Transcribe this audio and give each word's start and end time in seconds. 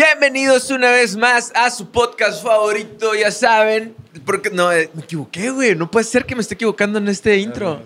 Bienvenidos 0.00 0.70
una 0.70 0.92
vez 0.92 1.16
más 1.16 1.50
a 1.56 1.72
su 1.72 1.90
podcast 1.90 2.40
favorito, 2.40 3.16
ya 3.16 3.32
saben. 3.32 3.96
Porque 4.24 4.48
no, 4.48 4.70
eh, 4.70 4.88
me 4.94 5.02
equivoqué, 5.02 5.50
güey. 5.50 5.74
No 5.74 5.90
puede 5.90 6.04
ser 6.04 6.24
que 6.24 6.36
me 6.36 6.40
esté 6.40 6.54
equivocando 6.54 7.00
en 7.00 7.08
este 7.08 7.36
intro. 7.38 7.82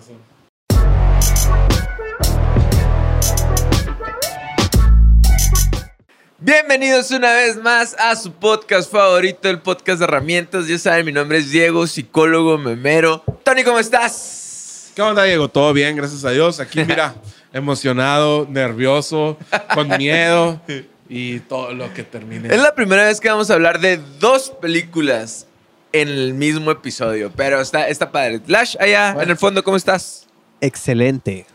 Bienvenidos 6.37 7.09
una 7.09 7.33
vez 7.33 7.57
más 7.57 7.95
a 7.97 8.15
su 8.15 8.31
podcast 8.31 8.91
favorito, 8.91 9.49
el 9.49 9.61
podcast 9.61 9.97
de 9.97 10.05
herramientas. 10.05 10.67
Ya 10.67 10.77
saben, 10.77 11.07
mi 11.07 11.11
nombre 11.11 11.39
es 11.39 11.49
Diego, 11.49 11.87
psicólogo, 11.87 12.59
memero. 12.59 13.23
Tony, 13.43 13.63
¿cómo 13.63 13.79
estás? 13.79 14.91
¿Qué 14.95 15.01
onda, 15.01 15.23
Diego? 15.23 15.49
Todo 15.49 15.73
bien, 15.73 15.95
gracias 15.95 16.23
a 16.25 16.29
Dios. 16.29 16.59
Aquí, 16.59 16.83
mira, 16.87 17.15
emocionado, 17.51 18.45
nervioso, 18.47 19.35
con 19.73 19.87
miedo 19.97 20.61
y 21.15 21.39
todo 21.41 21.75
lo 21.75 21.93
que 21.93 22.01
termine. 22.01 22.51
Es 22.51 22.59
la 22.59 22.73
primera 22.73 23.05
vez 23.05 23.19
que 23.19 23.29
vamos 23.29 23.51
a 23.51 23.53
hablar 23.53 23.79
de 23.79 23.99
dos 24.19 24.49
películas 24.49 25.45
en 25.91 26.07
el 26.07 26.33
mismo 26.33 26.71
episodio, 26.71 27.31
pero 27.35 27.61
está, 27.61 27.87
está 27.87 28.11
padre. 28.11 28.41
Lash, 28.47 28.75
allá 28.79 29.15
en 29.21 29.29
el 29.29 29.37
fondo, 29.37 29.63
¿cómo 29.63 29.77
estás? 29.77 30.25
Excelente. 30.59 31.45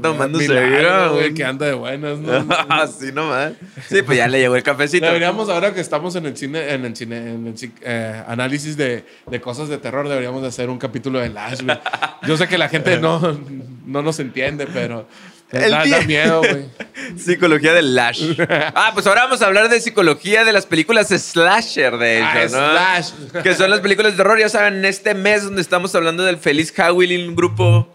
Tomando 0.00 0.38
Milagro, 0.38 0.70
seguro. 0.70 1.12
güey, 1.14 1.34
que 1.34 1.44
anda 1.44 1.66
de 1.66 1.74
buenas, 1.74 2.18
¿no? 2.18 2.46
Así 2.70 3.12
nomás. 3.12 3.52
Sí, 3.86 4.00
pues 4.00 4.16
ya 4.16 4.28
le 4.28 4.38
llegó 4.38 4.56
el 4.56 4.62
cafecito. 4.62 5.04
Deberíamos, 5.04 5.50
ahora 5.50 5.74
que 5.74 5.80
estamos 5.80 6.16
en 6.16 6.24
el 6.24 6.36
cine, 6.36 6.72
en 6.72 6.84
el 6.86 6.96
cine, 6.96 7.18
en 7.18 7.46
el 7.48 7.54
eh, 7.82 8.22
análisis 8.26 8.78
de, 8.78 9.04
de 9.26 9.40
cosas 9.42 9.68
de 9.68 9.76
terror, 9.76 10.08
deberíamos 10.08 10.40
de 10.40 10.48
hacer 10.48 10.70
un 10.70 10.78
capítulo 10.78 11.18
de 11.18 11.28
Lash, 11.28 11.62
güey. 11.62 11.78
Yo 12.26 12.36
sé 12.38 12.48
que 12.48 12.56
la 12.56 12.70
gente 12.70 12.98
no, 13.00 13.38
no 13.84 14.00
nos 14.00 14.20
entiende, 14.20 14.66
pero 14.72 15.06
El 15.52 15.70
da, 15.70 15.84
da 15.86 16.00
miedo, 16.02 16.40
güey. 16.40 16.66
Psicología 17.18 17.72
del 17.72 17.94
Lash. 17.94 18.22
Ah, 18.74 18.90
pues 18.94 19.06
ahora 19.06 19.24
vamos 19.24 19.42
a 19.42 19.46
hablar 19.46 19.68
de 19.68 19.80
psicología 19.80 20.44
de 20.44 20.52
las 20.52 20.66
películas 20.66 21.08
slasher, 21.08 21.96
de 21.98 22.18
hecho, 22.18 22.28
Ah, 22.28 22.42
¿no? 22.42 22.48
Slash. 22.48 23.42
Que 23.42 23.54
son 23.54 23.70
las 23.70 23.80
películas 23.80 24.12
de 24.12 24.16
terror. 24.18 24.38
Ya 24.38 24.48
saben, 24.48 24.74
en 24.74 24.84
este 24.84 25.14
mes 25.14 25.44
donde 25.44 25.60
estamos 25.62 25.94
hablando 25.94 26.24
del 26.24 26.36
Feliz 26.38 26.72
Halloween, 26.72 27.28
un 27.30 27.36
grupo. 27.36 27.88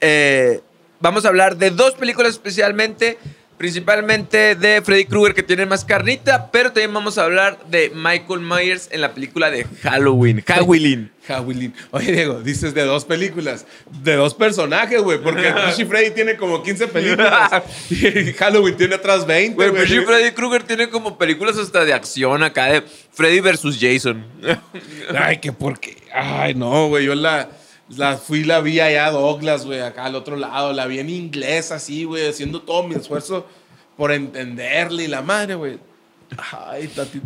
eh, 0.00 0.60
vamos 1.00 1.24
a 1.24 1.28
hablar 1.28 1.56
de 1.56 1.70
dos 1.70 1.94
películas 1.94 2.32
especialmente. 2.32 3.18
Principalmente 3.62 4.56
de 4.56 4.82
Freddy 4.82 5.04
Krueger, 5.04 5.34
que 5.34 5.44
tiene 5.44 5.66
más 5.66 5.84
carnita. 5.84 6.50
Pero 6.50 6.72
también 6.72 6.92
vamos 6.92 7.16
a 7.16 7.22
hablar 7.22 7.60
de 7.68 7.92
Michael 7.94 8.40
Myers 8.40 8.88
en 8.90 9.00
la 9.00 9.14
película 9.14 9.52
de 9.52 9.64
Halloween. 9.84 10.42
Halloween. 10.48 11.12
Halloween. 11.28 11.72
Oye, 11.92 12.10
Diego, 12.10 12.40
dices 12.40 12.74
de 12.74 12.84
dos 12.84 13.04
películas, 13.04 13.64
de 14.02 14.16
dos 14.16 14.34
personajes, 14.34 15.00
güey, 15.00 15.22
porque 15.22 15.54
Pushy 15.66 15.84
Freddy 15.84 16.10
tiene 16.10 16.36
como 16.36 16.60
15 16.60 16.88
películas 16.88 17.62
y 17.90 18.32
Halloween 18.32 18.76
tiene 18.76 18.96
otras 18.96 19.24
20, 19.28 19.54
Güey, 19.54 19.86
sí, 19.86 20.00
Freddy 20.00 20.32
Krueger 20.32 20.64
tiene 20.64 20.88
como 20.88 21.16
películas 21.16 21.56
hasta 21.56 21.84
de 21.84 21.92
acción 21.92 22.42
acá 22.42 22.64
de 22.64 22.82
Freddy 23.12 23.38
versus 23.38 23.78
Jason. 23.80 24.26
Ay, 25.16 25.38
qué 25.38 25.52
porque. 25.52 25.96
Ay, 26.12 26.56
no, 26.56 26.88
güey, 26.88 27.04
yo 27.04 27.14
la, 27.14 27.48
la 27.88 28.16
fui, 28.16 28.44
la 28.44 28.60
vi 28.60 28.80
allá 28.80 29.06
a 29.06 29.10
Douglas, 29.10 29.64
güey, 29.66 29.80
acá 29.80 30.04
al 30.06 30.14
otro 30.14 30.36
lado, 30.36 30.72
la 30.72 30.86
vi 30.86 30.98
en 30.98 31.10
inglés 31.10 31.70
así, 31.72 32.04
güey, 32.04 32.28
haciendo 32.28 32.62
todo 32.62 32.84
mi 32.84 32.94
esfuerzo 32.94 33.46
por 33.96 34.12
entenderle 34.12 35.04
y 35.04 35.08
la 35.08 35.22
madre, 35.22 35.54
güey. 35.54 35.78
Ay, 36.52 36.88
tati. 36.88 37.20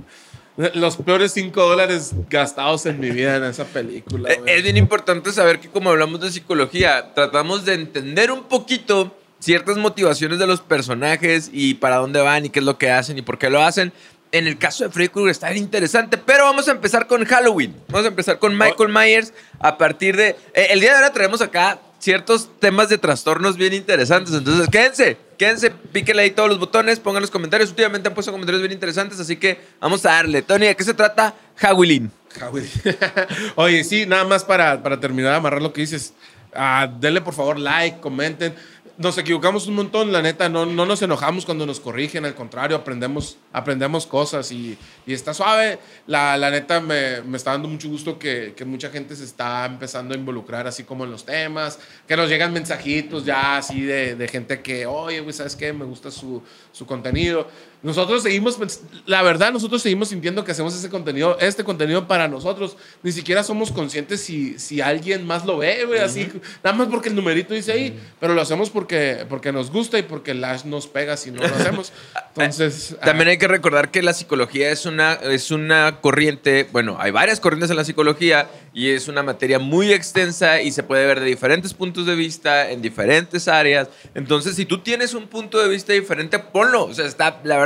Los 0.74 0.96
peores 0.96 1.32
5 1.32 1.60
dólares 1.62 2.14
gastados 2.30 2.86
en 2.86 2.98
mi 2.98 3.10
vida 3.10 3.36
en 3.36 3.44
esa 3.44 3.64
película, 3.64 4.32
Eh, 4.32 4.38
güey. 4.40 4.54
Es 4.54 4.62
bien 4.62 4.76
importante 4.78 5.30
saber 5.32 5.60
que 5.60 5.68
como 5.68 5.90
hablamos 5.90 6.20
de 6.20 6.30
psicología, 6.32 7.12
tratamos 7.14 7.64
de 7.66 7.74
entender 7.74 8.32
un 8.32 8.44
poquito 8.44 9.14
ciertas 9.38 9.76
motivaciones 9.76 10.38
de 10.38 10.46
los 10.46 10.62
personajes 10.62 11.50
y 11.52 11.74
para 11.74 11.96
dónde 11.96 12.20
van 12.20 12.46
y 12.46 12.48
qué 12.48 12.60
es 12.60 12.64
lo 12.64 12.78
que 12.78 12.90
hacen 12.90 13.18
y 13.18 13.22
por 13.22 13.38
qué 13.38 13.50
lo 13.50 13.62
hacen. 13.62 13.92
En 14.36 14.46
el 14.46 14.58
caso 14.58 14.84
de 14.84 14.90
Freddy 14.90 15.08
Krueger 15.08 15.30
está 15.30 15.48
bien 15.48 15.64
interesante, 15.64 16.18
pero 16.18 16.44
vamos 16.44 16.68
a 16.68 16.72
empezar 16.72 17.06
con 17.06 17.24
Halloween. 17.24 17.74
Vamos 17.88 18.04
a 18.04 18.08
empezar 18.08 18.38
con 18.38 18.52
Michael 18.56 18.90
Myers 18.90 19.32
a 19.60 19.78
partir 19.78 20.14
de... 20.14 20.36
eh, 20.52 20.66
el 20.70 20.80
día 20.80 20.90
de 20.90 20.96
ahora 20.96 21.10
traemos 21.10 21.40
acá 21.40 21.78
ciertos 22.00 22.50
temas 22.60 22.90
de 22.90 22.98
trastornos 22.98 23.56
bien 23.56 23.72
interesantes, 23.72 24.34
entonces 24.34 24.68
quédense, 24.68 25.16
quédense, 25.38 25.70
píquenle 25.70 26.24
ahí 26.24 26.30
todos 26.32 26.50
los 26.50 26.58
botones, 26.58 27.00
pongan 27.00 27.22
los 27.22 27.30
comentarios. 27.30 27.70
Últimamente 27.70 28.08
han 28.08 28.14
puesto 28.14 28.30
comentarios 28.30 28.60
bien 28.60 28.72
interesantes, 28.72 29.18
así 29.18 29.36
que 29.36 29.58
vamos 29.80 30.04
a 30.04 30.10
darle. 30.10 30.42
Tony, 30.42 30.66
¿de 30.66 30.76
qué 30.76 30.84
se 30.84 30.92
trata 30.92 31.34
Halloween? 31.56 32.10
Halloween. 32.38 32.68
Oye, 33.54 33.84
sí, 33.84 34.04
nada 34.04 34.24
más 34.24 34.44
para, 34.44 34.82
para 34.82 35.00
terminar 35.00 35.30
de 35.30 35.36
amarrar 35.38 35.62
lo 35.62 35.72
que 35.72 35.80
dices. 35.80 36.12
ah, 36.54 36.86
denle 37.00 37.22
por 37.22 37.32
favor 37.32 37.58
like, 37.58 38.00
comenten. 38.00 38.54
Nos 38.98 39.18
equivocamos 39.18 39.66
un 39.66 39.74
montón, 39.74 40.10
la 40.10 40.22
neta, 40.22 40.48
no, 40.48 40.64
no 40.64 40.86
nos 40.86 41.02
enojamos 41.02 41.44
cuando 41.44 41.66
nos 41.66 41.80
corrigen, 41.80 42.24
al 42.24 42.34
contrario, 42.34 42.78
aprendemos, 42.78 43.36
aprendemos 43.52 44.06
cosas 44.06 44.50
y, 44.50 44.78
y 45.06 45.12
está 45.12 45.34
suave. 45.34 45.78
La, 46.06 46.38
la 46.38 46.50
neta, 46.50 46.80
me, 46.80 47.20
me 47.20 47.36
está 47.36 47.50
dando 47.50 47.68
mucho 47.68 47.90
gusto 47.90 48.18
que, 48.18 48.54
que 48.56 48.64
mucha 48.64 48.88
gente 48.88 49.14
se 49.14 49.24
está 49.24 49.66
empezando 49.66 50.14
a 50.14 50.16
involucrar 50.16 50.66
así 50.66 50.84
como 50.84 51.04
en 51.04 51.10
los 51.10 51.26
temas, 51.26 51.78
que 52.08 52.16
nos 52.16 52.30
llegan 52.30 52.54
mensajitos 52.54 53.26
ya 53.26 53.58
así 53.58 53.82
de, 53.82 54.16
de 54.16 54.28
gente 54.28 54.62
que, 54.62 54.86
oye, 54.86 55.20
güey, 55.20 55.34
¿sabes 55.34 55.56
qué? 55.56 55.74
Me 55.74 55.84
gusta 55.84 56.10
su, 56.10 56.42
su 56.72 56.86
contenido. 56.86 57.48
Nosotros 57.82 58.22
seguimos, 58.22 58.58
pens- 58.58 58.80
la 59.04 59.22
verdad, 59.22 59.52
nosotros 59.52 59.82
seguimos 59.82 60.08
sintiendo 60.08 60.44
que 60.44 60.52
hacemos 60.52 60.74
ese 60.74 60.88
contenido, 60.88 61.38
este 61.40 61.62
contenido 61.62 62.08
para 62.08 62.26
nosotros. 62.26 62.76
Ni 63.02 63.12
siquiera 63.12 63.44
somos 63.44 63.70
conscientes 63.70 64.20
si, 64.20 64.58
si 64.58 64.80
alguien 64.80 65.24
más 65.26 65.44
lo 65.44 65.58
ve, 65.58 65.84
güey, 65.84 66.00
así, 66.00 66.28
nada 66.64 66.76
más 66.76 66.88
porque 66.88 67.10
el 67.10 67.14
numerito 67.14 67.54
dice 67.54 67.72
ahí, 67.72 67.98
pero 68.18 68.34
lo 68.34 68.40
hacemos 68.42 68.70
porque, 68.70 69.24
porque 69.28 69.52
nos 69.52 69.70
gusta 69.70 69.98
y 69.98 70.02
porque 70.02 70.34
Lash 70.34 70.64
nos 70.64 70.86
pega 70.86 71.16
si 71.16 71.30
no 71.30 71.40
lo 71.42 71.54
hacemos. 71.54 71.92
Entonces, 72.36 72.96
También 73.04 73.28
ah, 73.28 73.30
hay 73.32 73.38
que 73.38 73.48
recordar 73.48 73.90
que 73.90 74.02
la 74.02 74.12
psicología 74.12 74.70
es 74.70 74.84
una, 74.84 75.14
es 75.14 75.50
una 75.50 76.00
corriente, 76.00 76.68
bueno, 76.72 76.96
hay 77.00 77.10
varias 77.10 77.40
corrientes 77.40 77.70
en 77.70 77.76
la 77.76 77.84
psicología 77.84 78.48
y 78.74 78.90
es 78.90 79.08
una 79.08 79.22
materia 79.22 79.58
muy 79.58 79.92
extensa 79.92 80.60
y 80.60 80.70
se 80.72 80.82
puede 80.82 81.06
ver 81.06 81.20
de 81.20 81.26
diferentes 81.26 81.72
puntos 81.72 82.04
de 82.04 82.14
vista 82.14 82.70
en 82.70 82.82
diferentes 82.82 83.48
áreas. 83.48 83.88
Entonces, 84.14 84.54
si 84.56 84.66
tú 84.66 84.82
tienes 84.82 85.14
un 85.14 85.28
punto 85.28 85.58
de 85.62 85.68
vista 85.68 85.92
diferente, 85.94 86.38
ponlo. 86.38 86.84
O 86.84 86.94
sea, 86.94 87.06
está, 87.06 87.40
la 87.44 87.56
verdad, 87.56 87.65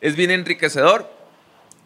es 0.00 0.16
bien 0.16 0.30
enriquecedor. 0.30 1.10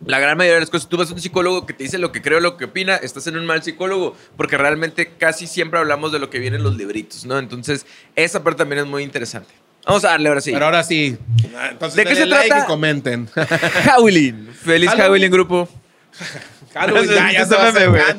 La 0.04 0.18
gran 0.18 0.36
mayoría 0.36 0.54
de 0.56 0.60
las 0.60 0.70
cosas, 0.70 0.88
tú 0.88 0.96
vas 0.96 1.10
a 1.10 1.14
un 1.14 1.20
psicólogo 1.20 1.64
que 1.66 1.72
te 1.72 1.84
dice 1.84 1.98
lo 1.98 2.12
que 2.12 2.20
creo, 2.20 2.40
lo 2.40 2.56
que 2.56 2.66
opina, 2.66 2.96
estás 2.96 3.26
en 3.26 3.38
un 3.38 3.46
mal 3.46 3.62
psicólogo, 3.62 4.16
porque 4.36 4.58
realmente 4.58 5.12
casi 5.18 5.46
siempre 5.46 5.78
hablamos 5.78 6.12
de 6.12 6.18
lo 6.18 6.28
que 6.28 6.38
viene 6.38 6.56
en 6.56 6.62
los 6.62 6.76
libritos, 6.76 7.24
¿no? 7.24 7.38
Entonces, 7.38 7.86
esa 8.14 8.42
parte 8.42 8.58
también 8.58 8.82
es 8.82 8.86
muy 8.86 9.02
interesante. 9.02 9.54
Vamos 9.86 10.04
a 10.04 10.10
darle 10.10 10.28
ahora 10.28 10.40
sí. 10.40 10.52
pero 10.52 10.64
ahora 10.64 10.82
sí. 10.82 11.16
Ah, 11.56 11.68
Entonces, 11.72 11.96
¿De 11.96 12.04
qué 12.04 12.16
se 12.16 12.26
like 12.26 12.48
trata? 12.48 12.64
y 12.64 12.66
comenten. 12.66 13.28
Halloween. 13.84 14.48
Feliz 14.52 14.90
Halloween. 14.90 15.30
Halloween, 15.30 15.30
grupo. 15.30 15.68
Halloween, 16.74 17.10
ya, 17.14 17.32
ya 17.32 17.46
se 17.46 17.54
va 17.54 17.70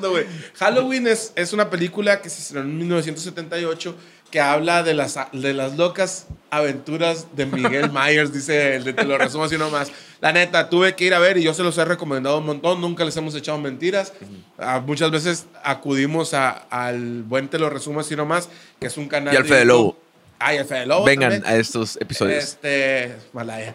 güey. 0.07 0.25
Halloween 0.55 1.07
es, 1.07 1.33
es 1.35 1.53
una 1.53 1.69
película 1.69 2.21
que 2.21 2.29
se 2.29 2.41
estrenó 2.41 2.65
en 2.65 2.77
1978 2.77 3.95
que 4.31 4.39
habla 4.41 4.83
de 4.83 4.93
las, 4.93 5.17
de 5.31 5.53
las 5.53 5.77
locas 5.77 6.27
aventuras 6.49 7.27
de 7.35 7.45
Miguel 7.45 7.91
Myers, 7.93 8.33
dice 8.33 8.75
el 8.75 8.83
de 8.83 8.93
Te 8.93 9.03
lo 9.05 9.17
resumo 9.17 9.45
así 9.45 9.57
nomás. 9.57 9.91
La 10.21 10.31
neta, 10.33 10.69
tuve 10.69 10.95
que 10.95 11.05
ir 11.05 11.13
a 11.13 11.19
ver 11.19 11.37
y 11.37 11.43
yo 11.43 11.53
se 11.53 11.63
los 11.63 11.77
he 11.77 11.85
recomendado 11.85 12.39
un 12.39 12.45
montón, 12.45 12.81
nunca 12.81 13.05
les 13.05 13.15
hemos 13.17 13.35
echado 13.35 13.57
mentiras. 13.59 14.13
Ah, 14.57 14.81
muchas 14.85 15.11
veces 15.11 15.45
acudimos 15.63 16.33
a- 16.33 16.49
al 16.69 17.23
buen 17.23 17.47
Te 17.47 17.59
lo 17.59 17.69
resumo 17.69 17.99
así 18.01 18.15
nomás, 18.15 18.49
que 18.79 18.87
es 18.87 18.97
un 18.97 19.07
canal 19.07 19.33
Y 19.33 19.37
al 19.37 19.43
de 19.43 19.49
Fede. 19.49 19.65
Lobo. 19.65 19.97
Ah, 20.39 20.53
y 20.53 20.57
al 20.57 20.65
Fede 20.65 20.85
Lobo 20.85 21.05
Vengan 21.05 21.31
también. 21.31 21.53
a 21.53 21.55
estos 21.57 21.95
episodios. 22.01 22.43
Este, 22.43 23.15
Malaya. 23.31 23.73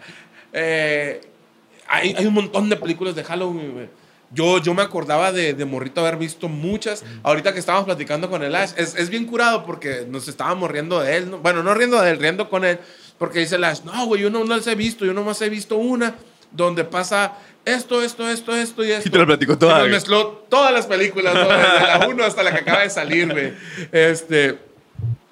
Eh, 0.53 1.21
hay, 1.89 2.15
hay 2.16 2.27
un 2.27 2.34
montón 2.34 2.69
de 2.69 2.77
películas 2.77 3.15
de 3.15 3.25
Halloween, 3.25 3.72
güey. 3.72 3.89
Yo, 4.32 4.58
yo 4.58 4.74
me 4.74 4.82
acordaba 4.82 5.32
de, 5.32 5.54
de 5.54 5.64
morrito 5.64 6.00
haber 6.00 6.16
visto 6.16 6.48
muchas. 6.48 7.04
Ahorita 7.22 7.52
que 7.52 7.58
estábamos 7.58 7.86
platicando 7.86 8.30
con 8.30 8.42
el 8.42 8.54
Ash, 8.54 8.72
es, 8.76 8.94
es 8.94 9.10
bien 9.10 9.26
curado 9.26 9.64
porque 9.64 10.06
nos 10.08 10.28
estábamos 10.28 10.70
riendo 10.70 11.00
de 11.00 11.16
él. 11.16 11.30
¿no? 11.30 11.38
Bueno, 11.38 11.62
no 11.62 11.74
riendo 11.74 12.00
de 12.00 12.10
él, 12.10 12.18
riendo 12.18 12.48
con 12.48 12.64
él. 12.64 12.78
Porque 13.18 13.41
dice 13.41 13.56
el 13.56 13.64
Ash, 13.64 13.80
no, 13.84 14.06
güey, 14.06 14.22
yo 14.22 14.30
no 14.30 14.44
las 14.44 14.66
he 14.66 14.74
visto. 14.74 15.04
Yo 15.04 15.12
nomás 15.12 15.42
he 15.42 15.48
visto 15.48 15.76
una 15.76 16.14
donde 16.52 16.84
pasa 16.84 17.34
esto, 17.64 18.02
esto, 18.02 18.28
esto, 18.28 18.54
esto 18.54 18.84
y 18.84 18.92
esto. 18.92 19.10
te 19.10 19.18
lo 19.18 19.27
platicó 19.27 19.59
toda, 19.59 19.86
Y 19.86 19.91
mezcló 19.91 20.44
todas 20.48 20.72
las 20.72 20.86
películas, 20.86 21.34
¿no? 21.34 21.48
Desde 21.48 21.86
la 21.86 22.06
1 22.09 22.24
hasta 22.24 22.42
la 22.42 22.53
que 22.53 22.59
acaba 22.59 22.80
de 22.83 22.91
salir, 22.91 23.30
güey. 23.33 23.53
Este... 23.92 24.59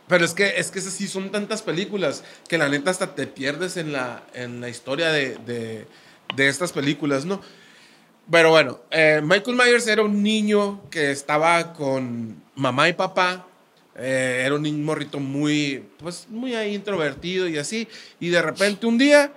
Pero 0.08 0.24
es 0.24 0.32
que, 0.32 0.54
es 0.56 0.70
que 0.70 0.78
esas 0.78 0.94
sí 0.94 1.06
son 1.06 1.30
tantas 1.30 1.60
películas 1.60 2.24
que 2.48 2.56
la 2.56 2.70
neta 2.70 2.90
hasta 2.90 3.14
te 3.14 3.26
pierdes 3.26 3.76
en 3.76 3.92
la, 3.92 4.22
en 4.32 4.58
la 4.62 4.70
historia 4.70 5.10
de, 5.10 5.36
de, 5.44 5.86
de 6.34 6.48
estas 6.48 6.72
películas, 6.72 7.26
¿no? 7.26 7.42
Pero 8.30 8.50
bueno, 8.50 8.80
eh, 8.90 9.20
Michael 9.22 9.56
Myers 9.56 9.86
era 9.86 10.02
un 10.02 10.22
niño 10.22 10.82
que 10.90 11.10
estaba 11.10 11.72
con 11.72 12.42
mamá 12.54 12.88
y 12.88 12.92
papá. 12.92 13.46
eh, 14.00 14.42
era 14.44 14.54
un 14.54 14.62
niño 14.62 14.84
morrito 14.84 15.18
muy, 15.18 15.84
pues, 15.98 16.26
muy 16.28 16.54
ahí 16.54 16.74
introvertido 16.74 17.48
y 17.48 17.58
así. 17.58 17.88
Y 18.20 18.28
de 18.28 18.40
repente 18.40 18.86
un 18.86 18.96
día, 18.96 19.32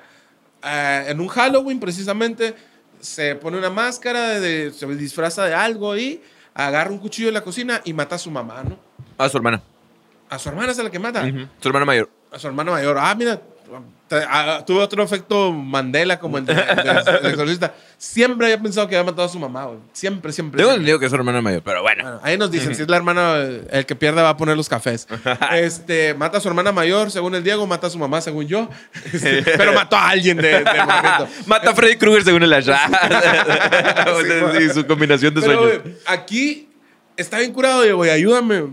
eh, 0.63 1.05
en 1.07 1.19
un 1.19 1.27
Halloween 1.29 1.79
precisamente, 1.79 2.53
se 2.99 3.35
pone 3.35 3.57
una 3.57 3.71
máscara, 3.71 4.39
de, 4.39 4.71
se 4.71 4.85
disfraza 4.88 5.45
de 5.45 5.55
algo 5.55 5.97
y 5.97 6.21
agarra 6.53 6.91
un 6.91 6.99
cuchillo 6.99 7.29
de 7.29 7.33
la 7.33 7.41
cocina 7.41 7.81
y 7.85 7.93
mata 7.93 8.15
a 8.15 8.19
su 8.19 8.29
mamá, 8.29 8.61
¿no? 8.63 8.77
A 9.17 9.27
su 9.29 9.38
hermana. 9.38 9.63
A 10.29 10.38
su 10.38 10.49
hermana 10.49 10.71
es 10.73 10.79
a 10.79 10.83
la 10.83 10.91
que 10.91 10.99
mata. 10.99 11.23
Su 11.59 11.67
hermana 11.67 11.85
mayor. 11.85 12.09
A 12.31 12.38
su 12.38 12.45
hermano 12.45 12.71
mayor. 12.71 12.97
Ah, 12.99 13.15
mira, 13.15 13.41
tuve 14.65 14.79
otro 14.81 15.03
efecto 15.03 15.51
Mandela 15.53 16.19
como 16.19 16.38
el 16.38 16.45
de, 16.45 16.53
de- 16.53 16.63
del 17.21 17.25
exorcista. 17.31 17.73
Siempre 17.97 18.47
había 18.47 18.62
pensado 18.62 18.88
que 18.88 18.95
había 18.95 19.06
matado 19.09 19.27
a 19.27 19.29
su 19.31 19.39
mamá, 19.39 19.65
güey. 19.65 19.79
Siempre, 19.94 20.31
siempre. 20.33 20.57
Tengo 20.57 20.69
siempre. 20.71 20.81
entendido 20.81 21.00
que 21.00 21.06
es 21.06 21.09
su 21.12 21.15
hermana 21.15 21.41
mayor, 21.41 21.62
pero 21.63 21.81
bueno. 21.81 22.03
Bueno, 22.03 22.19
ahí 22.23 22.38
nos 22.38 22.51
dicen, 22.51 22.75
si 22.75 22.81
es 22.81 22.89
la 22.89 22.97
hermana, 22.97 23.35
el 23.38 23.85
que 23.85 23.95
pierda 23.95 24.23
va 24.23 24.29
a 24.29 24.38
poner 24.38 24.57
los 24.57 24.68
cafés. 24.68 25.07
Este, 25.53 26.13
mata 26.13 26.39
a 26.39 26.41
su 26.41 26.47
hermana 26.47 26.71
mayor, 26.71 27.12
según 27.12 27.35
el 27.35 27.44
Diego, 27.44 27.65
mata 27.68 27.88
a 27.88 27.89
su 27.89 28.00
mamá, 28.00 28.19
según 28.21 28.47
yo. 28.47 28.69
Este, 29.13 29.44
pero 29.44 29.74
mató 29.74 29.95
a 29.95 30.09
alguien 30.09 30.38
de, 30.38 30.47
de. 30.59 30.63
Mata 31.45 31.69
a 31.71 31.75
Freddy 31.75 31.95
Krueger 31.97 32.24
según 32.24 32.44
el 32.44 32.53
Asha. 32.53 32.79
Sí, 34.21 34.59
sí, 34.67 34.69
su 34.74 34.85
combinación 34.88 35.33
de 35.33 35.41
Pero, 35.41 35.62
sueños. 35.63 35.81
güey, 35.83 35.95
aquí 36.07 36.69
está 37.17 37.39
bien 37.39 37.51
curado, 37.53 37.81
Diego, 37.83 38.06
y 38.06 38.09
ayúdame. 38.09 38.59
O 38.62 38.71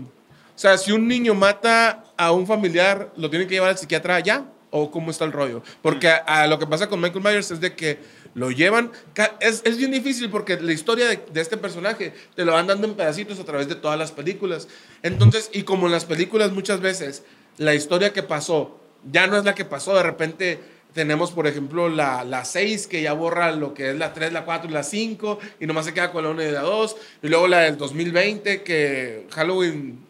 sea, 0.55 0.77
si 0.77 0.91
un 0.91 1.07
niño 1.07 1.33
mata 1.33 2.03
a 2.17 2.31
un 2.31 2.45
familiar, 2.45 3.09
¿lo 3.15 3.29
tienen 3.29 3.47
que 3.47 3.53
llevar 3.55 3.69
al 3.69 3.77
psiquiatra 3.77 4.19
ya? 4.19 4.43
¿O 4.71 4.91
cómo 4.91 5.09
está 5.11 5.25
el 5.25 5.31
rollo? 5.31 5.63
Porque 5.81 6.07
a, 6.09 6.17
a 6.43 6.47
lo 6.47 6.59
que 6.59 6.67
pasa 6.67 6.87
con 6.87 7.01
Michael 7.01 7.23
Myers 7.23 7.49
es 7.51 7.59
de 7.59 7.73
que 7.75 7.97
lo 8.35 8.51
llevan... 8.51 8.91
Es, 9.39 9.61
es 9.65 9.77
bien 9.77 9.91
difícil 9.91 10.29
porque 10.29 10.59
la 10.61 10.71
historia 10.71 11.07
de, 11.07 11.19
de 11.33 11.41
este 11.41 11.57
personaje 11.57 12.13
te 12.35 12.45
lo 12.45 12.53
van 12.53 12.67
dando 12.67 12.85
en 12.87 12.93
pedacitos 12.93 13.39
a 13.39 13.43
través 13.45 13.67
de 13.67 13.75
todas 13.75 13.97
las 13.97 14.11
películas. 14.11 14.67
Entonces, 15.01 15.49
y 15.53 15.63
como 15.63 15.87
en 15.87 15.91
las 15.91 16.05
películas 16.05 16.51
muchas 16.51 16.81
veces, 16.81 17.23
la 17.57 17.73
historia 17.73 18.13
que 18.13 18.21
pasó 18.23 18.79
ya 19.11 19.25
no 19.27 19.37
es 19.37 19.43
la 19.45 19.55
que 19.55 19.65
pasó. 19.65 19.95
De 19.95 20.03
repente 20.03 20.59
tenemos, 20.93 21.31
por 21.31 21.47
ejemplo, 21.47 21.89
la, 21.89 22.23
la 22.23 22.45
6 22.45 22.85
que 22.87 23.01
ya 23.01 23.13
borra 23.13 23.51
lo 23.53 23.73
que 23.73 23.89
es 23.91 23.97
la 23.97 24.13
3, 24.13 24.31
la 24.33 24.45
4 24.45 24.69
y 24.69 24.73
la 24.73 24.83
5 24.83 25.39
y 25.59 25.65
nomás 25.65 25.85
se 25.85 25.93
queda 25.93 26.11
con 26.11 26.23
la 26.23 26.29
1 26.29 26.43
y 26.43 26.51
la 26.51 26.61
2. 26.61 26.95
Y 27.23 27.27
luego 27.29 27.47
la 27.47 27.61
del 27.61 27.77
2020 27.77 28.61
que 28.63 29.25
Halloween, 29.31 30.05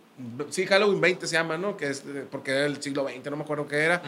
sí, 0.50 0.66
Halloween 0.66 1.00
20 1.00 1.28
se 1.28 1.34
llama, 1.34 1.58
¿no? 1.58 1.78
Que 1.78 1.88
es 1.90 2.06
de- 2.06 2.22
porque 2.24 2.52
era 2.52 2.66
el 2.66 2.82
siglo 2.82 3.04
20, 3.06 3.30
no 3.30 3.38
me 3.38 3.44
acuerdo 3.44 3.68
qué 3.68 3.78
era. 3.78 4.02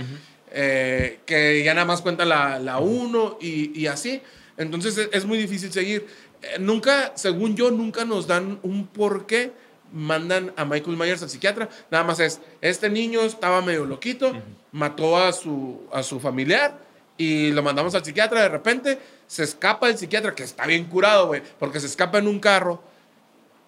Eh, 0.53 1.19
que 1.25 1.63
ya 1.63 1.73
nada 1.73 1.85
más 1.85 2.01
cuenta 2.01 2.25
la, 2.25 2.59
la 2.59 2.79
1 2.79 3.37
y, 3.41 3.79
y 3.79 3.87
así. 3.87 4.21
Entonces 4.57 4.97
es, 4.97 5.09
es 5.11 5.25
muy 5.25 5.37
difícil 5.37 5.71
seguir. 5.71 6.07
Eh, 6.41 6.57
nunca, 6.59 7.13
según 7.15 7.55
yo, 7.55 7.71
nunca 7.71 8.05
nos 8.05 8.27
dan 8.27 8.59
un 8.63 8.87
por 8.87 9.25
qué 9.25 9.51
mandan 9.93 10.53
a 10.55 10.65
Michael 10.65 10.97
Myers 10.97 11.23
al 11.23 11.29
psiquiatra. 11.29 11.69
Nada 11.89 12.03
más 12.03 12.19
es, 12.19 12.39
este 12.61 12.89
niño 12.89 13.21
estaba 13.21 13.61
medio 13.61 13.85
loquito, 13.85 14.33
mató 14.71 15.17
a 15.17 15.33
su, 15.33 15.81
a 15.91 16.03
su 16.03 16.19
familiar 16.19 16.79
y 17.17 17.51
lo 17.51 17.63
mandamos 17.63 17.93
al 17.95 18.03
psiquiatra. 18.03 18.41
De 18.41 18.49
repente 18.49 18.99
se 19.27 19.43
escapa 19.43 19.89
el 19.89 19.97
psiquiatra, 19.97 20.33
que 20.33 20.43
está 20.43 20.65
bien 20.65 20.85
curado, 20.85 21.27
güey, 21.27 21.41
porque 21.59 21.79
se 21.79 21.87
escapa 21.87 22.17
en 22.17 22.27
un 22.27 22.39
carro. 22.39 22.81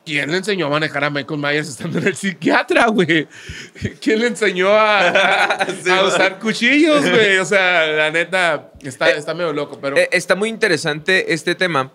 ¿Quién 0.05 0.29
le 0.31 0.38
enseñó 0.38 0.67
a 0.67 0.69
manejar 0.69 1.03
a 1.05 1.09
Michael 1.09 1.39
Myers 1.39 1.69
estando 1.69 2.00
en 2.00 2.07
el 2.07 2.15
psiquiatra, 2.15 2.88
güey? 2.88 3.27
¿Quién 4.01 4.19
le 4.19 4.27
enseñó 4.27 4.69
a, 4.69 5.00
a- 5.09 5.63
a 5.97 6.05
usar 6.05 6.39
cuchillos, 6.39 7.09
güey? 7.09 7.38
O 7.38 7.45
sea, 7.45 7.85
la 7.88 8.11
neta, 8.11 8.71
está, 8.81 9.11
está 9.11 9.33
medio 9.33 9.53
loco, 9.53 9.79
pero... 9.81 9.95
Eh, 9.97 10.09
está 10.11 10.35
muy 10.35 10.50
interesante 10.50 11.33
este 11.33 11.55
tema. 11.55 11.94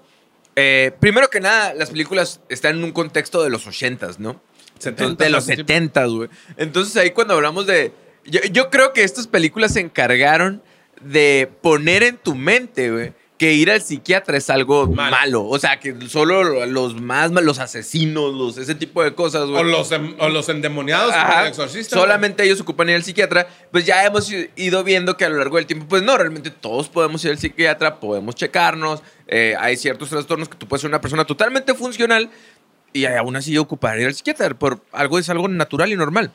Eh, 0.56 0.92
primero 1.00 1.28
que 1.28 1.40
nada, 1.40 1.74
las 1.74 1.90
películas 1.90 2.40
están 2.48 2.78
en 2.78 2.84
un 2.84 2.92
contexto 2.92 3.42
de 3.44 3.50
los 3.50 3.66
80s, 3.66 4.16
¿no? 4.18 4.40
70s, 4.80 5.16
de 5.16 5.28
los. 5.30 5.46
70s, 5.48 6.16
güey. 6.16 6.28
Entonces 6.56 6.96
ahí 6.96 7.10
cuando 7.10 7.34
hablamos 7.34 7.66
de... 7.66 7.92
Yo, 8.24 8.40
yo 8.50 8.70
creo 8.70 8.92
que 8.92 9.04
estas 9.04 9.26
películas 9.26 9.74
se 9.74 9.80
encargaron 9.80 10.62
de 11.02 11.50
poner 11.62 12.02
en 12.02 12.16
tu 12.16 12.34
mente, 12.34 12.90
güey, 12.90 13.12
que 13.38 13.52
ir 13.54 13.70
al 13.70 13.80
psiquiatra 13.80 14.36
es 14.36 14.50
algo 14.50 14.88
Malo. 14.88 15.10
malo. 15.16 15.46
O 15.46 15.58
sea, 15.60 15.78
que 15.78 15.94
solo 16.08 16.66
los 16.66 17.00
más, 17.00 17.30
los 17.30 17.60
asesinos, 17.60 18.34
los, 18.34 18.58
ese 18.58 18.74
tipo 18.74 19.02
de 19.04 19.14
cosas, 19.14 19.48
güey. 19.48 19.60
o, 19.60 19.62
los, 19.62 19.92
em- 19.92 20.16
o 20.18 20.28
los 20.28 20.48
endemoniados 20.48 21.12
como 21.12 21.24
Ajá, 21.24 21.42
el 21.42 21.48
exorcista. 21.48 21.94
güey. 21.96 22.04
Solamente 22.04 22.42
ellos 22.42 22.60
ocupan 22.60 22.88
ir 22.88 22.96
al 22.96 23.04
psiquiatra. 23.04 23.46
Pues 23.70 23.86
ya 23.86 24.04
hemos 24.04 24.28
ido 24.56 24.82
viendo 24.82 25.16
que 25.16 25.24
a 25.24 25.28
lo 25.28 25.38
largo 25.38 25.56
del 25.56 25.66
tiempo, 25.66 25.86
pues 25.88 26.02
no, 26.02 26.18
realmente 26.18 26.50
todos 26.50 26.88
podemos 26.88 27.24
ir 27.24 27.30
al 27.30 27.38
psiquiatra, 27.38 28.00
podemos 28.00 28.34
checarnos. 28.34 29.02
eh, 29.28 29.54
hay 29.60 29.76
ciertos 29.76 30.08
trastornos 30.10 30.48
que 30.48 30.56
tú 30.56 30.66
puedes 30.66 30.80
ser 30.80 30.88
una 30.90 31.00
persona 31.00 31.24
totalmente 31.24 31.74
funcional 31.74 32.30
y 32.92 33.04
aún 33.04 33.36
así 33.36 33.56
ocupar 33.56 34.00
ir 34.00 34.06
al 34.08 34.14
psiquiatra. 34.14 34.48
Por 34.58 34.80
algo 34.90 35.18
es 35.18 35.28
algo 35.30 35.46
natural 35.46 35.92
y 35.92 35.96
normal. 35.96 36.32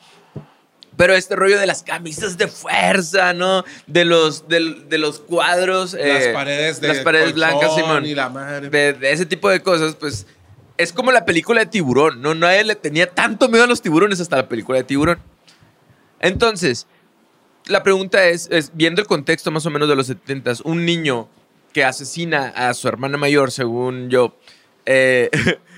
Pero 0.95 1.15
este 1.15 1.35
rollo 1.35 1.59
de 1.59 1.65
las 1.65 1.81
camisas 1.83 2.37
de 2.37 2.47
fuerza, 2.47 3.33
¿no? 3.33 3.63
De 3.87 4.05
los, 4.05 4.47
del- 4.47 4.87
de, 4.89 4.97
los 4.99 5.19
cuadros. 5.19 5.93
Las 5.93 6.23
eh, 6.23 6.31
paredes 6.33 6.79
de 6.81 6.87
Las 6.89 6.99
paredes 6.99 7.33
blancas, 7.33 7.73
Simón. 7.75 8.05
y 8.05 8.13
la 8.13 8.29
madre. 8.29 8.69
De, 8.69 8.93
de 8.93 9.11
ese 9.11 9.25
tipo 9.25 9.49
de 9.49 9.61
cosas, 9.61 9.95
pues 9.95 10.27
es 10.77 10.93
como 10.93 11.11
la 11.11 11.25
película 11.25 11.61
de 11.61 11.65
tiburón, 11.67 12.21
¿no? 12.21 12.35
Nadie 12.35 12.63
le 12.63 12.75
tenía 12.75 13.07
tanto 13.09 13.49
miedo 13.49 13.63
a 13.63 13.67
los 13.67 13.81
tiburones 13.81 14.19
hasta 14.19 14.35
la 14.37 14.47
película 14.47 14.77
de 14.77 14.83
tiburón. 14.83 15.19
Entonces, 16.19 16.87
la 17.65 17.83
pregunta 17.83 18.25
es, 18.25 18.47
es, 18.51 18.71
viendo 18.73 19.01
el 19.01 19.07
contexto 19.07 19.51
más 19.51 19.65
o 19.65 19.69
menos 19.69 19.89
de 19.89 19.95
los 19.95 20.07
70 20.07 20.53
un 20.63 20.85
niño 20.85 21.27
que 21.73 21.83
asesina 21.83 22.49
a 22.55 22.73
su 22.73 22.87
hermana 22.87 23.17
mayor, 23.17 23.51
según 23.51 24.09
yo, 24.09 24.37
eh, 24.85 25.29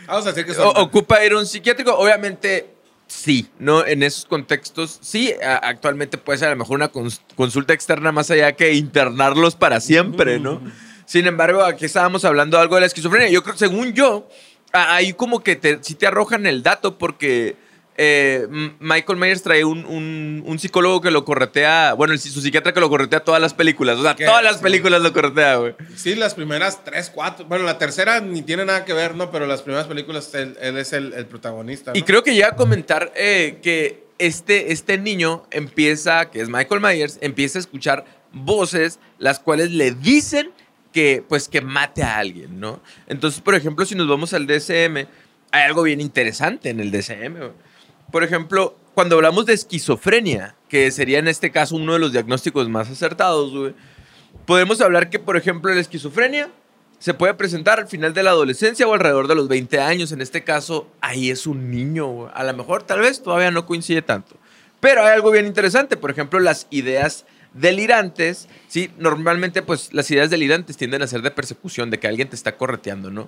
Vamos 0.07 0.25
a 0.27 0.33
decir 0.33 0.45
que 0.45 0.51
o- 0.61 0.69
ocupa 0.81 1.23
ir 1.25 1.31
a 1.33 1.37
un 1.37 1.45
psiquiátrico, 1.45 1.95
obviamente 1.95 2.74
sí, 3.15 3.47
¿no? 3.59 3.85
En 3.85 4.03
esos 4.03 4.25
contextos, 4.25 4.97
sí, 5.01 5.33
actualmente 5.61 6.17
puede 6.17 6.39
ser 6.39 6.49
a 6.49 6.51
lo 6.51 6.57
mejor 6.57 6.75
una 6.75 6.91
cons- 6.91 7.21
consulta 7.35 7.73
externa 7.73 8.11
más 8.11 8.29
allá 8.31 8.51
que 8.53 8.73
internarlos 8.73 9.55
para 9.55 9.79
siempre, 9.79 10.39
¿no? 10.39 10.61
Sin 11.05 11.27
embargo, 11.27 11.63
aquí 11.63 11.85
estábamos 11.85 12.25
hablando 12.25 12.59
algo 12.59 12.75
de 12.75 12.81
la 12.81 12.87
esquizofrenia. 12.87 13.29
Yo 13.29 13.43
creo, 13.43 13.55
según 13.57 13.93
yo, 13.93 14.27
ahí 14.71 15.13
como 15.13 15.41
que 15.43 15.55
te, 15.55 15.79
sí 15.81 15.95
te 15.95 16.07
arrojan 16.07 16.45
el 16.45 16.63
dato 16.63 16.97
porque 16.97 17.55
eh, 17.97 18.47
Michael 18.79 19.17
Myers 19.17 19.41
trae 19.41 19.63
un, 19.63 19.85
un- 19.85 20.43
un 20.45 20.59
psicólogo 20.59 20.99
que 21.01 21.11
lo 21.11 21.23
corretea, 21.23 21.93
bueno, 21.93 22.13
el- 22.13 22.19
su 22.19 22.41
psiquiatra 22.41 22.73
que 22.73 22.79
lo 22.81 22.89
corretea 22.89 23.21
todas 23.21 23.41
las 23.41 23.53
películas. 23.53 23.97
O 23.97 24.03
sea, 24.03 24.15
¿Qué? 24.15 24.25
todas 24.25 24.43
las 24.43 24.57
películas 24.57 25.01
lo 25.01 25.13
corretea, 25.13 25.55
güey. 25.57 25.75
Sí, 25.95 26.15
las 26.15 26.33
primeras 26.33 26.83
tres, 26.83 27.09
cuatro. 27.13 27.45
Bueno, 27.45 27.63
la 27.63 27.77
tercera 27.77 28.19
ni 28.19 28.41
tiene 28.41 28.65
nada 28.65 28.83
que 28.85 28.93
ver, 28.93 29.15
¿no? 29.15 29.31
Pero 29.31 29.47
las 29.47 29.61
primeras 29.61 29.87
películas 29.87 30.33
él, 30.35 30.57
él 30.61 30.77
es 30.77 30.91
el, 30.93 31.13
el 31.13 31.25
protagonista. 31.25 31.91
¿no? 31.91 31.97
Y 31.97 32.03
creo 32.03 32.21
que 32.23 32.33
llega 32.33 32.49
a 32.49 32.55
comentar 32.55 33.13
eh, 33.15 33.59
que 33.63 34.03
este, 34.17 34.71
este 34.73 34.97
niño 34.97 35.43
empieza, 35.51 36.29
que 36.31 36.41
es 36.41 36.49
Michael 36.49 36.81
Myers, 36.81 37.17
empieza 37.21 37.59
a 37.59 37.61
escuchar 37.61 38.05
voces 38.33 38.99
las 39.19 39.39
cuales 39.39 39.71
le 39.71 39.91
dicen 39.91 40.51
que, 40.91 41.23
pues, 41.27 41.47
que 41.49 41.61
mate 41.61 42.03
a 42.03 42.17
alguien, 42.17 42.59
¿no? 42.59 42.81
Entonces, 43.07 43.41
por 43.41 43.55
ejemplo, 43.55 43.85
si 43.85 43.95
nos 43.95 44.07
vamos 44.07 44.33
al 44.33 44.47
DSM, 44.47 45.05
hay 45.51 45.63
algo 45.63 45.83
bien 45.83 45.99
interesante 46.01 46.69
en 46.69 46.79
el 46.79 46.91
DSM. 46.91 47.37
güey. 47.37 47.51
Por 48.11 48.23
ejemplo, 48.23 48.77
cuando 48.93 49.15
hablamos 49.15 49.45
de 49.45 49.53
esquizofrenia, 49.53 50.55
que 50.69 50.89
sería 50.91 51.19
en 51.19 51.27
este 51.27 51.51
caso 51.51 51.75
uno 51.75 51.93
de 51.93 51.99
los 51.99 52.11
diagnósticos 52.11 52.69
más 52.69 52.89
acertados, 52.89 53.73
podemos 54.45 54.81
hablar 54.81 55.09
que, 55.09 55.19
por 55.19 55.37
ejemplo, 55.37 55.73
la 55.73 55.81
esquizofrenia 55.81 56.49
se 56.99 57.13
puede 57.13 57.33
presentar 57.33 57.79
al 57.79 57.87
final 57.87 58.13
de 58.13 58.23
la 58.23 58.31
adolescencia 58.31 58.87
o 58.87 58.93
alrededor 58.93 59.27
de 59.27 59.35
los 59.35 59.47
20 59.47 59.79
años. 59.79 60.11
En 60.11 60.21
este 60.21 60.43
caso, 60.43 60.87
ahí 61.01 61.29
es 61.29 61.45
un 61.45 61.69
niño. 61.69 62.29
A 62.33 62.43
lo 62.43 62.53
mejor, 62.53 62.83
tal 62.83 62.99
vez, 63.01 63.21
todavía 63.21 63.51
no 63.51 63.65
coincide 63.65 64.01
tanto. 64.01 64.37
Pero 64.79 65.03
hay 65.03 65.13
algo 65.13 65.31
bien 65.31 65.45
interesante. 65.45 65.97
Por 65.97 66.11
ejemplo, 66.11 66.39
las 66.39 66.67
ideas 66.69 67.25
delirantes. 67.53 68.47
Sí, 68.67 68.91
normalmente, 68.97 69.61
pues, 69.61 69.93
las 69.93 70.09
ideas 70.11 70.29
delirantes 70.29 70.77
tienden 70.77 71.01
a 71.01 71.07
ser 71.07 71.21
de 71.21 71.31
persecución, 71.31 71.89
de 71.89 71.99
que 71.99 72.07
alguien 72.07 72.29
te 72.29 72.35
está 72.35 72.55
correteando, 72.55 73.11
¿no? 73.11 73.27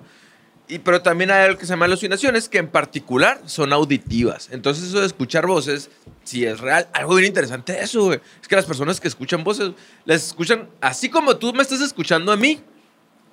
Y, 0.69 0.79
pero 0.79 1.01
también 1.01 1.31
hay 1.31 1.45
algo 1.45 1.57
que 1.57 1.65
se 1.65 1.71
llama 1.71 1.85
alucinaciones, 1.85 2.49
que 2.49 2.57
en 2.57 2.67
particular 2.67 3.39
son 3.45 3.71
auditivas. 3.71 4.49
Entonces, 4.51 4.85
eso 4.85 4.99
de 4.99 5.05
escuchar 5.07 5.45
voces, 5.47 5.89
si 6.25 6.45
es 6.45 6.59
real, 6.59 6.87
algo 6.93 7.15
bien 7.15 7.27
interesante 7.27 7.71
de 7.73 7.83
eso, 7.83 8.03
güey. 8.03 8.19
Es 8.41 8.47
que 8.49 8.55
las 8.57 8.65
personas 8.65 8.99
que 8.99 9.07
escuchan 9.07 9.45
voces, 9.45 9.71
las 10.03 10.25
escuchan 10.27 10.67
así 10.81 11.09
como 11.09 11.37
tú 11.37 11.53
me 11.53 11.61
estás 11.63 11.79
escuchando 11.79 12.31
a 12.33 12.35
mí. 12.37 12.61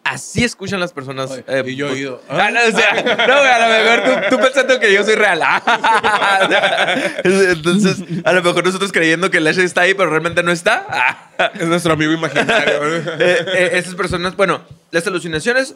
Así 0.04 0.44
escuchan 0.44 0.78
las 0.80 0.92
personas. 0.92 1.30
Eh, 1.48 1.62
y 1.66 1.76
yo 1.76 1.86
he 1.86 1.88
por- 1.88 1.96
oído. 1.96 2.22
Ah, 2.28 2.50
no, 2.52 2.60
o 2.60 2.78
sea, 2.78 2.92
no, 3.26 3.38
güey, 3.38 3.50
a 3.50 3.58
lo 3.58 3.68
mejor 4.04 4.28
tú, 4.28 4.36
tú 4.36 4.42
pensando 4.42 4.78
que 4.78 4.92
yo 4.92 5.02
soy 5.02 5.14
real. 5.14 5.40
Entonces, 7.24 7.96
a 8.24 8.32
lo 8.32 8.42
mejor 8.42 8.64
nosotros 8.64 8.92
creyendo 8.92 9.30
que 9.30 9.40
Lash 9.40 9.58
está 9.58 9.80
ahí, 9.82 9.94
pero 9.94 10.10
realmente 10.10 10.42
no 10.42 10.52
está. 10.52 11.30
Es 11.54 11.66
nuestro 11.66 11.94
amigo 11.94 12.12
imaginario. 12.12 12.84
Eh, 13.18 13.44
eh, 13.46 13.70
esas 13.74 13.94
personas, 13.94 14.36
bueno, 14.36 14.60
las 14.90 15.06
alucinaciones 15.06 15.74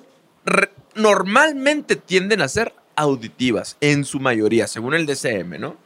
normalmente 0.94 1.96
tienden 1.96 2.42
a 2.42 2.48
ser 2.48 2.72
auditivas, 2.96 3.76
en 3.80 4.04
su 4.04 4.18
mayoría, 4.20 4.66
según 4.66 4.94
el 4.94 5.06
DCM, 5.06 5.60
¿no? 5.60 5.76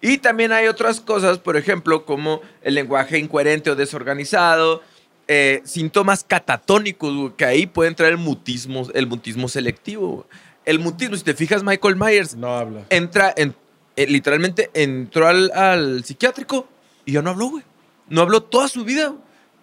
Y 0.00 0.18
también 0.18 0.52
hay 0.52 0.66
otras 0.66 1.00
cosas, 1.00 1.38
por 1.38 1.56
ejemplo, 1.56 2.04
como 2.04 2.40
el 2.62 2.74
lenguaje 2.74 3.18
incoherente 3.18 3.70
o 3.70 3.76
desorganizado, 3.76 4.82
eh, 5.26 5.60
síntomas 5.64 6.24
catatónicos, 6.24 7.32
que 7.36 7.44
ahí 7.44 7.66
puede 7.66 7.90
entrar 7.90 8.10
el 8.10 8.18
mutismo, 8.18 8.88
el 8.94 9.06
mutismo 9.06 9.48
selectivo. 9.48 10.26
El 10.64 10.78
mutismo, 10.78 11.16
si 11.16 11.24
te 11.24 11.34
fijas, 11.34 11.62
Michael 11.62 11.96
Myers 11.96 12.36
no 12.36 12.56
habla. 12.56 12.84
entra, 12.90 13.32
en, 13.36 13.54
eh, 13.96 14.06
literalmente 14.06 14.70
entró 14.74 15.26
al, 15.26 15.50
al 15.52 16.04
psiquiátrico 16.04 16.68
y 17.04 17.12
ya 17.12 17.22
no 17.22 17.30
habló, 17.30 17.46
güey. 17.48 17.64
No 18.08 18.22
habló 18.22 18.42
toda 18.42 18.68
su 18.68 18.84
vida, 18.84 19.14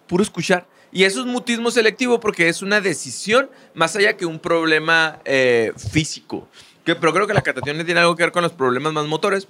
puro 0.06 0.22
escuchar. 0.22 0.66
Y 0.96 1.04
eso 1.04 1.20
es 1.20 1.26
mutismo 1.26 1.70
selectivo 1.70 2.20
porque 2.20 2.48
es 2.48 2.62
una 2.62 2.80
decisión 2.80 3.50
más 3.74 3.94
allá 3.96 4.16
que 4.16 4.24
un 4.24 4.38
problema 4.38 5.20
eh, 5.26 5.74
físico. 5.76 6.48
Que, 6.86 6.94
pero 6.94 7.12
creo 7.12 7.26
que 7.26 7.34
la 7.34 7.42
catatonia 7.42 7.84
tiene 7.84 8.00
algo 8.00 8.16
que 8.16 8.22
ver 8.22 8.32
con 8.32 8.42
los 8.42 8.52
problemas 8.52 8.94
más 8.94 9.04
motores. 9.04 9.46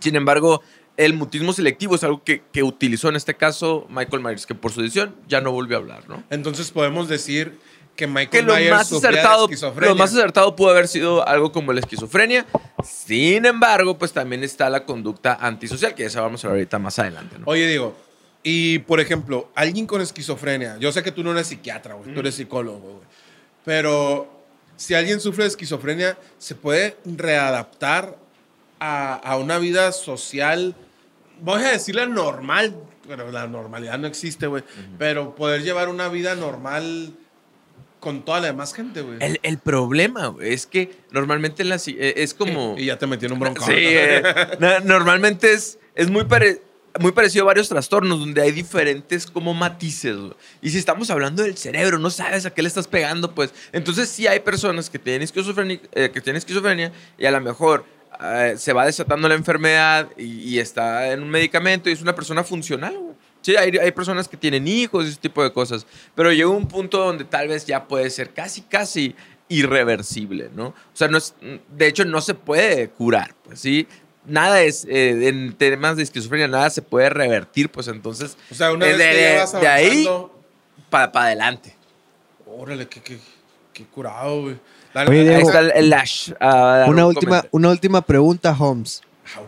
Sin 0.00 0.16
embargo, 0.16 0.60
el 0.96 1.14
mutismo 1.14 1.52
selectivo 1.52 1.94
es 1.94 2.02
algo 2.02 2.24
que, 2.24 2.42
que 2.52 2.64
utilizó 2.64 3.08
en 3.08 3.14
este 3.14 3.34
caso 3.36 3.86
Michael 3.88 4.20
Myers, 4.20 4.46
que 4.46 4.56
por 4.56 4.72
su 4.72 4.82
decisión 4.82 5.14
ya 5.28 5.40
no 5.40 5.52
volvió 5.52 5.76
a 5.76 5.80
hablar, 5.80 6.08
¿no? 6.08 6.24
Entonces 6.28 6.72
podemos 6.72 7.08
decir 7.08 7.60
que 7.94 8.06
Que 8.06 8.06
Michael 8.08 8.46
lo 8.46 8.56
Myers 8.56 8.70
más, 8.72 8.88
sufría 8.88 9.12
de 9.12 9.18
acertado, 9.20 9.44
esquizofrenia. 9.44 9.90
lo 9.90 9.94
más 9.94 10.12
acertado 10.12 10.56
pudo 10.56 10.70
haber 10.70 10.88
sido 10.88 11.24
algo 11.28 11.52
como 11.52 11.72
la 11.72 11.78
esquizofrenia. 11.78 12.46
Sin 12.84 13.46
embargo, 13.46 13.96
pues 13.96 14.12
también 14.12 14.42
está 14.42 14.68
la 14.70 14.84
conducta 14.84 15.38
antisocial, 15.40 15.94
que 15.94 16.04
esa 16.04 16.20
vamos 16.20 16.44
a 16.44 16.48
ver 16.48 16.56
ahorita 16.56 16.80
más 16.80 16.98
adelante, 16.98 17.38
¿no? 17.38 17.44
Oye, 17.46 17.68
digo, 17.68 17.94
y 18.42 18.78
por 18.80 19.00
ejemplo, 19.00 19.50
alguien 19.54 19.86
con 19.86 20.00
esquizofrenia, 20.00 20.76
yo 20.78 20.92
sé 20.92 21.02
que 21.02 21.12
tú 21.12 21.22
no 21.24 21.32
eres 21.32 21.48
psiquiatra, 21.48 21.94
güey, 21.94 22.14
tú 22.14 22.20
eres 22.20 22.34
psicólogo, 22.36 22.78
güey, 22.78 23.06
pero 23.64 24.30
si 24.76 24.94
alguien 24.94 25.20
sufre 25.20 25.44
de 25.44 25.48
esquizofrenia, 25.48 26.16
¿se 26.38 26.54
puede 26.54 26.96
readaptar 27.04 28.16
a, 28.80 29.14
a 29.14 29.36
una 29.36 29.58
vida 29.58 29.92
social, 29.92 30.74
voy 31.40 31.62
a 31.62 31.68
decirla 31.72 32.06
normal, 32.06 32.74
pero 33.06 33.30
la 33.32 33.46
normalidad 33.46 33.98
no 33.98 34.06
existe, 34.06 34.46
güey, 34.46 34.62
pero 34.98 35.34
poder 35.34 35.62
llevar 35.62 35.88
una 35.88 36.08
vida 36.08 36.34
normal 36.34 37.12
con 38.00 38.24
toda 38.24 38.40
la 38.40 38.46
demás 38.48 38.72
gente, 38.72 39.00
güey? 39.00 39.18
El, 39.20 39.40
el 39.42 39.58
problema 39.58 40.28
güey, 40.28 40.52
es 40.52 40.66
que 40.66 40.92
normalmente 41.10 41.62
en 41.62 41.70
la 41.70 41.76
eh, 41.86 42.14
es 42.18 42.32
como... 42.34 42.76
Y 42.78 42.84
ya 42.86 42.96
te 42.98 43.06
metí 43.08 43.26
en 43.26 43.32
un 43.32 43.40
bronco. 43.40 43.64
Sí, 43.66 43.72
eh, 43.74 44.22
no- 44.60 44.80
normalmente 44.80 45.52
es, 45.52 45.78
es 45.96 46.08
muy, 46.08 46.24
pare- 46.24 46.62
muy 47.00 47.12
parecido 47.12 47.44
a 47.44 47.46
varios 47.46 47.68
trastornos 47.68 48.18
donde 48.18 48.42
hay 48.42 48.52
diferentes 48.52 49.26
como 49.26 49.54
matices. 49.54 50.16
Y 50.62 50.70
si 50.70 50.78
estamos 50.78 51.10
hablando 51.10 51.42
del 51.42 51.56
cerebro, 51.56 51.98
no 51.98 52.10
sabes 52.10 52.46
a 52.46 52.50
qué 52.50 52.62
le 52.62 52.68
estás 52.68 52.88
pegando, 52.88 53.34
pues. 53.34 53.52
Entonces 53.72 54.08
sí 54.08 54.26
hay 54.26 54.40
personas 54.40 54.90
que 54.90 54.98
tienen 54.98 55.22
esquizofrenia, 55.22 55.80
eh, 55.92 56.10
que 56.10 56.20
tienen 56.20 56.38
esquizofrenia 56.38 56.92
y 57.18 57.26
a 57.26 57.30
lo 57.30 57.40
mejor 57.40 57.84
eh, 58.22 58.54
se 58.56 58.72
va 58.72 58.86
desatando 58.86 59.28
la 59.28 59.34
enfermedad 59.34 60.08
y, 60.16 60.24
y 60.24 60.58
está 60.58 61.12
en 61.12 61.22
un 61.22 61.30
medicamento 61.30 61.88
y 61.88 61.92
es 61.92 62.02
una 62.02 62.14
persona 62.14 62.42
funcional. 62.42 62.96
güey. 62.98 63.14
Sí, 63.40 63.56
hay, 63.56 63.76
hay 63.78 63.92
personas 63.92 64.28
que 64.28 64.36
tienen 64.36 64.66
hijos 64.66 65.04
y 65.04 65.08
ese 65.08 65.20
tipo 65.20 65.42
de 65.42 65.52
cosas, 65.52 65.86
pero 66.14 66.32
llega 66.32 66.48
un 66.48 66.66
punto 66.66 66.98
donde 66.98 67.24
tal 67.24 67.48
vez 67.48 67.64
ya 67.66 67.86
puede 67.86 68.10
ser 68.10 68.30
casi, 68.34 68.62
casi 68.62 69.14
irreversible, 69.48 70.50
¿no? 70.54 70.66
O 70.66 70.74
sea, 70.92 71.08
no 71.08 71.18
es, 71.18 71.34
de 71.40 71.86
hecho 71.86 72.04
no 72.04 72.20
se 72.20 72.34
puede 72.34 72.90
curar, 72.90 73.34
pues 73.44 73.60
sí. 73.60 73.86
Nada 74.28 74.62
es, 74.62 74.84
eh, 74.88 75.28
en 75.28 75.52
temas 75.54 75.96
de 75.96 76.02
esquizofrenia, 76.04 76.46
nada 76.48 76.70
se 76.70 76.82
puede 76.82 77.10
revertir, 77.10 77.70
pues 77.70 77.88
entonces, 77.88 78.36
O 78.50 78.54
sea, 78.54 78.72
una 78.72 78.86
eh, 78.86 78.90
vez 78.90 78.98
de, 78.98 79.04
que 79.04 79.22
ya 79.34 79.40
vas 79.40 79.60
de 79.60 79.68
ahí 79.68 80.08
para 80.90 81.10
adelante. 81.14 81.74
órale, 82.46 82.86
qué, 82.88 83.00
qué, 83.00 83.18
qué 83.72 83.84
curado, 83.84 84.42
güey. 84.42 84.56
Oye, 85.06 85.34
Ahí 85.34 85.42
está 85.42 85.60
el, 85.60 85.72
el 85.74 85.90
Lash. 85.90 86.32
a 86.40 86.56
dar 86.56 86.88
Una 86.88 87.04
un 87.04 87.08
última, 87.14 87.28
comentario. 87.30 87.48
una 87.52 87.68
última 87.70 88.00
pregunta, 88.02 88.56
Holmes. 88.58 89.02
Ah, 89.36 89.40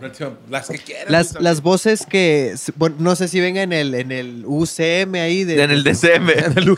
las 0.50 0.68
que 0.68 0.78
quieras. 0.78 1.34
Las, 1.40 1.62
voces 1.62 2.04
que, 2.04 2.54
bueno, 2.76 2.96
no 2.99 3.16
sé 3.16 3.26
si 3.28 3.40
venga 3.40 3.62
en 3.62 3.72
el, 3.72 3.94
en 3.94 4.12
el 4.12 4.44
UCM 4.46 5.14
ahí 5.14 5.44
de... 5.44 5.62
En 5.62 5.70
el 5.70 5.82
DCM. 5.82 6.28
En 6.30 6.58
el 6.58 6.68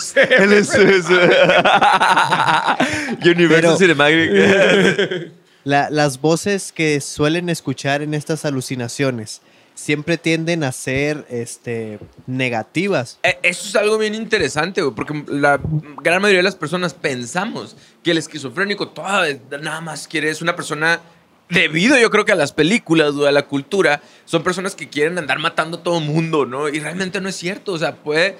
Universal 3.24 3.60
Pero- 3.60 3.76
Cinematic. 3.76 5.32
La- 5.64 5.90
las 5.90 6.20
voces 6.20 6.72
que 6.72 7.00
suelen 7.00 7.48
escuchar 7.48 8.02
en 8.02 8.14
estas 8.14 8.44
alucinaciones 8.44 9.42
siempre 9.74 10.18
tienden 10.18 10.64
a 10.64 10.72
ser 10.72 11.24
este, 11.30 11.98
negativas. 12.26 13.18
Eh, 13.22 13.38
Eso 13.42 13.68
es 13.68 13.76
algo 13.76 13.96
bien 13.98 14.14
interesante, 14.14 14.82
porque 14.94 15.24
la 15.28 15.60
gran 16.02 16.20
mayoría 16.20 16.40
de 16.40 16.42
las 16.44 16.56
personas 16.56 16.94
pensamos 16.94 17.76
que 18.02 18.10
el 18.10 18.18
esquizofrénico 18.18 18.88
toda, 18.88 19.26
nada 19.60 19.80
más 19.80 20.08
quiere, 20.08 20.28
es 20.30 20.42
una 20.42 20.54
persona, 20.56 21.00
debido 21.48 21.96
yo 21.98 22.10
creo 22.10 22.24
que 22.24 22.32
a 22.32 22.36
las 22.36 22.52
películas 22.52 23.14
o 23.14 23.26
a 23.26 23.32
la 23.32 23.46
cultura, 23.46 24.02
son 24.24 24.42
personas 24.42 24.74
que 24.74 24.88
quieren 24.88 25.16
andar 25.18 25.38
matando 25.38 25.78
a 25.78 25.82
todo 25.82 26.00
mundo, 26.00 26.44
¿no? 26.44 26.68
Y 26.68 26.78
realmente 26.80 27.20
no 27.20 27.28
es 27.28 27.36
cierto, 27.36 27.72
o 27.72 27.78
sea, 27.78 27.94
puede, 27.96 28.36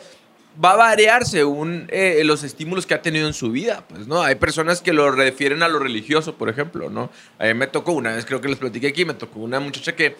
va 0.62 0.72
a 0.72 0.76
variar 0.76 1.24
según 1.24 1.86
eh, 1.90 2.22
los 2.24 2.42
estímulos 2.42 2.86
que 2.86 2.94
ha 2.94 3.02
tenido 3.02 3.26
en 3.26 3.34
su 3.34 3.50
vida, 3.50 3.84
pues, 3.88 4.06
¿no? 4.06 4.22
Hay 4.22 4.34
personas 4.36 4.80
que 4.80 4.92
lo 4.92 5.10
refieren 5.10 5.62
a 5.62 5.68
lo 5.68 5.78
religioso, 5.78 6.34
por 6.34 6.48
ejemplo, 6.48 6.90
¿no? 6.90 7.10
A 7.38 7.46
mí 7.46 7.54
me 7.54 7.66
tocó 7.66 7.92
una 7.92 8.14
vez, 8.14 8.24
creo 8.24 8.40
que 8.40 8.48
les 8.48 8.58
platiqué 8.58 8.88
aquí, 8.88 9.04
me 9.04 9.14
tocó 9.14 9.40
una 9.40 9.60
muchacha 9.60 9.94
que 9.94 10.16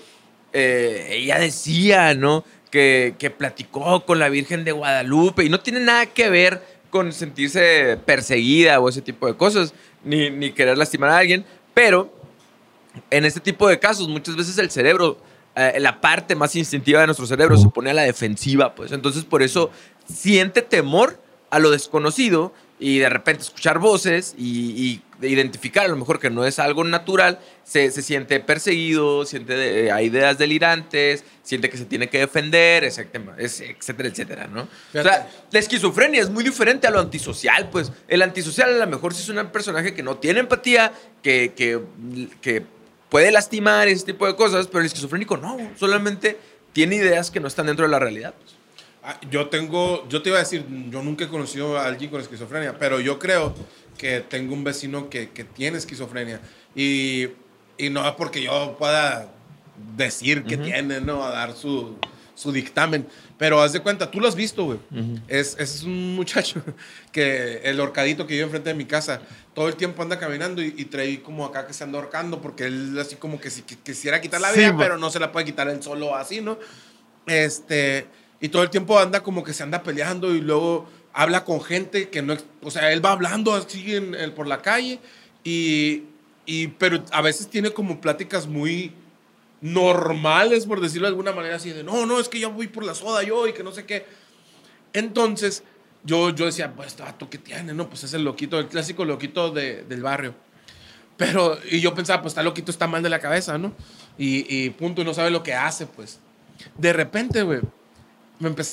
eh, 0.53 1.09
ella 1.11 1.39
decía, 1.39 2.15
¿no? 2.15 2.45
Que, 2.71 3.15
que 3.19 3.31
platicó 3.31 4.05
con 4.07 4.19
la 4.19 4.29
Virgen 4.29 4.65
de 4.65 4.73
Guadalupe 4.73 5.45
y 5.45 5.51
no 5.51 5.61
tiene 5.61 5.81
nada 5.81 6.07
que 6.07 6.31
ver 6.31 6.63
con 6.89 7.13
sentirse 7.13 7.99
perseguida 8.05 8.79
o 8.81 8.89
ese 8.89 9.03
tipo 9.03 9.27
de 9.27 9.35
cosas, 9.35 9.75
ni, 10.05 10.31
ni 10.31 10.53
querer 10.53 10.77
lastimar 10.77 11.11
a 11.11 11.19
alguien, 11.19 11.45
pero 11.75 12.13
en 13.11 13.25
este 13.25 13.41
tipo 13.41 13.69
de 13.69 13.79
casos 13.79 14.09
muchas 14.09 14.37
veces 14.37 14.59
el 14.59 14.71
cerebro, 14.71 15.19
eh, 15.55 15.79
la 15.81 16.01
parte 16.01 16.35
más 16.35 16.55
instintiva 16.57 17.01
de 17.01 17.07
nuestro 17.07 17.27
cerebro 17.27 17.57
se 17.57 17.69
pone 17.69 17.91
a 17.91 17.95
la 17.95 18.03
defensiva, 18.03 18.75
pues 18.75 18.93
entonces 18.93 19.25
por 19.25 19.43
eso 19.43 19.71
siente 20.07 20.63
temor 20.63 21.21
a 21.51 21.59
lo 21.59 21.71
desconocido 21.71 22.53
y 22.79 22.99
de 22.99 23.09
repente 23.09 23.43
escuchar 23.43 23.79
voces 23.79 24.35
y, 24.37 25.03
y 25.21 25.27
identificar 25.27 25.85
a 25.85 25.89
lo 25.89 25.95
mejor 25.97 26.19
que 26.19 26.31
no 26.31 26.45
es 26.45 26.59
algo 26.59 26.83
natural, 26.83 27.39
se, 27.63 27.93
se 27.93 28.03
siente 28.03 28.41
perseguido, 28.41 29.25
siente 29.25 29.55
de- 29.55 29.93
hay 29.93 30.07
ideas 30.07 30.37
delirantes, 30.39 31.23
siente 31.45 31.71
que 31.71 31.77
se 31.77 31.85
tiene 31.85 32.09
que 32.09 32.19
defender, 32.19 32.83
etcétera, 32.83 33.37
etcétera, 33.39 34.09
etcétera, 34.09 34.47
¿no? 34.49 34.63
O 34.63 35.03
sea, 35.03 35.29
la 35.53 35.59
esquizofrenia 35.61 36.21
es 36.23 36.31
muy 36.31 36.43
diferente 36.43 36.89
a 36.89 36.91
lo 36.91 36.99
antisocial, 36.99 37.69
pues. 37.71 37.93
El 38.09 38.23
antisocial 38.23 38.75
a 38.75 38.79
lo 38.85 38.87
mejor 38.89 39.15
sí 39.15 39.23
es 39.23 39.29
un 39.29 39.47
personaje 39.53 39.95
que 39.95 40.03
no 40.03 40.17
tiene 40.17 40.41
empatía, 40.41 40.93
que, 41.23 41.53
que, 41.55 41.81
que 42.41 42.65
puede 43.09 43.31
lastimar 43.31 43.87
ese 43.87 44.07
tipo 44.07 44.27
de 44.27 44.35
cosas, 44.35 44.67
pero 44.67 44.81
el 44.81 44.87
esquizofrénico 44.87 45.37
no, 45.37 45.57
solamente 45.79 46.37
tiene 46.73 46.97
ideas 46.97 47.31
que 47.31 47.39
no 47.39 47.47
están 47.47 47.67
dentro 47.67 47.85
de 47.85 47.91
la 47.93 48.01
realidad. 48.01 48.35
pues. 48.41 48.57
Ah, 49.05 49.19
Yo 49.31 49.49
tengo, 49.49 50.07
yo 50.09 50.23
te 50.23 50.29
iba 50.29 50.39
a 50.39 50.43
decir, 50.43 50.65
yo 50.91 51.03
nunca 51.03 51.25
he 51.25 51.29
conocido 51.29 51.77
a 51.79 51.87
alguien 51.87 52.11
con 52.11 52.21
esquizofrenia, 52.21 52.79
pero 52.79 53.01
yo 53.01 53.19
creo 53.19 53.55
que 53.99 54.21
tengo 54.21 54.55
un 54.55 54.63
vecino 54.65 55.09
que, 55.11 55.31
que 55.31 55.45
tiene 55.45 55.79
esquizofrenia. 55.79 56.41
Y, 56.77 57.29
y 57.79 57.91
no 57.91 58.07
es 58.07 58.15
porque 58.15 58.43
yo 58.43 58.77
pueda 58.79 59.29
decir 59.97 60.45
que 60.45 60.57
tiene, 60.57 61.01
¿no? 61.01 61.25
A 61.25 61.31
dar 61.31 61.55
su, 61.55 61.97
su 62.35 62.53
dictamen. 62.53 63.07
Pero 63.39 63.61
haz 63.61 63.73
de 63.73 63.81
cuenta, 63.81 64.09
tú 64.09 64.21
lo 64.21 64.29
has 64.29 64.37
visto, 64.37 64.65
güey. 64.65 64.79
es, 65.27 65.57
es 65.59 65.83
un 65.83 66.15
muchacho 66.15 66.63
que 67.13 67.57
el 67.65 67.81
horcadito 67.81 68.25
que 68.27 68.35
vive 68.35 68.45
enfrente 68.45 68.69
de 68.69 68.75
mi 68.77 68.85
casa, 68.85 69.21
todo 69.53 69.67
el 69.67 69.75
tiempo 69.75 70.01
anda 70.03 70.17
caminando 70.19 70.63
y, 70.63 70.75
y 70.77 70.85
trae 70.85 71.21
como 71.23 71.45
acá 71.45 71.67
que 71.67 71.73
se 71.75 71.83
anda 71.83 71.99
ahorcando 71.99 72.41
porque 72.41 72.65
él 72.67 72.97
así 73.01 73.17
como 73.17 73.41
que 73.41 73.51
si 73.51 73.63
que- 73.63 73.77
quisiera 73.77 74.21
quitar 74.21 74.41
la 74.41 74.53
vida, 74.53 74.69
pero 74.79 74.97
no 74.97 75.11
se 75.11 75.19
la 75.19 75.33
puede 75.33 75.45
quitar 75.47 75.69
él 75.69 75.83
solo 75.83 76.15
así, 76.15 76.41
¿no? 76.41 76.57
Este, 77.27 78.07
y 78.43 78.49
todo 78.51 78.63
el 78.63 78.69
tiempo 78.69 78.99
anda 78.99 79.23
como 79.23 79.43
que 79.43 79.55
se 79.55 79.63
anda 79.63 79.83
peleando 79.83 80.35
y 80.35 80.41
luego 80.43 80.87
habla 81.15 81.45
con 81.45 81.63
gente 81.63 82.11
que 82.11 82.21
no, 82.21 82.37
o 82.63 82.71
sea, 82.71 82.93
él 82.93 83.03
va 83.05 83.13
hablando 83.13 83.55
así 83.55 83.95
en, 83.97 84.15
en- 84.15 84.35
por 84.35 84.47
la 84.47 84.61
calle 84.61 84.99
y, 85.45 86.03
y, 86.45 86.67
pero 86.69 87.03
a 87.13 87.23
veces 87.23 87.49
tiene 87.49 87.71
como 87.71 88.01
pláticas 88.01 88.47
muy 88.47 88.93
normales, 89.61 90.67
por 90.67 90.81
decirlo 90.81 91.07
de 91.07 91.13
alguna 91.13 91.33
manera, 91.33 91.57
así 91.57 91.71
de, 91.71 91.85
no, 91.85 92.05
no, 92.07 92.19
es 92.19 92.29
que 92.29 92.41
yo 92.41 92.51
voy 92.51 92.67
por 92.69 92.85
la 92.85 92.95
soda 92.95 93.23
yo 93.23 93.47
y 93.47 93.53
que 93.53 93.63
no 93.63 93.73
sé 93.73 93.85
qué. 93.87 94.05
Entonces, 94.93 95.63
yo, 96.05 96.31
yo 96.31 96.47
decía, 96.47 96.73
pues, 96.75 96.89
este 96.89 97.03
vato, 97.03 97.31
¿qué 97.31 97.39
tiene? 97.39 97.73
No, 97.73 97.89
pues 97.89 98.05
es 98.05 98.13
el 98.15 98.25
loquito, 98.25 98.59
el 98.59 98.67
clásico 98.69 99.05
loquito 99.05 99.51
de- 99.51 99.85
del 99.85 100.03
barrio. 100.03 100.35
Pero, 101.17 101.59
y 101.71 101.81
yo 101.81 101.95
pensaba, 101.95 102.23
pues 102.23 102.33
está 102.33 102.43
loquito, 102.43 102.71
está 102.71 102.87
mal 102.89 103.03
de 103.03 103.09
la 103.09 103.21
cabeza, 103.21 103.57
¿no? 103.57 103.73
Y, 104.19 104.45
y 104.49 104.71
punto, 104.71 105.05
no 105.05 105.15
sabe 105.15 105.31
lo 105.31 105.43
que 105.43 105.55
hace, 105.55 105.87
pues. 105.87 106.19
De 106.77 106.93
repente, 106.93 107.43
güey, 107.43 107.61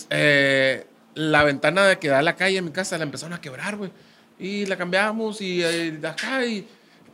eh, 0.09 0.85
la 1.15 1.43
ventana 1.43 1.95
que 1.97 2.07
da 2.07 2.19
a 2.19 2.21
la 2.21 2.35
calle 2.35 2.57
en 2.57 2.65
mi 2.65 2.71
casa 2.71 2.97
la 2.97 3.03
empezaron 3.03 3.33
a 3.33 3.41
quebrar, 3.41 3.77
güey. 3.77 3.91
Y 4.37 4.65
la 4.65 4.77
cambiamos 4.77 5.41
y 5.41 5.63
eh, 5.63 5.91
de 5.91 6.07
acá 6.07 6.45
y 6.45 6.65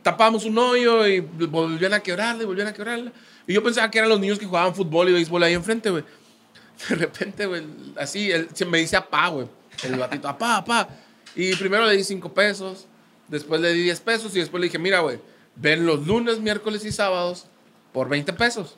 tapamos 0.02 0.44
un 0.44 0.56
hoyo 0.58 1.06
y 1.06 1.20
volvían 1.20 1.94
a 1.94 2.00
quebrarla 2.00 2.42
y 2.42 2.46
volvían 2.46 2.68
a 2.68 2.72
quebrarla. 2.72 3.12
Y 3.46 3.54
yo 3.54 3.62
pensaba 3.62 3.90
que 3.90 3.98
eran 3.98 4.10
los 4.10 4.20
niños 4.20 4.38
que 4.38 4.46
jugaban 4.46 4.74
fútbol 4.74 5.08
y 5.08 5.12
béisbol 5.12 5.42
ahí 5.42 5.54
enfrente, 5.54 5.90
güey. 5.90 6.04
De 6.88 6.94
repente, 6.94 7.46
güey, 7.46 7.62
así, 7.96 8.30
él 8.30 8.48
me 8.68 8.78
dice 8.78 8.96
apá, 8.96 9.28
güey. 9.28 9.48
El 9.82 9.96
batito, 9.96 10.28
apá, 10.28 10.58
apá. 10.58 10.88
Y 11.34 11.54
primero 11.56 11.86
le 11.86 11.96
di 11.96 12.04
cinco 12.04 12.32
pesos, 12.32 12.86
después 13.28 13.60
le 13.60 13.72
di 13.74 13.82
10 13.82 14.00
pesos 14.00 14.34
y 14.34 14.40
después 14.40 14.60
le 14.60 14.68
dije, 14.68 14.78
mira, 14.78 15.00
güey, 15.00 15.18
ven 15.54 15.84
los 15.84 16.06
lunes, 16.06 16.38
miércoles 16.38 16.84
y 16.84 16.92
sábados 16.92 17.46
por 17.92 18.08
20 18.08 18.32
pesos. 18.32 18.76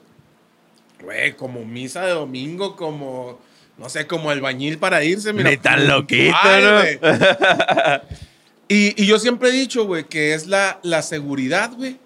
Güey, 1.03 1.37
como 1.37 1.65
misa 1.65 2.05
de 2.05 2.13
domingo, 2.13 2.75
como, 2.75 3.39
no 3.79 3.89
sé, 3.89 4.07
como 4.07 4.31
albañil 4.31 4.79
para 4.79 5.05
irse, 5.05 5.33
mira. 5.33 5.51
Ni 5.51 5.57
tan 5.57 5.87
loquito, 5.87 6.37
Ay, 6.43 6.63
¿no? 6.65 6.73
güey. 6.73 6.99
y, 8.69 9.03
y 9.03 9.07
yo 9.07 9.19
siempre 9.19 9.51
he 9.51 9.53
dicho, 9.53 9.85
güey, 9.87 10.05
que 10.05 10.35
es 10.35 10.47
la, 10.47 10.81
la 10.83 11.03
seguridad, 11.03 11.71
güey, 11.77 11.99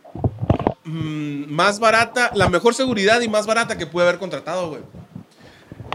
mm, 0.84 1.50
más 1.50 1.80
barata, 1.80 2.30
la 2.34 2.48
mejor 2.48 2.74
seguridad 2.74 3.20
y 3.22 3.28
más 3.28 3.46
barata 3.46 3.78
que 3.78 3.86
pude 3.86 4.04
haber 4.04 4.18
contratado, 4.18 4.68
güey. 4.68 4.82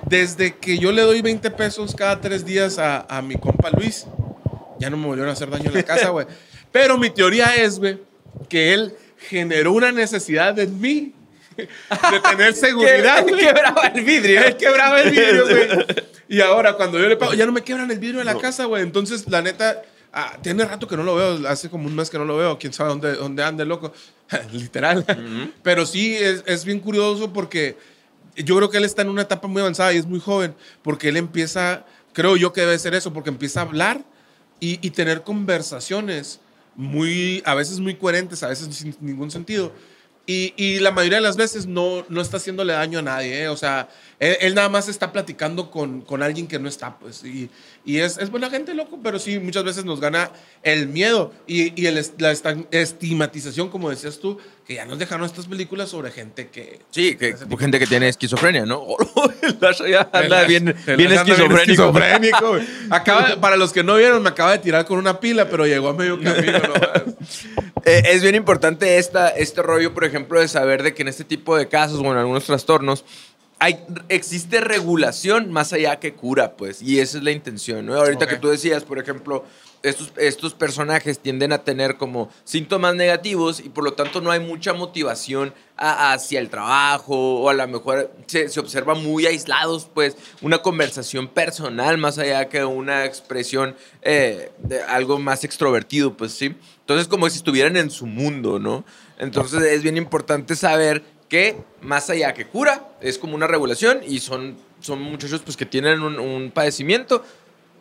Desde 0.09 0.55
que 0.55 0.79
yo 0.79 0.91
le 0.91 1.01
doy 1.03 1.21
20 1.21 1.51
pesos 1.51 1.93
cada 1.93 2.21
tres 2.21 2.45
días 2.45 2.79
a, 2.79 3.01
a 3.09 3.21
mi 3.21 3.35
compa 3.35 3.69
Luis, 3.69 4.07
ya 4.79 4.89
no 4.89 4.97
me 4.97 5.05
volvieron 5.05 5.29
a 5.29 5.33
hacer 5.33 5.49
daño 5.49 5.69
en 5.69 5.75
la 5.75 5.83
casa, 5.83 6.09
güey. 6.09 6.25
Pero 6.71 6.97
mi 6.97 7.09
teoría 7.09 7.55
es, 7.55 7.77
güey, 7.77 8.01
que 8.49 8.73
él 8.73 8.95
generó 9.29 9.73
una 9.73 9.91
necesidad 9.91 10.57
en 10.59 10.79
mí 10.79 11.13
de 12.11 12.19
tener 12.29 12.53
seguridad. 12.55 13.23
Güey. 13.23 13.39
quebraba 13.39 13.87
el 13.87 14.03
vidrio. 14.03 14.43
Él 14.43 14.57
quebraba 14.57 15.01
el 15.01 15.11
vidrio, 15.11 15.45
güey. 15.49 15.67
Y 16.29 16.41
ahora, 16.41 16.73
cuando 16.73 16.99
yo 16.99 17.07
le 17.07 17.17
pago, 17.17 17.33
ya 17.33 17.45
no 17.45 17.51
me 17.51 17.63
quebran 17.63 17.89
el 17.89 17.99
vidrio 17.99 18.19
de 18.19 18.25
la 18.25 18.37
casa, 18.37 18.65
güey. 18.65 18.83
Entonces, 18.83 19.27
la 19.27 19.41
neta, 19.41 19.81
ah, 20.13 20.37
tiene 20.41 20.65
rato 20.65 20.87
que 20.87 20.97
no 20.97 21.03
lo 21.03 21.15
veo. 21.15 21.47
Hace 21.47 21.69
como 21.69 21.87
un 21.87 21.95
mes 21.95 22.09
que 22.09 22.17
no 22.17 22.25
lo 22.25 22.37
veo. 22.37 22.57
Quién 22.59 22.73
sabe 22.73 22.89
dónde, 22.89 23.13
dónde 23.15 23.43
ande, 23.43 23.65
loco. 23.65 23.93
Literal. 24.51 25.05
Pero 25.63 25.85
sí, 25.85 26.15
es, 26.15 26.43
es 26.45 26.65
bien 26.65 26.79
curioso 26.79 27.31
porque 27.31 27.77
yo 28.35 28.55
creo 28.57 28.69
que 28.69 28.77
él 28.77 28.85
está 28.85 29.01
en 29.01 29.09
una 29.09 29.23
etapa 29.23 29.47
muy 29.47 29.61
avanzada 29.61 29.93
y 29.93 29.97
es 29.97 30.05
muy 30.05 30.19
joven. 30.19 30.53
Porque 30.83 31.09
él 31.09 31.17
empieza, 31.17 31.85
creo 32.13 32.35
yo 32.35 32.53
que 32.53 32.61
debe 32.61 32.77
ser 32.77 32.93
eso, 32.93 33.13
porque 33.13 33.29
empieza 33.29 33.61
a 33.61 33.63
hablar 33.63 34.01
y, 34.59 34.85
y 34.85 34.91
tener 34.91 35.23
conversaciones 35.23 36.41
muy, 36.75 37.41
a 37.45 37.55
veces 37.55 37.79
muy 37.79 37.95
coherentes, 37.95 38.43
a 38.43 38.47
veces 38.47 38.73
sin 38.75 38.95
ningún 39.01 39.31
sentido. 39.31 39.73
Y, 40.29 40.79
la 40.79 40.91
mayoría 40.91 41.19
de 41.19 41.23
las 41.23 41.37
veces 41.37 41.67
no, 41.67 42.05
no 42.09 42.19
está 42.19 42.35
haciéndole 42.35 42.73
daño 42.73 42.99
a 42.99 43.01
nadie, 43.01 43.43
¿eh? 43.43 43.47
O 43.47 43.55
sea, 43.55 43.87
él, 44.19 44.55
nada 44.55 44.67
más 44.67 44.89
está 44.89 45.13
platicando 45.13 45.71
con, 45.71 46.01
con 46.01 46.21
alguien 46.21 46.47
que 46.47 46.59
no 46.59 46.67
está, 46.67 46.99
pues. 46.99 47.23
Y 47.87 47.99
es, 47.99 48.17
es 48.17 48.29
buena 48.29 48.49
gente, 48.49 48.73
loco, 48.73 48.99
pero 49.01 49.17
sí, 49.17 49.39
muchas 49.39 49.63
veces 49.63 49.85
nos 49.85 50.01
gana 50.01 50.29
el 50.61 50.89
miedo 50.89 51.31
y, 51.47 51.71
y 51.81 51.85
el, 51.85 52.05
la 52.17 52.33
estigmatización, 52.71 53.69
como 53.69 53.89
decías 53.89 54.19
tú, 54.19 54.37
que 54.65 54.75
ya 54.75 54.83
nos 54.83 54.99
dejaron 54.99 55.25
estas 55.25 55.47
películas 55.47 55.87
sobre 55.87 56.11
gente 56.11 56.49
que... 56.49 56.81
Sí, 56.91 57.15
que, 57.15 57.37
gente 57.57 57.79
que 57.79 57.87
tiene 57.87 58.09
esquizofrenia, 58.09 58.65
¿no? 58.65 58.85
El 59.41 59.57
Lasha 59.61 59.87
ya 59.87 60.09
anda 60.11 60.43
bien, 60.43 60.67
esquizofrénico. 60.67 61.55
esquizofrénico, 61.55 62.49
güey. 62.49 62.67
Acaba, 62.89 63.39
para 63.39 63.55
los 63.55 63.71
que 63.71 63.85
no 63.85 63.95
vieron, 63.95 64.21
me 64.21 64.27
acaba 64.27 64.51
de 64.51 64.57
tirar 64.57 64.85
con 64.85 64.99
una 64.99 65.21
pila, 65.21 65.47
pero 65.47 65.65
llegó 65.65 65.87
a 65.87 65.93
medio 65.93 66.21
camino. 66.21 66.59
¿no? 66.59 67.13
Eh, 67.85 68.03
es 68.07 68.21
bien 68.21 68.35
importante 68.35 68.97
esta, 68.97 69.29
este 69.29 69.61
rollo, 69.61 69.93
por 69.93 70.03
ejemplo, 70.03 70.41
de 70.41 70.49
saber 70.49 70.83
de 70.83 70.93
que 70.93 71.03
en 71.03 71.07
este 71.07 71.23
tipo 71.23 71.55
de 71.55 71.69
casos 71.69 72.01
o 72.01 72.11
en 72.11 72.17
algunos 72.17 72.43
trastornos 72.43 73.05
hay, 73.59 73.83
existe 74.09 74.61
regulación 74.61 75.51
más 75.51 75.73
allá 75.73 75.99
que 75.99 76.13
cura, 76.13 76.55
pues, 76.55 76.81
y 76.81 76.99
esa 76.99 77.17
es 77.17 77.23
la 77.23 77.31
intención, 77.31 77.85
¿no? 77.85 77.95
Ahorita 77.95 78.25
Ok. 78.25 78.31
que 78.31 78.37
tú 78.37 78.49
decías, 78.49 78.83
por 78.83 78.99
ejemplo, 78.99 79.43
estos, 79.83 80.11
estos 80.17 80.53
personajes 80.53 81.19
tienden 81.19 81.53
a 81.53 81.63
tener 81.63 81.97
como 81.97 82.29
síntomas 82.43 82.95
negativos 82.95 83.59
y 83.59 83.69
por 83.69 83.83
lo 83.83 83.93
tanto 83.93 84.21
no 84.21 84.31
hay 84.31 84.39
mucha 84.39 84.73
motivación 84.73 85.53
a- 85.77 86.13
hacia 86.13 86.39
el 86.39 86.49
trabajo 86.49 87.15
o 87.41 87.49
a 87.49 87.53
lo 87.53 87.67
mejor 87.67 88.11
se, 88.25 88.49
se 88.49 88.59
observa 88.59 88.95
muy 88.95 89.25
aislados, 89.27 89.87
pues, 89.93 90.17
una 90.41 90.59
conversación 90.61 91.27
personal 91.27 91.97
más 91.97 92.17
allá 92.17 92.49
que 92.49 92.63
una 92.65 93.05
expresión 93.05 93.75
eh, 94.01 94.51
de 94.59 94.81
algo 94.83 95.19
más 95.19 95.43
extrovertido, 95.43 96.15
pues, 96.17 96.31
sí. 96.33 96.55
Entonces, 96.81 97.07
como 97.07 97.29
si 97.29 97.37
estuvieran 97.37 97.77
en 97.77 97.89
su 97.91 98.05
mundo, 98.07 98.59
¿no? 98.59 98.83
Entonces, 99.19 99.61
es 99.63 99.83
bien 99.83 99.97
importante 99.97 100.55
saber 100.55 101.03
que 101.29 101.57
más 101.81 102.09
allá 102.09 102.33
que 102.33 102.47
cura, 102.47 102.87
es 103.01 103.17
como 103.17 103.35
una 103.35 103.47
regulación 103.47 103.99
y 104.05 104.19
son, 104.19 104.57
son 104.79 105.01
muchachos 105.01 105.41
pues, 105.43 105.57
que 105.57 105.65
tienen 105.65 106.01
un, 106.01 106.51
padecimiento, 106.51 107.23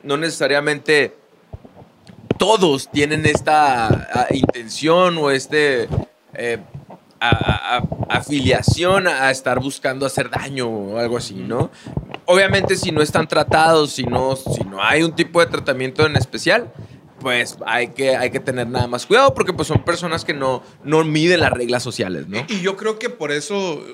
no 0.02 0.16
necesariamente 0.16 1.14
todos 2.38 2.90
tienen 2.90 3.24
esta 3.26 3.86
ah, 3.86 4.26
intención 4.30 5.16
o 5.18 5.30
este 5.30 5.88
eh, 6.34 6.58
afiliación 8.08 9.06
a 9.06 9.30
estar 9.30 9.60
buscando 9.60 10.04
hacer 10.04 10.28
daño 10.30 10.68
o 10.68 10.98
algo 10.98 11.16
así, 11.16 11.34
¿no? 11.34 11.70
Obviamente 12.26 12.76
si 12.76 12.92
no 12.92 13.00
están 13.00 13.26
tratados, 13.26 13.92
si 13.92 14.04
no, 14.04 14.36
si 14.36 14.64
no 14.64 14.82
hay 14.82 15.02
un 15.02 15.14
tipo 15.14 15.40
de 15.40 15.46
tratamiento 15.46 16.04
en 16.04 16.16
especial, 16.16 16.72
pues 17.20 17.56
hay 17.66 17.88
que, 17.88 18.16
hay 18.16 18.30
que 18.30 18.40
tener 18.40 18.66
nada 18.68 18.86
más 18.86 19.06
cuidado 19.06 19.34
porque 19.34 19.52
pues 19.52 19.68
son 19.68 19.84
personas 19.84 20.24
que 20.24 20.34
no, 20.34 20.62
no 20.84 21.04
miden 21.04 21.40
las 21.40 21.52
reglas 21.52 21.82
sociales, 21.82 22.28
¿no? 22.28 22.44
Y 22.48 22.60
yo 22.60 22.76
creo 22.76 22.98
que 22.98 23.10
por 23.10 23.32
eso, 23.32 23.84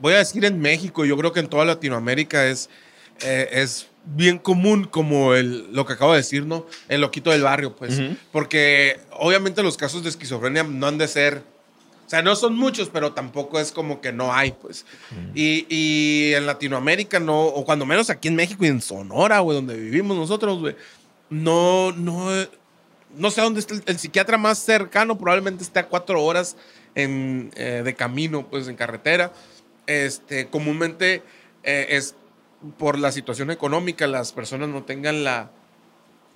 voy 0.00 0.14
a 0.14 0.18
decir 0.18 0.44
en 0.44 0.60
México, 0.60 1.04
yo 1.04 1.16
creo 1.16 1.32
que 1.32 1.40
en 1.40 1.48
toda 1.48 1.64
Latinoamérica 1.64 2.46
es, 2.46 2.70
eh, 3.22 3.48
es 3.52 3.88
bien 4.04 4.38
común 4.38 4.84
como 4.84 5.34
el, 5.34 5.72
lo 5.72 5.84
que 5.84 5.94
acabo 5.94 6.12
de 6.12 6.18
decir, 6.18 6.46
¿no? 6.46 6.66
El 6.88 7.00
loquito 7.02 7.30
del 7.30 7.42
barrio, 7.42 7.76
pues. 7.76 8.00
Porque 8.32 9.00
obviamente 9.12 9.62
los 9.62 9.76
casos 9.76 10.02
de 10.02 10.08
esquizofrenia 10.08 10.62
no 10.62 10.86
han 10.86 10.98
de 10.98 11.08
ser, 11.08 11.42
o 12.06 12.10
sea, 12.10 12.22
no 12.22 12.34
son 12.34 12.56
muchos, 12.56 12.88
pero 12.88 13.12
tampoco 13.12 13.60
es 13.60 13.72
como 13.72 14.00
que 14.00 14.12
no 14.12 14.32
hay, 14.32 14.52
pues. 14.52 14.86
y, 15.34 15.66
y 15.68 16.34
en 16.34 16.46
Latinoamérica 16.46 17.20
no, 17.20 17.44
o 17.44 17.64
cuando 17.64 17.84
menos 17.84 18.10
aquí 18.10 18.28
en 18.28 18.36
México 18.36 18.64
y 18.64 18.68
en 18.68 18.80
Sonora, 18.80 19.40
güey, 19.40 19.56
donde 19.56 19.76
vivimos 19.76 20.16
nosotros, 20.16 20.60
güey, 20.60 20.76
no, 21.30 21.92
no, 21.92 22.28
no 23.16 23.30
sé 23.30 23.40
dónde 23.40 23.60
está 23.60 23.74
el, 23.74 23.82
el 23.86 23.98
psiquiatra 23.98 24.38
más 24.38 24.58
cercano, 24.58 25.18
probablemente 25.18 25.62
esté 25.64 25.80
a 25.80 25.86
cuatro 25.86 26.22
horas 26.22 26.56
en, 26.94 27.50
eh, 27.56 27.82
de 27.84 27.94
camino, 27.94 28.46
pues 28.48 28.68
en 28.68 28.76
carretera. 28.76 29.32
Este, 29.86 30.46
comúnmente 30.48 31.22
eh, 31.62 31.86
es 31.90 32.14
por 32.78 32.98
la 32.98 33.10
situación 33.12 33.50
económica, 33.50 34.06
las 34.06 34.32
personas 34.32 34.68
no 34.68 34.82
tengan 34.84 35.24
la, 35.24 35.50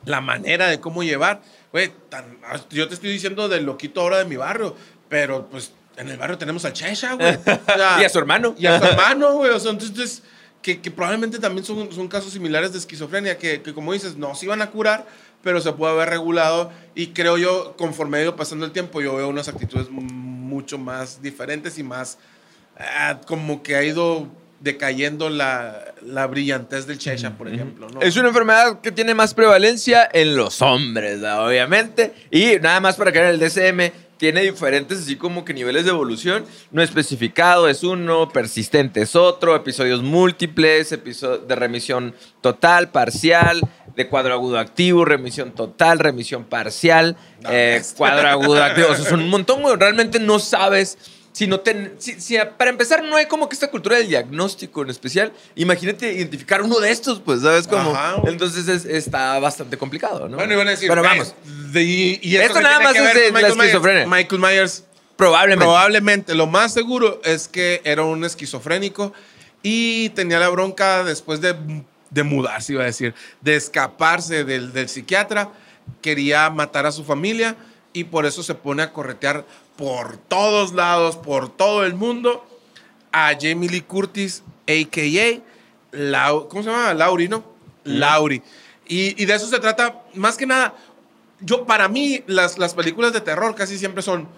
la 0.04 0.20
manera 0.20 0.68
de 0.68 0.80
cómo 0.80 1.02
llevar. 1.02 1.42
Güey, 1.72 1.92
tan- 2.08 2.38
yo 2.70 2.88
te 2.88 2.94
estoy 2.94 3.10
diciendo 3.10 3.48
del 3.48 3.64
loquito 3.64 4.00
ahora 4.00 4.18
de 4.18 4.24
mi 4.24 4.36
barrio, 4.36 4.74
pero 5.08 5.48
pues 5.48 5.72
en 5.96 6.08
el 6.08 6.16
barrio 6.16 6.38
tenemos 6.38 6.64
al 6.64 6.72
Checha, 6.72 7.14
güey. 7.14 7.34
O 7.46 7.74
sea, 7.76 7.98
Y 8.00 8.04
a 8.04 8.08
su 8.08 8.18
hermano. 8.18 8.54
y 8.58 8.66
a 8.66 8.78
su 8.78 8.84
hermano, 8.90 9.34
güey. 9.34 9.50
O 9.52 9.60
sea, 9.60 9.70
entonces, 9.70 10.22
que, 10.62 10.80
que 10.80 10.90
probablemente 10.90 11.38
también 11.38 11.64
son, 11.64 11.92
son 11.92 12.08
casos 12.08 12.32
similares 12.32 12.72
de 12.72 12.78
esquizofrenia, 12.78 13.36
que, 13.38 13.60
que 13.62 13.74
como 13.74 13.92
dices, 13.92 14.16
no 14.16 14.34
se 14.34 14.46
iban 14.46 14.62
a 14.62 14.70
curar, 14.70 15.06
pero 15.44 15.60
se 15.60 15.72
puede 15.72 15.92
haber 15.92 16.08
regulado. 16.08 16.72
Y 16.94 17.08
creo 17.08 17.36
yo, 17.36 17.76
conforme 17.76 18.18
ha 18.18 18.22
ido 18.22 18.34
pasando 18.34 18.64
el 18.64 18.72
tiempo, 18.72 19.00
yo 19.00 19.14
veo 19.14 19.28
unas 19.28 19.46
actitudes 19.46 19.90
mucho 19.90 20.78
más 20.78 21.22
diferentes 21.22 21.78
y 21.78 21.82
más 21.84 22.18
ah, 22.78 23.20
como 23.26 23.62
que 23.62 23.76
ha 23.76 23.84
ido 23.84 24.28
decayendo 24.64 25.28
la, 25.30 25.94
la 26.02 26.26
brillantez 26.26 26.86
del 26.86 26.98
Checha, 26.98 27.36
por 27.36 27.48
ejemplo. 27.48 27.86
¿no? 27.88 28.00
Es 28.00 28.16
una 28.16 28.28
enfermedad 28.28 28.80
que 28.80 28.90
tiene 28.90 29.14
más 29.14 29.34
prevalencia 29.34 30.08
en 30.12 30.34
los 30.36 30.60
hombres, 30.62 31.18
¿no? 31.20 31.44
obviamente. 31.46 32.12
Y 32.30 32.56
nada 32.60 32.80
más 32.80 32.96
para 32.96 33.12
que 33.12 33.20
vean 33.20 33.34
el 33.34 33.38
DSM, 33.38 33.92
tiene 34.16 34.40
diferentes 34.42 34.98
así 35.00 35.16
como 35.16 35.44
que 35.44 35.52
niveles 35.52 35.84
de 35.84 35.90
evolución. 35.90 36.46
No 36.70 36.82
especificado 36.82 37.68
es 37.68 37.84
uno, 37.84 38.30
persistente 38.30 39.02
es 39.02 39.14
otro, 39.14 39.54
episodios 39.54 40.02
múltiples, 40.02 40.92
episo- 40.92 41.38
de 41.38 41.54
remisión 41.54 42.14
total, 42.40 42.90
parcial, 42.90 43.60
de 43.94 44.08
cuadro 44.08 44.32
agudo 44.32 44.58
activo, 44.58 45.04
remisión 45.04 45.52
total, 45.52 45.98
remisión 45.98 46.44
parcial, 46.44 47.16
No, 47.42 47.50
eh, 47.50 47.76
es- 47.76 47.92
cuadro 47.96 48.26
agudo 48.28 48.62
activo. 48.64 48.88
O 48.90 48.94
sea, 48.96 49.04
son 49.04 49.20
un 49.20 49.28
montón, 49.30 49.60
güey. 49.62 49.76
Realmente 49.76 50.18
no 50.20 50.38
sabes. 50.38 50.96
Si 51.34 51.48
no 51.48 51.58
ten- 51.60 51.96
si- 51.98 52.20
si- 52.20 52.38
para 52.56 52.70
empezar, 52.70 53.02
no 53.02 53.16
hay 53.16 53.26
como 53.26 53.48
que 53.48 53.54
esta 53.54 53.68
cultura 53.68 53.96
del 53.98 54.06
diagnóstico 54.06 54.82
en 54.82 54.90
especial. 54.90 55.32
Imagínate 55.56 56.12
identificar 56.12 56.62
uno 56.62 56.78
de 56.78 56.92
estos, 56.92 57.18
pues, 57.20 57.42
¿sabes 57.42 57.66
cómo? 57.66 57.90
Ajá. 57.90 58.22
Entonces 58.26 58.68
es- 58.68 58.84
está 58.84 59.38
bastante 59.40 59.76
complicado, 59.76 60.28
¿no? 60.28 60.36
Bueno, 60.36 60.52
iban 60.54 60.68
a 60.68 60.70
decir, 60.70 60.88
Pero 60.88 61.02
"Ve, 61.02 61.08
vamos, 61.08 61.34
de- 61.72 61.82
y, 61.82 62.20
y 62.22 62.36
Esto 62.36 62.54
que 62.54 62.60
nada 62.62 62.78
más 62.78 62.94
es 62.94 63.02
de 63.02 63.08
la 63.08 63.32
Michael 63.32 63.32
Myers. 63.56 63.58
esquizofrenia. 63.66 64.06
Michael 64.06 64.40
Myers 64.40 64.84
probablemente. 65.16 65.64
Probablemente, 65.64 66.34
lo 66.36 66.46
más 66.46 66.72
seguro 66.72 67.20
es 67.24 67.48
que 67.48 67.80
era 67.84 68.04
un 68.04 68.24
esquizofrénico 68.24 69.12
y 69.60 70.10
tenía 70.10 70.38
la 70.38 70.48
bronca 70.50 71.02
después 71.02 71.40
de, 71.40 71.56
de 72.10 72.22
mudarse, 72.22 72.74
iba 72.74 72.82
a 72.84 72.86
decir, 72.86 73.12
de 73.40 73.56
escaparse 73.56 74.44
del, 74.44 74.72
del 74.72 74.88
psiquiatra, 74.88 75.50
quería 76.00 76.48
matar 76.50 76.86
a 76.86 76.92
su 76.92 77.02
familia 77.04 77.56
y 77.94 78.04
por 78.04 78.26
eso 78.26 78.42
se 78.42 78.54
pone 78.54 78.82
a 78.82 78.92
corretear 78.92 79.46
por 79.76 80.18
todos 80.18 80.74
lados, 80.74 81.16
por 81.16 81.48
todo 81.48 81.84
el 81.86 81.94
mundo, 81.94 82.44
a 83.12 83.32
Jamie 83.40 83.70
Lee 83.70 83.80
Curtis, 83.80 84.42
a.k.a. 84.68 85.40
Lau- 85.96 86.48
¿cómo 86.48 86.62
se 86.62 86.68
llama? 86.70 86.92
Lauri, 86.92 87.28
¿no? 87.28 87.42
Lauri. 87.84 88.42
Y, 88.86 89.20
y 89.22 89.24
de 89.24 89.34
eso 89.34 89.46
se 89.46 89.58
trata, 89.60 90.02
más 90.14 90.36
que 90.36 90.44
nada, 90.46 90.74
yo, 91.40 91.64
para 91.64 91.88
mí, 91.88 92.22
las, 92.26 92.58
las 92.58 92.74
películas 92.74 93.12
de 93.12 93.20
terror 93.20 93.54
casi 93.54 93.78
siempre 93.78 94.02
son 94.02 94.28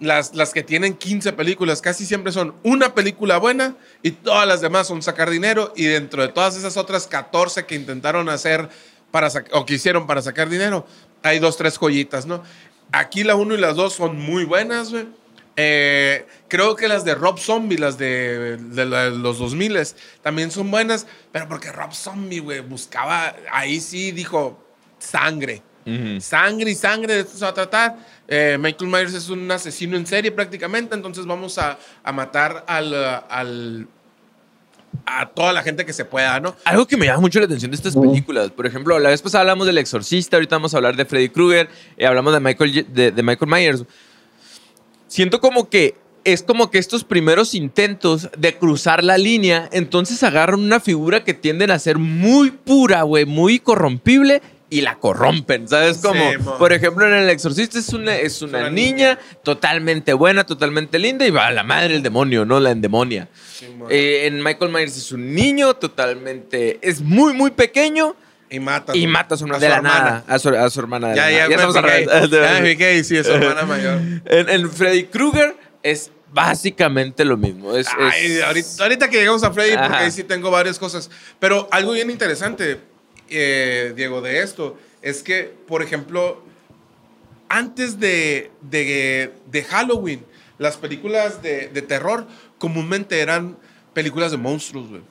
las, 0.00 0.34
las 0.34 0.52
que 0.52 0.62
tienen 0.62 0.94
15 0.94 1.32
películas, 1.32 1.80
casi 1.80 2.06
siempre 2.06 2.32
son 2.32 2.54
una 2.62 2.94
película 2.94 3.38
buena 3.38 3.76
y 4.02 4.12
todas 4.12 4.46
las 4.46 4.60
demás 4.60 4.86
son 4.86 5.02
sacar 5.02 5.30
dinero 5.30 5.72
y 5.76 5.84
dentro 5.84 6.22
de 6.22 6.28
todas 6.28 6.56
esas 6.56 6.76
otras 6.76 7.06
14 7.06 7.66
que 7.66 7.74
intentaron 7.74 8.28
hacer 8.28 8.68
para 9.10 9.28
o 9.52 9.64
que 9.64 9.74
hicieron 9.74 10.06
para 10.06 10.20
sacar 10.22 10.48
dinero, 10.48 10.86
hay 11.22 11.38
dos, 11.38 11.56
tres 11.56 11.78
joyitas, 11.78 12.26
¿no? 12.26 12.42
Aquí 12.94 13.24
la 13.24 13.34
1 13.34 13.54
y 13.54 13.58
las 13.58 13.76
2 13.76 13.92
son 13.92 14.18
muy 14.20 14.44
buenas, 14.44 14.90
güey. 14.90 15.06
Eh, 15.56 16.26
creo 16.48 16.74
que 16.74 16.88
las 16.88 17.04
de 17.04 17.14
Rob 17.14 17.38
Zombie, 17.38 17.78
las 17.78 17.96
de, 17.96 18.56
de 18.56 18.84
la- 18.86 19.10
los 19.10 19.38
2000 19.38 19.76
también 20.22 20.50
son 20.50 20.70
buenas, 20.70 21.06
pero 21.30 21.48
porque 21.48 21.70
Rob 21.70 21.92
Zombie, 21.92 22.40
güey, 22.40 22.60
buscaba, 22.60 23.34
ahí 23.52 23.80
sí 23.80 24.10
dijo 24.12 24.60
sangre. 24.98 25.62
Sangre 26.20 26.70
y 26.70 26.74
sangre, 26.74 27.14
de 27.14 27.20
esto 27.20 27.36
se 27.36 27.44
va 27.44 27.50
a 27.50 27.54
tratar. 27.54 27.96
Eh, 28.26 28.56
Michael 28.58 28.90
Myers 28.90 29.12
es 29.12 29.28
un 29.28 29.50
asesino 29.50 29.96
en 29.98 30.06
serie 30.06 30.32
prácticamente, 30.32 30.94
entonces 30.94 31.26
vamos 31.26 31.58
a, 31.58 31.78
a 32.02 32.10
matar 32.12 32.64
al, 32.66 32.94
al- 33.28 33.86
a 35.06 35.28
toda 35.28 35.52
la 35.52 35.62
gente 35.62 35.84
que 35.84 35.92
se 35.92 36.04
pueda, 36.04 36.40
¿no? 36.40 36.54
Algo 36.64 36.86
que 36.86 36.96
me 36.96 37.06
llama 37.06 37.20
mucho 37.20 37.38
la 37.38 37.46
atención 37.46 37.70
de 37.70 37.76
estas 37.76 37.96
películas, 37.96 38.50
por 38.50 38.66
ejemplo, 38.66 38.98
la 38.98 39.10
vez 39.10 39.22
pasada 39.22 39.42
hablamos 39.42 39.66
del 39.66 39.78
Exorcista, 39.78 40.36
ahorita 40.36 40.56
vamos 40.56 40.74
a 40.74 40.78
hablar 40.78 40.96
de 40.96 41.04
Freddy 41.04 41.28
Krueger, 41.28 41.68
eh, 41.96 42.06
hablamos 42.06 42.32
de 42.32 42.40
Michael, 42.40 42.86
de 42.92 43.22
Michael 43.22 43.50
Myers. 43.50 43.84
Siento 45.06 45.40
como 45.40 45.68
que 45.68 45.94
es 46.24 46.42
como 46.42 46.70
que 46.70 46.78
estos 46.78 47.04
primeros 47.04 47.54
intentos 47.54 48.30
de 48.36 48.56
cruzar 48.56 49.04
la 49.04 49.18
línea, 49.18 49.68
entonces 49.72 50.22
agarran 50.22 50.60
una 50.60 50.80
figura 50.80 51.22
que 51.22 51.34
tienden 51.34 51.70
a 51.70 51.78
ser 51.78 51.98
muy 51.98 52.50
pura, 52.50 53.02
güey, 53.02 53.26
muy 53.26 53.58
corrompible 53.58 54.42
y 54.74 54.80
la 54.80 54.96
corrompen, 54.96 55.68
¿sabes? 55.68 55.98
Como, 55.98 56.32
Sí, 56.32 56.36
por 56.58 56.72
ejemplo, 56.72 57.06
en 57.06 57.14
El 57.14 57.30
Exorcista 57.30 57.78
es 57.78 57.90
una, 57.92 58.16
es 58.16 58.42
una, 58.42 58.58
una 58.58 58.70
niña, 58.70 59.18
totalmente 59.44 60.12
buena, 60.14 60.44
totalmente 60.44 60.98
linda 60.98 61.24
y 61.24 61.30
va 61.30 61.46
a 61.46 61.52
la 61.52 61.62
madre 61.62 61.94
el 61.94 62.02
demonio, 62.02 62.44
¿no? 62.44 62.58
La 62.58 62.72
endemonia. 62.72 63.28
Sí. 63.56 63.66
Eh, 63.88 64.22
en 64.26 64.42
Michael 64.42 64.72
Myers 64.72 64.96
es 64.96 65.12
un 65.12 65.32
niño 65.32 65.74
totalmente, 65.74 66.78
es 66.82 67.00
muy, 67.00 67.34
muy 67.34 67.52
pequeño 67.52 68.16
y 68.50 68.58
mata. 68.58 68.96
y 68.96 69.06
mata 69.06 69.36
a 69.36 69.38
su, 69.38 69.44
hermana 69.44 69.60
de 69.60 69.68
la 69.68 69.80
nada, 69.80 70.24
a 70.26 70.38
su, 70.40 70.48
a 70.48 70.68
su 70.70 70.80
hermana 70.80 71.08
de 71.10 71.16
Ya, 71.16 71.24
la 71.26 71.30
ya, 71.30 71.48
nada. 71.56 72.26
Ya 72.26 72.60
me 72.60 72.70
piqué 72.72 72.96
y 72.96 73.04
sí, 73.04 73.16
es 73.16 73.26
su 73.26 73.32
hermana 73.32 73.62
mayor. 73.66 74.00
En, 74.26 74.48
en 74.48 74.70
Freddy 74.70 75.04
Krueger 75.04 75.56
es 75.84 76.10
básicamente 76.32 77.24
lo 77.24 77.36
mismo. 77.36 77.76
Es, 77.76 77.86
Ay, 77.98 78.32
es- 78.32 78.42
ahorita, 78.42 78.68
ahorita 78.82 79.08
que 79.08 79.18
llegamos 79.18 79.44
a 79.44 79.52
Freddy, 79.52 79.76
porque 79.76 79.86
Ajá. 79.86 79.98
ahí 79.98 80.10
sí 80.10 80.24
tengo 80.24 80.50
varias 80.50 80.78
cosas. 80.80 81.10
Pero 81.38 81.68
algo 81.70 81.92
bien 81.92 82.10
interesante, 82.10 82.80
eh, 83.28 83.92
Diego, 83.96 84.20
de 84.20 84.42
esto, 84.42 84.78
es 85.02 85.22
que, 85.22 85.52
por 85.66 85.82
ejemplo, 85.82 86.42
antes 87.48 88.00
de, 88.00 88.50
de, 88.62 89.32
de 89.50 89.64
Halloween, 89.64 90.24
las 90.58 90.76
películas 90.76 91.42
de, 91.42 91.68
de 91.68 91.82
terror 91.82 92.26
comúnmente 92.58 93.20
eran 93.20 93.56
películas 93.92 94.30
de 94.30 94.36
monstruos, 94.36 94.88
güey. 94.88 95.02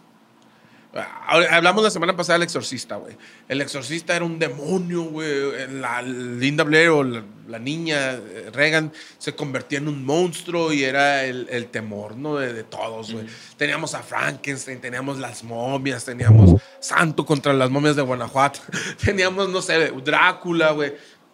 Hablamos 0.95 1.83
la 1.83 1.89
semana 1.89 2.15
pasada 2.15 2.37
del 2.37 2.43
exorcista, 2.43 2.97
güey. 2.97 3.17
El 3.47 3.61
exorcista 3.61 4.15
era 4.15 4.25
un 4.25 4.37
demonio, 4.37 5.03
güey. 5.03 5.67
La 5.79 6.03
Linda 6.03 6.63
Blair 6.63 6.89
o 6.89 7.03
la, 7.03 7.23
la 7.47 7.57
niña 7.57 8.13
eh, 8.13 8.49
Regan 8.53 8.91
se 9.17 9.35
convertía 9.35 9.79
en 9.79 9.87
un 9.87 10.05
monstruo 10.05 10.71
y 10.71 10.83
era 10.83 11.25
el, 11.25 11.47
el 11.49 11.67
temor, 11.67 12.15
¿no? 12.15 12.37
De, 12.37 12.53
de 12.53 12.63
todos, 12.63 13.11
güey. 13.11 13.25
Teníamos 13.57 13.95
a 13.95 14.03
Frankenstein, 14.03 14.79
teníamos 14.79 15.17
las 15.17 15.43
momias, 15.43 16.05
teníamos 16.05 16.61
Santo 16.79 17.25
contra 17.25 17.53
las 17.53 17.71
momias 17.71 17.95
de 17.95 18.01
Guanajuato, 18.01 18.59
teníamos, 19.03 19.49
no 19.49 19.61
sé, 19.61 19.91
Drácula, 20.03 20.71
güey. 20.71 20.93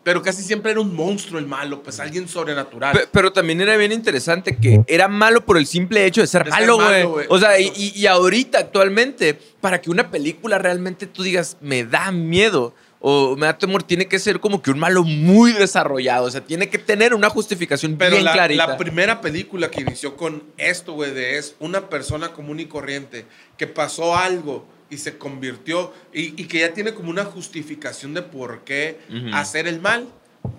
Pero 0.10 0.24
casi 0.24 0.42
siempre 0.42 0.72
era 0.72 0.82
un 0.82 0.96
monstruo 0.96 1.38
el 1.40 1.46
malo, 1.46 1.84
pues 1.84 2.00
alguien 2.00 2.28
sobrenatural. 2.28 2.94
Pe- 2.98 3.08
Pero 3.12 3.32
también 3.32 3.62
era 3.62 3.78
bien 3.78 3.92
interesante 3.92 4.58
que 4.58 4.82
era 4.88 5.08
malo 5.08 5.46
por 5.46 5.56
el 5.56 5.68
simple 5.68 6.04
hecho 6.04 6.22
de 6.22 6.26
ser 6.26 6.46
De 6.46 6.52
ser 6.52 6.68
malo, 6.68 7.10
güey. 7.12 7.28
O 7.30 7.38
sea, 7.38 7.60
y, 7.60 7.72
y- 7.76 7.92
y 7.96 8.08
ahorita, 8.08 8.58
actualmente, 8.58 9.38
para 9.62 9.80
que 9.80 9.92
una 9.92 10.10
película 10.10 10.58
realmente 10.58 11.06
tú 11.06 11.22
digas, 11.22 11.58
me 11.62 11.84
da 11.86 12.12
miedo 12.12 12.74
o 13.02 13.36
me 13.38 13.46
da 13.46 13.56
temor, 13.58 13.84
tiene 13.84 14.08
que 14.08 14.18
ser 14.18 14.40
como 14.40 14.64
que 14.64 14.72
un 14.72 14.80
malo 14.80 15.04
muy 15.04 15.54
desarrollado. 15.54 16.26
O 16.26 16.32
sea, 16.32 16.42
tiene 16.42 16.70
que 16.70 16.80
tener 16.80 17.14
una 17.14 17.30
justificación 17.30 17.96
Pero 17.96 18.14
bien 18.14 18.26
la, 18.26 18.34
clarita. 18.34 18.66
la 18.68 18.78
primera 18.78 19.22
película 19.22 19.70
que 19.70 19.82
inició 19.82 20.18
con 20.18 20.42
esto, 20.58 20.94
güey, 20.94 21.12
de 21.14 21.38
es 21.38 21.56
una 21.60 21.88
persona 21.88 22.30
común 22.34 22.60
y 22.60 22.66
corriente 22.66 23.26
que 23.58 23.68
pasó 23.68 24.18
algo 24.18 24.66
y 24.90 24.98
se 24.98 25.18
convirtió 25.18 25.94
y, 26.14 26.42
y 26.42 26.46
que 26.48 26.60
ya 26.60 26.74
tiene 26.74 26.94
como 26.94 27.10
una 27.10 27.26
justificación 27.26 28.14
de 28.14 28.22
por 28.22 28.64
qué 28.64 29.00
hacer 29.34 29.68
el 29.68 29.80
mal. 29.82 30.08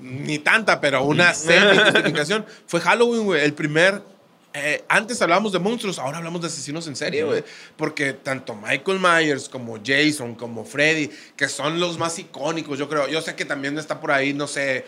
Ni 0.00 0.38
tanta, 0.38 0.80
pero 0.80 1.02
una 1.04 1.32
semi-justificación. 1.34 2.44
Fue 2.66 2.80
Halloween, 2.80 3.24
güey, 3.24 3.42
el 3.42 3.54
primer... 3.54 4.02
eh, 4.52 4.84
antes 4.88 5.20
hablábamos 5.22 5.52
de 5.52 5.58
monstruos, 5.58 5.98
ahora 5.98 6.18
hablamos 6.18 6.40
de 6.42 6.48
asesinos 6.48 6.86
en 6.86 6.96
serie, 6.96 7.24
güey. 7.24 7.42
Porque 7.76 8.12
tanto 8.12 8.54
Michael 8.54 8.98
Myers 9.00 9.48
como 9.48 9.78
Jason, 9.84 10.34
como 10.34 10.64
Freddy, 10.64 11.10
que 11.36 11.48
son 11.48 11.80
los 11.80 11.98
más 11.98 12.18
icónicos, 12.18 12.78
yo 12.78 12.88
creo. 12.88 13.08
Yo 13.08 13.20
sé 13.22 13.34
que 13.34 13.44
también 13.44 13.78
está 13.78 14.00
por 14.00 14.12
ahí, 14.12 14.34
no 14.34 14.46
sé, 14.46 14.84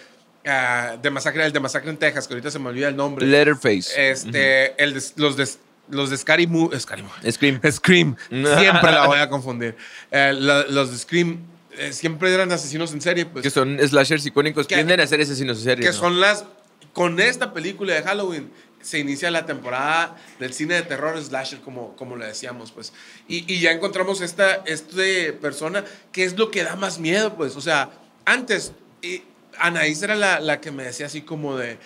ah, 0.47 0.97
de 1.01 1.11
Masacre, 1.11 1.45
el 1.47 1.53
de 1.53 1.61
Masacre 1.61 1.91
en 1.91 1.97
Texas, 1.97 2.29
que 2.29 2.35
ahorita 2.35 2.51
se 2.51 2.59
me 2.59 2.69
olvida 2.69 2.89
el 2.89 2.97
nombre. 2.97 3.27
Letterface. 3.27 4.11
Este, 4.11 4.83
el 4.83 4.93
de- 4.95 5.03
los 5.17 5.37
de, 5.37 5.49
los 5.89 6.11
de 6.11 6.17
Scary 6.17 6.47
Movie. 6.47 6.79
Scary 6.81 7.03
Movie. 7.03 7.33
Scream. 7.33 7.61
Scream. 7.71 8.17
Siempre 8.31 8.93
la 8.93 9.07
voy 9.07 9.19
a 9.19 9.29
confundir. 9.29 9.77
Eh, 10.11 10.33
la- 10.37 10.65
los 10.69 10.91
de 10.91 10.99
Scream 10.99 11.41
eh, 11.79 11.93
siempre 11.93 12.33
eran 12.33 12.53
asesinos 12.53 12.93
en 12.93 13.01
serie, 13.01 13.27
pues. 13.27 13.43
Que 13.43 13.51
son 13.51 13.79
slashers 13.79 14.25
icónicos. 14.27 14.67
Que- 14.67 14.75
Tienden 14.77 15.01
a 15.01 15.07
ser 15.07 15.21
asesinos 15.21 15.59
en 15.59 15.65
serie. 15.65 15.85
que 15.85 15.93
¿no? 15.93 15.99
son 15.99 16.21
las. 16.21 16.45
Con 16.93 17.19
esta 17.21 17.55
película 17.55 17.95
de 17.95 18.03
Halloween 18.03 18.51
se 18.83 18.99
inicia 18.99 19.31
la 19.31 19.47
temporada 19.47 20.17
del 20.41 20.53
cine 20.53 20.75
de 20.75 20.83
terror 20.83 21.19
slasher, 21.23 21.61
como, 21.61 21.97
como 21.97 22.17
le 22.17 22.27
decíamos, 22.27 22.73
pues. 22.73 22.93
Y, 23.29 23.51
y 23.51 23.61
ya 23.61 23.71
encontramos 23.71 24.21
esta 24.21 24.63
este 24.67 25.33
persona 25.33 25.85
que 26.11 26.25
es 26.25 26.37
lo 26.37 26.51
que 26.51 26.65
da 26.65 26.77
más 26.77 26.99
miedo, 26.99 27.35
pues. 27.35 27.57
O 27.57 27.61
sea, 27.63 27.91
antes, 28.27 28.73
y 29.01 29.23
Anaís 29.59 30.03
era 30.03 30.15
la, 30.17 30.41
la 30.41 30.61
que 30.61 30.71
me 30.71 30.85
decía 30.85 31.07
así 31.07 31.23
como 31.23 31.57
de. 31.57 31.79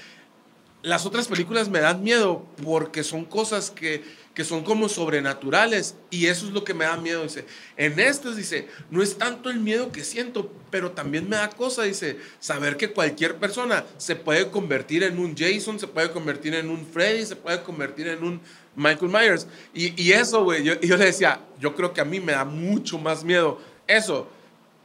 Las 0.87 1.05
otras 1.05 1.27
películas 1.27 1.69
me 1.69 1.81
dan 1.81 2.05
miedo 2.05 2.47
porque 2.63 3.03
son 3.03 3.25
cosas 3.25 3.73
que, 3.73 4.05
que 4.35 4.45
son 4.45 4.63
como 4.63 4.89
sobrenaturales 4.89 5.97
y 6.13 6.27
eso 6.27 6.47
es 6.47 6.53
lo 6.53 6.63
que 6.63 6.75
me 6.75 6.85
da 6.85 6.97
miedo. 6.97 7.25
Dice, 7.25 7.45
en 7.77 7.99
estas, 7.99 8.37
dice, 8.37 8.69
no 8.89 9.03
es 9.03 9.19
tanto 9.19 9.51
el 9.51 9.59
miedo 9.59 9.91
que 9.91 10.05
siento, 10.05 10.53
pero 10.71 10.93
también 10.93 11.29
me 11.29 11.35
da 11.35 11.51
cosa, 11.51 11.83
dice, 11.83 12.19
saber 12.39 12.77
que 12.77 12.93
cualquier 12.93 13.35
persona 13.35 13.85
se 13.99 14.15
puede 14.15 14.49
convertir 14.49 15.03
en 15.03 15.19
un 15.19 15.37
Jason, 15.37 15.81
se 15.81 15.89
puede 15.89 16.13
convertir 16.13 16.55
en 16.55 16.71
un 16.71 16.87
Freddy, 16.87 17.27
se 17.27 17.35
puede 17.35 17.65
convertir 17.65 18.07
en 18.07 18.23
un 18.23 18.41
Michael 18.77 19.11
Myers. 19.11 19.49
Y, 19.75 20.01
y 20.01 20.13
eso, 20.13 20.45
güey, 20.45 20.63
yo, 20.63 20.81
yo 20.81 20.97
le 20.97 21.07
decía, 21.07 21.41
yo 21.59 21.75
creo 21.75 21.93
que 21.93 22.01
a 22.01 22.05
mí 22.05 22.21
me 22.21 22.31
da 22.31 22.45
mucho 22.45 22.97
más 22.97 23.25
miedo 23.25 23.59
eso 23.89 24.29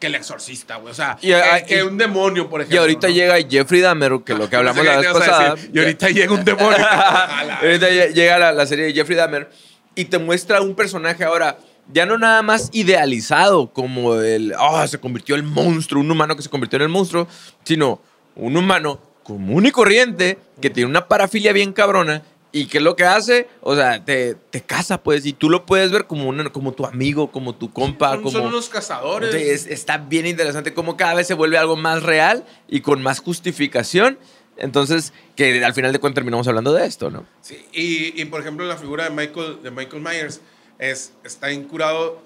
que 0.01 0.07
el 0.07 0.15
exorcista, 0.15 0.75
güey. 0.77 0.91
O 0.91 0.93
sea, 0.93 1.17
Y, 1.21 1.27
que, 1.29 1.65
que 1.67 1.77
y- 1.77 1.81
un 1.83 1.97
demonio, 1.97 2.49
por 2.49 2.59
Y 2.59 2.63
ejemplo. 2.63 2.81
ahorita 2.81 3.07
¿no? 3.07 3.13
llega 3.13 3.35
Jeffrey 3.49 3.79
Dahmer, 3.79 4.11
que 4.25 4.33
lo 4.33 4.49
que 4.49 4.55
hablamos 4.57 4.83
la 4.83 4.97
vez 4.97 5.07
pasada. 5.13 5.55
decir, 5.55 5.71
y 5.73 5.79
ahorita 5.79 6.09
llega 6.09 6.33
un 6.33 6.43
demonio. 6.43 6.77
Ahorita 7.61 7.89
lle- 7.89 8.13
llega 8.13 8.37
la, 8.39 8.51
la 8.51 8.65
serie 8.65 8.85
de 8.85 8.93
Jeffrey 8.93 9.15
Dahmer 9.17 9.49
y 9.95 10.05
te 10.05 10.17
muestra 10.17 10.59
un 10.61 10.75
personaje 10.75 11.23
ahora 11.23 11.57
ya 11.93 12.05
no 12.05 12.17
nada 12.17 12.41
más 12.41 12.69
idealizado 12.73 13.71
como 13.73 14.15
el, 14.15 14.53
ah, 14.57 14.87
se 14.87 14.99
convirtió 14.99 15.35
en 15.35 15.45
monstruo, 15.45 16.01
un 16.01 16.09
humano 16.11 16.35
que 16.35 16.41
se 16.41 16.49
convirtió 16.49 16.77
en 16.77 16.83
el 16.83 16.89
monstruo, 16.89 17.27
sino 17.63 18.01
un 18.35 18.55
humano 18.57 18.99
común 19.23 19.65
y 19.65 19.71
corriente 19.71 20.37
que 20.61 20.69
tiene 20.69 20.89
una 20.89 21.07
parafilia 21.07 21.51
bien 21.53 21.73
cabrona 21.73 22.21
y 22.53 22.65
que 22.65 22.79
es 22.79 22.83
lo 22.83 22.95
que 22.95 23.05
hace, 23.05 23.47
o 23.61 23.75
sea, 23.75 24.03
te, 24.03 24.35
te 24.35 24.61
casa 24.61 25.01
pues 25.01 25.25
y 25.25 25.33
tú 25.33 25.49
lo 25.49 25.65
puedes 25.65 25.91
ver 25.91 26.05
como, 26.05 26.27
una, 26.27 26.49
como 26.51 26.73
tu 26.73 26.85
amigo, 26.85 27.31
como 27.31 27.55
tu 27.55 27.71
compa, 27.71 28.09
Son, 28.13 28.23
como... 28.23 28.31
son 28.31 28.45
unos 28.47 28.67
cazadores. 28.69 29.31
Sí, 29.33 29.49
es- 29.49 29.67
está 29.67 29.97
bien 29.97 30.27
interesante 30.27 30.73
cómo 30.73 30.97
cada 30.97 31.13
vez 31.13 31.27
se 31.27 31.33
vuelve 31.33 31.57
algo 31.57 31.75
más 31.77 32.03
real 32.03 32.45
y 32.67 32.81
con 32.81 33.01
más 33.01 33.19
justificación. 33.19 34.19
Entonces, 34.57 35.13
que 35.35 35.63
al 35.63 35.73
final 35.73 35.93
de 35.93 35.99
cuentas 35.99 36.15
terminamos 36.15 36.47
hablando 36.47 36.73
de 36.73 36.85
esto, 36.85 37.09
¿no? 37.09 37.25
Sí, 37.41 37.65
y, 37.71 38.21
y, 38.21 38.25
por 38.25 38.41
ejemplo, 38.41 38.65
la 38.65 38.77
figura 38.77 39.05
de 39.05 39.09
Michael, 39.09 39.63
de 39.63 39.71
Michael 39.71 40.01
Myers 40.03 40.41
es, 40.77 41.13
está 41.23 41.51
incurado. 41.51 42.21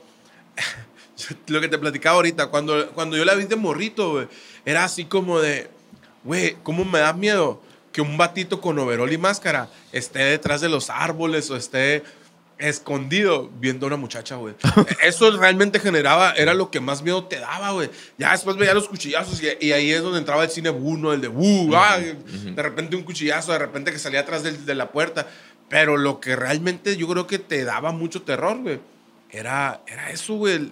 Lo 1.48 1.62
que 1.62 1.68
te 1.70 1.78
platicaba 1.78 2.16
ahorita, 2.18 2.48
cuando, 2.48 2.90
cuando 2.92 3.16
yo 3.16 3.24
la 3.26 3.36
vi 3.36 3.46
de 3.46 3.56
morrito, 3.56 4.12
güey, 4.12 4.28
era 4.66 4.84
así 4.84 5.06
como 5.06 5.40
de, 5.40 5.70
güey, 6.24 6.58
¿cómo 6.64 6.84
me 6.84 7.00
da 7.00 7.14
miedo 7.14 7.62
que 7.96 8.02
un 8.02 8.18
batito 8.18 8.60
con 8.60 8.78
overol 8.78 9.10
y 9.14 9.18
máscara 9.18 9.70
esté 9.94 10.20
detrás 10.20 10.60
de 10.60 10.68
los 10.68 10.90
árboles 10.90 11.50
o 11.50 11.56
esté 11.56 12.04
escondido 12.58 13.50
viendo 13.58 13.86
a 13.86 13.88
una 13.88 13.96
muchacha, 13.96 14.36
güey. 14.36 14.54
Eso 15.02 15.32
realmente 15.38 15.80
generaba, 15.80 16.34
era 16.34 16.54
lo 16.54 16.70
que 16.70 16.82
más 16.82 17.02
miedo 17.04 17.24
te 17.24 17.40
daba, 17.40 17.72
güey. 17.72 17.90
Ya 18.18 18.34
después 18.34 18.58
veía 18.58 18.74
los 18.74 18.90
cuchillazos 18.90 19.42
y, 19.42 19.66
y 19.66 19.72
ahí 19.72 19.92
es 19.94 20.04
donde 20.04 20.20
entraba 20.20 20.44
el 20.44 20.50
cine 20.50 20.72
bu, 20.72 20.98
¿no? 20.98 21.14
El 21.14 21.22
de 21.22 21.30
bu, 21.30 21.74
ah, 21.74 21.98
de 21.98 22.62
repente 22.62 22.98
un 22.98 23.04
cuchillazo, 23.04 23.54
de 23.54 23.60
repente 23.60 23.94
que 23.94 24.00
salía 24.00 24.20
atrás 24.20 24.44
de, 24.44 24.76
la 24.76 24.92
puerta. 24.92 25.28
Pero 25.70 25.96
lo 25.96 26.20
que 26.20 26.36
realmente 26.36 26.98
yo 26.98 27.08
creo 27.08 27.28
que 27.28 27.40
te 27.40 27.64
daba 27.64 27.94
mucho 27.94 28.24
terror, 28.24 28.58
güey, 28.62 28.82
era, 29.32 29.84
era 29.88 30.10
eso, 30.12 30.34
güey. 30.34 30.70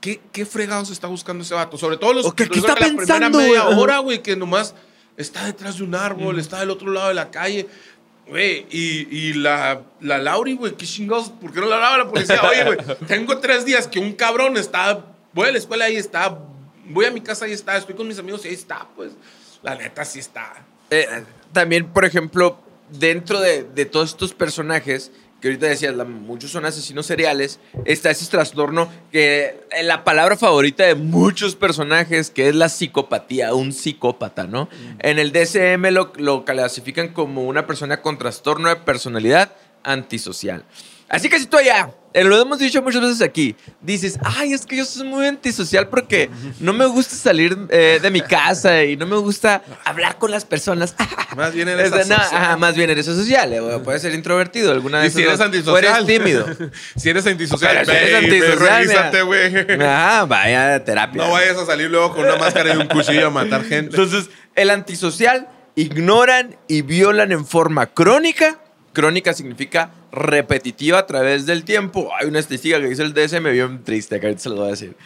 ¿Qué, 0.00 0.20
¿Qué 0.30 0.46
fregados 0.46 0.90
está 0.90 1.08
buscando 1.08 1.42
ese 1.42 1.54
vato? 1.54 1.76
Sobre 1.76 1.96
todo 1.96 2.12
los 2.12 2.26
¿O 2.26 2.36
qué- 2.36 2.44
sobre 2.44 2.54
qué 2.54 2.60
todo 2.60 2.72
está 2.72 2.80
la 2.80 2.86
primera 2.86 3.06
pensando, 3.18 3.38
media 3.38 3.64
güey? 3.64 3.78
hora, 3.80 3.98
güey, 3.98 4.22
que 4.22 4.36
nomás 4.36 4.76
está 5.16 5.44
detrás 5.44 5.78
de 5.78 5.84
un 5.84 5.94
árbol, 5.94 6.38
está 6.38 6.60
del 6.60 6.70
otro 6.70 6.90
lado 6.90 7.08
de 7.08 7.14
la 7.14 7.30
calle. 7.30 7.66
Güey, 8.28 8.66
y, 8.70 9.08
y 9.10 9.32
la, 9.34 9.82
la 10.00 10.18
Lauri, 10.18 10.54
güey, 10.54 10.72
qué 10.74 10.84
chingados, 10.84 11.30
¿por 11.30 11.52
qué 11.52 11.60
no 11.60 11.66
la 11.66 11.76
hablaba 11.76 11.98
la 11.98 12.08
policía? 12.08 12.42
Oye, 12.42 12.64
güey, 12.64 12.78
tengo 13.06 13.38
tres 13.38 13.64
días 13.64 13.86
que 13.86 14.00
un 14.00 14.14
cabrón 14.14 14.56
está, 14.56 15.04
voy 15.32 15.48
a 15.48 15.52
la 15.52 15.58
escuela 15.58 15.84
ahí 15.84 15.96
está, 15.96 16.36
voy 16.86 17.04
a 17.04 17.12
mi 17.12 17.20
casa 17.20 17.44
ahí 17.44 17.52
está, 17.52 17.76
estoy 17.76 17.94
con 17.94 18.08
mis 18.08 18.18
amigos 18.18 18.44
y 18.44 18.48
ahí 18.48 18.54
está, 18.54 18.88
pues, 18.96 19.12
la 19.62 19.76
neta 19.76 20.04
sí 20.04 20.18
está. 20.18 20.64
Eh, 20.90 21.06
también, 21.52 21.86
por 21.86 22.04
ejemplo, 22.04 22.60
dentro 22.90 23.40
de, 23.40 23.62
de 23.62 23.84
todos 23.84 24.10
estos 24.10 24.34
personajes, 24.34 25.12
que 25.46 25.52
ahorita 25.54 25.66
decías, 25.66 25.94
la- 25.94 26.04
muchos 26.04 26.50
son 26.50 26.64
asesinos 26.66 27.06
seriales, 27.06 27.58
está 27.84 28.10
ese 28.10 28.26
trastorno 28.30 28.90
que 29.12 29.60
eh, 29.76 29.82
la 29.82 30.04
palabra 30.04 30.36
favorita 30.36 30.84
de 30.84 30.94
muchos 30.94 31.54
personajes, 31.54 32.30
que 32.30 32.48
es 32.48 32.54
la 32.54 32.68
psicopatía, 32.68 33.54
un 33.54 33.72
psicópata, 33.72 34.46
¿no? 34.46 34.68
En 35.00 35.18
el 35.18 35.32
DSM 35.32 35.90
lo, 35.92 36.12
lo 36.16 36.44
clasifican 36.44 37.08
como 37.08 37.44
una 37.46 37.66
persona 37.66 38.02
con 38.02 38.18
trastorno 38.18 38.68
de 38.68 38.76
personalidad 38.76 39.52
antisocial. 39.86 40.64
Así 41.08 41.28
que 41.28 41.38
si 41.38 41.46
tú 41.46 41.56
allá, 41.56 41.90
eh, 42.12 42.24
lo 42.24 42.40
hemos 42.40 42.58
dicho 42.58 42.82
muchas 42.82 43.00
veces 43.00 43.22
aquí, 43.22 43.54
dices, 43.80 44.18
ay, 44.24 44.52
es 44.52 44.66
que 44.66 44.76
yo 44.76 44.84
soy 44.84 45.06
muy 45.06 45.24
antisocial 45.24 45.88
porque 45.88 46.28
no 46.58 46.72
me 46.72 46.84
gusta 46.86 47.14
salir 47.14 47.56
eh, 47.70 48.00
de 48.02 48.10
mi 48.10 48.22
casa 48.22 48.82
y 48.82 48.96
no 48.96 49.06
me 49.06 49.16
gusta 49.16 49.62
hablar 49.84 50.18
con 50.18 50.32
las 50.32 50.44
personas. 50.44 50.96
Más 51.36 51.54
bien 51.54 51.68
eres 51.68 52.08
no, 52.08 52.14
ajá, 52.16 52.56
más 52.56 52.74
bien 52.74 52.88
eres 52.90 53.04
social, 53.06 53.52
eh, 53.52 53.60
puedes 53.84 54.00
ser 54.02 54.14
introvertido, 54.14 54.72
alguna 54.72 55.00
Y 55.00 55.02
vez. 55.04 55.12
si 55.14 55.22
eres 55.22 55.40
antisocial. 55.40 55.74
O 55.74 55.78
eres 55.78 56.06
tímido. 56.06 56.46
si 56.96 57.10
eres 57.10 57.26
antisocial, 57.26 57.82
Pero 57.84 57.84
si 57.84 57.90
eres 57.96 58.08
y 58.08 58.30
ve, 58.30 58.38
antisocial, 58.70 59.24
güey. 59.26 59.82
Ajá, 59.86 60.24
vaya 60.24 60.74
a 60.74 60.82
terapia. 60.84 61.22
No 61.22 61.30
vayas 61.30 61.56
a 61.58 61.66
salir 61.66 61.88
luego 61.90 62.14
con 62.14 62.24
una 62.24 62.36
máscara 62.36 62.74
y 62.74 62.78
un 62.78 62.88
cuchillo 62.88 63.26
a 63.26 63.30
matar 63.30 63.62
gente. 63.62 63.94
Entonces, 63.94 64.30
el 64.54 64.70
antisocial 64.70 65.48
ignoran 65.74 66.56
y 66.66 66.82
violan 66.82 67.30
en 67.30 67.46
forma 67.46 67.86
crónica. 67.86 68.58
Crónica 68.96 69.34
significa 69.34 69.90
repetitiva 70.10 71.00
a 71.00 71.06
través 71.06 71.44
del 71.44 71.64
tiempo. 71.64 72.08
Hay 72.18 72.28
una 72.28 72.38
estadística 72.38 72.80
que 72.80 72.88
dice 72.88 73.02
el 73.02 73.12
DSM 73.12 73.44
bien 73.52 73.84
triste, 73.84 74.18
que 74.18 74.24
ahorita 74.26 74.42
se 74.42 74.48
lo 74.48 74.54
voy 74.56 74.68
a 74.68 74.70
decir. 74.70 74.96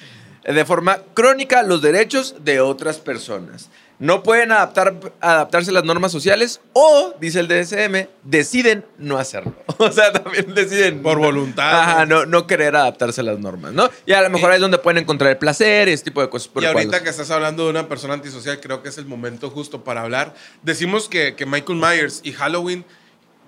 De 0.44 0.64
forma 0.64 0.98
crónica, 1.12 1.64
los 1.64 1.82
derechos 1.82 2.36
de 2.44 2.60
otras 2.60 2.98
personas. 2.98 3.68
No 3.98 4.22
pueden 4.22 4.52
adaptar, 4.52 4.94
adaptarse 5.20 5.70
a 5.70 5.74
las 5.74 5.82
normas 5.82 6.12
sociales 6.12 6.60
o, 6.72 7.14
dice 7.20 7.40
el 7.40 7.48
DSM, 7.48 8.06
deciden 8.22 8.84
no 8.96 9.18
hacerlo. 9.18 9.54
O 9.78 9.90
sea, 9.90 10.12
también 10.12 10.54
deciden. 10.54 11.02
Por 11.02 11.18
voluntad, 11.18 11.80
Ajá, 11.80 12.06
¿no? 12.06 12.26
no, 12.26 12.46
querer 12.46 12.76
adaptarse 12.76 13.22
a 13.22 13.24
las 13.24 13.40
normas, 13.40 13.72
¿no? 13.72 13.90
Y 14.06 14.12
a 14.12 14.20
lo 14.22 14.30
mejor 14.30 14.50
ahí 14.52 14.56
es 14.56 14.60
donde 14.60 14.78
pueden 14.78 14.98
encontrar 15.02 15.32
el 15.32 15.38
placer 15.38 15.88
y 15.88 15.92
ese 15.92 16.04
tipo 16.04 16.20
de 16.20 16.28
cosas. 16.30 16.46
por 16.48 16.62
Y 16.62 16.66
el 16.66 16.72
cual- 16.74 16.84
ahorita 16.84 17.02
que 17.02 17.10
estás 17.10 17.30
hablando 17.32 17.64
de 17.64 17.70
una 17.70 17.88
persona 17.88 18.14
antisocial, 18.14 18.60
creo 18.60 18.82
que 18.84 18.90
es 18.90 18.98
el 18.98 19.06
momento 19.06 19.50
justo 19.50 19.82
para 19.82 20.02
hablar. 20.02 20.34
Decimos 20.62 21.08
que, 21.08 21.34
que 21.34 21.44
Michael 21.44 21.78
Myers 21.80 22.20
y 22.22 22.32
Halloween 22.32 22.84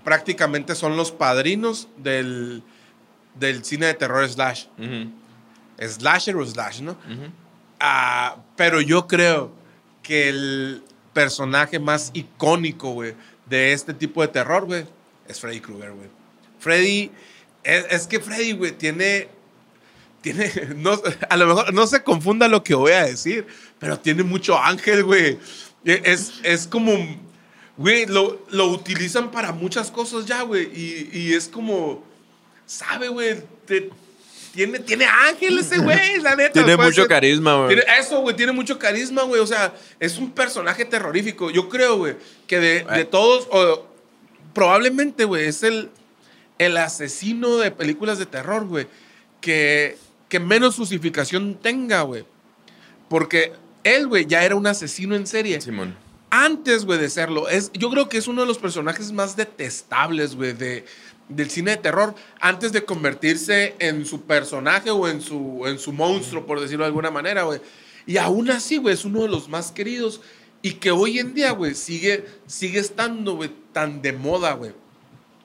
prácticamente 0.04 0.74
son 0.74 0.96
los 0.96 1.12
padrinos 1.12 1.88
del, 1.98 2.62
del 3.34 3.64
cine 3.64 3.86
de 3.86 3.94
terror 3.94 4.28
slash. 4.28 4.66
Slasher 5.78 6.36
o 6.36 6.46
slash, 6.46 6.80
¿no? 6.80 6.96
Ah, 7.80 8.36
pero 8.56 8.80
yo 8.80 9.06
creo 9.06 9.52
que 10.02 10.28
el 10.28 10.82
personaje 11.12 11.78
más 11.78 12.10
icónico, 12.14 12.92
güey, 12.92 13.14
de 13.46 13.72
este 13.72 13.92
tipo 13.94 14.22
de 14.22 14.28
terror, 14.28 14.64
güey, 14.66 14.84
es 15.28 15.40
Freddy 15.40 15.60
Krueger, 15.60 15.92
güey. 15.92 16.08
Freddy, 16.58 17.10
es, 17.64 17.86
es 17.90 18.06
que 18.06 18.20
Freddy, 18.20 18.52
güey, 18.52 18.72
tiene, 18.72 19.28
tiene, 20.20 20.50
no, 20.76 21.00
a 21.28 21.36
lo 21.36 21.46
mejor 21.46 21.74
no 21.74 21.86
se 21.86 22.02
confunda 22.02 22.48
lo 22.48 22.62
que 22.62 22.74
voy 22.74 22.92
a 22.92 23.04
decir, 23.04 23.46
pero 23.78 23.98
tiene 23.98 24.22
mucho 24.22 24.58
ángel, 24.58 25.04
güey. 25.04 25.38
E, 25.84 26.02
Es, 26.04 26.34
es 26.44 26.66
como, 26.68 26.92
güey, 27.82 28.06
lo, 28.06 28.40
lo 28.50 28.68
utilizan 28.68 29.30
para 29.30 29.52
muchas 29.52 29.90
cosas 29.90 30.24
ya, 30.26 30.42
güey, 30.42 30.64
y, 30.74 31.10
y 31.12 31.32
es 31.34 31.48
como, 31.48 32.02
sabe, 32.64 33.08
güey, 33.08 33.42
te- 33.66 33.90
tiene, 34.54 34.78
tiene 34.80 35.06
ángel 35.06 35.58
ese 35.58 35.78
güey, 35.78 36.18
la 36.22 36.36
neta. 36.36 36.52
Tiene 36.52 36.76
mucho 36.76 37.02
ser- 37.02 37.08
carisma, 37.08 37.56
güey. 37.64 37.78
eso, 37.98 38.20
güey, 38.20 38.36
tiene 38.36 38.52
mucho 38.52 38.78
carisma, 38.78 39.22
güey. 39.22 39.40
O 39.40 39.46
sea, 39.46 39.74
es 39.98 40.18
un 40.18 40.30
personaje 40.30 40.84
terrorífico. 40.84 41.50
Yo 41.50 41.68
creo, 41.70 41.96
güey, 41.96 42.16
que 42.46 42.58
de, 42.60 42.74
de 42.80 42.86
Ay. 42.88 43.04
todos, 43.10 43.48
o, 43.50 43.86
probablemente, 44.52 45.24
güey, 45.24 45.46
es 45.46 45.62
el, 45.62 45.88
el 46.58 46.76
asesino 46.76 47.56
de 47.56 47.70
películas 47.70 48.18
de 48.18 48.26
terror, 48.26 48.66
güey, 48.66 48.86
que, 49.40 49.96
que 50.28 50.38
menos 50.38 50.76
justificación 50.76 51.54
tenga, 51.60 52.02
güey. 52.02 52.24
Porque 53.08 53.52
él, 53.84 54.06
güey, 54.06 54.26
ya 54.26 54.44
era 54.44 54.54
un 54.54 54.66
asesino 54.66 55.16
en 55.16 55.26
serie. 55.26 55.60
Simón. 55.62 55.96
Antes, 56.34 56.86
güey, 56.86 56.98
de 56.98 57.10
serlo, 57.10 57.46
es, 57.50 57.70
yo 57.74 57.90
creo 57.90 58.08
que 58.08 58.16
es 58.16 58.26
uno 58.26 58.40
de 58.40 58.46
los 58.46 58.56
personajes 58.56 59.12
más 59.12 59.36
detestables, 59.36 60.34
güey, 60.34 60.54
de, 60.54 60.86
del 61.28 61.50
cine 61.50 61.72
de 61.72 61.76
terror, 61.76 62.14
antes 62.40 62.72
de 62.72 62.86
convertirse 62.86 63.76
en 63.78 64.06
su 64.06 64.22
personaje 64.22 64.90
o 64.90 65.06
en 65.08 65.20
su, 65.20 65.60
en 65.66 65.78
su 65.78 65.92
monstruo, 65.92 66.46
por 66.46 66.58
decirlo 66.58 66.84
de 66.84 66.88
alguna 66.88 67.10
manera, 67.10 67.42
güey. 67.42 67.60
Y 68.06 68.16
aún 68.16 68.50
así, 68.50 68.78
güey, 68.78 68.94
es 68.94 69.04
uno 69.04 69.20
de 69.20 69.28
los 69.28 69.50
más 69.50 69.72
queridos 69.72 70.22
y 70.62 70.72
que 70.72 70.90
hoy 70.90 71.18
en 71.18 71.34
día, 71.34 71.50
güey, 71.50 71.74
sigue, 71.74 72.24
sigue 72.46 72.78
estando, 72.78 73.36
güey, 73.36 73.50
tan 73.74 74.00
de 74.00 74.14
moda, 74.14 74.54
güey. 74.54 74.72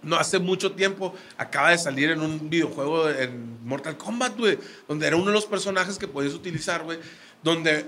No 0.04 0.15
hace 0.15 0.39
mucho 0.39 0.71
tiempo 0.71 1.13
acaba 1.38 1.71
de 1.71 1.80
salir 1.80 2.12
en 2.12 2.21
un 2.21 2.50
videojuego 2.50 3.10
en 3.10 3.58
Mortal 3.65 3.97
Kombat, 3.97 4.38
güey, 4.38 4.58
donde 4.88 5.06
era 5.06 5.17
uno 5.17 5.26
de 5.26 5.34
los 5.34 5.47
personajes 5.47 5.97
que 5.97 6.08
podías 6.08 6.34
utilizar, 6.34 6.86
güey, 6.86 6.97
donde 7.43 7.88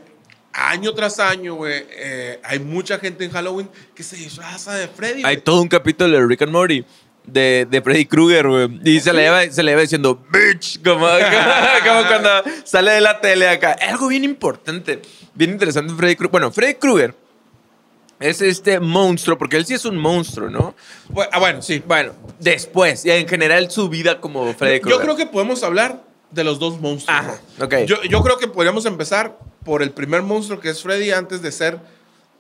año 0.54 0.94
tras 0.94 1.20
año, 1.20 1.56
güey, 1.56 1.86
eh, 1.90 2.40
hay 2.44 2.60
mucha 2.60 3.00
gente 3.00 3.24
en 3.26 3.32
Halloween 3.32 3.70
que 3.96 4.04
se 4.04 4.16
disfraza 4.16 4.76
de 4.76 4.88
Freddy. 4.88 5.24
Hay 5.24 5.38
todo 5.38 5.62
un 5.62 5.68
capítulo 5.68 6.18
de 6.18 6.26
Rick 6.26 6.42
and 6.42 6.52
Morty 6.52 6.86
de, 7.26 7.68
de 7.70 7.82
Freddy 7.82 8.06
Krueger, 8.06 8.48
güey. 8.48 8.80
Y 8.84 9.00
se 9.00 9.14
le, 9.14 9.24
lleva, 9.24 9.44
se 9.50 9.64
le 9.64 9.72
lleva 9.72 9.82
diciendo, 9.82 10.24
bitch, 10.32 10.84
como, 10.84 11.08
como 11.86 12.02
cuando 12.08 12.30
sale 12.64 12.92
de 12.92 13.02
la 13.02 13.20
tele 13.22 13.48
acá. 13.48 13.76
Algo 13.88 14.08
bien 14.08 14.24
importante, 14.24 15.02
bien 15.34 15.52
interesante 15.52 15.94
Freddy 15.94 16.16
Krueger. 16.16 16.32
Bueno, 16.32 16.52
Freddy 16.52 16.76
Krueger 16.76 17.16
es 18.20 18.42
este 18.42 18.80
monstruo, 18.80 19.38
porque 19.38 19.58
él 19.58 19.66
sí 19.66 19.74
es 19.74 19.86
un 19.86 19.98
monstruo, 19.98 20.50
¿no? 20.50 20.76
Ah, 21.32 21.40
bueno, 21.40 21.62
sí. 21.62 21.82
Bueno, 21.86 22.14
después, 22.40 23.06
y 23.06 23.12
en 23.12 23.28
general 23.28 23.72
su 23.72 23.88
vida 23.90 24.20
como 24.20 24.54
Freddy 24.54 24.82
Krueger. 24.82 25.00
Yo 25.00 25.04
creo 25.04 25.16
que 25.16 25.26
podemos 25.26 25.64
hablar 25.64 26.04
de 26.32 26.44
los 26.44 26.60
dos 26.60 26.80
monstruos. 26.80 27.18
Ajá, 27.18 27.40
ok. 27.60 27.76
Yo, 27.86 28.04
yo 28.04 28.22
creo 28.22 28.38
que 28.38 28.48
podríamos 28.48 28.86
empezar 28.86 29.38
por 29.64 29.84
el 29.84 29.92
primer 29.92 30.22
monstruo 30.22 30.60
que 30.60 30.70
es 30.70 30.82
Freddy 30.82 31.12
antes 31.12 31.42
de 31.42 31.52
ser 31.52 31.80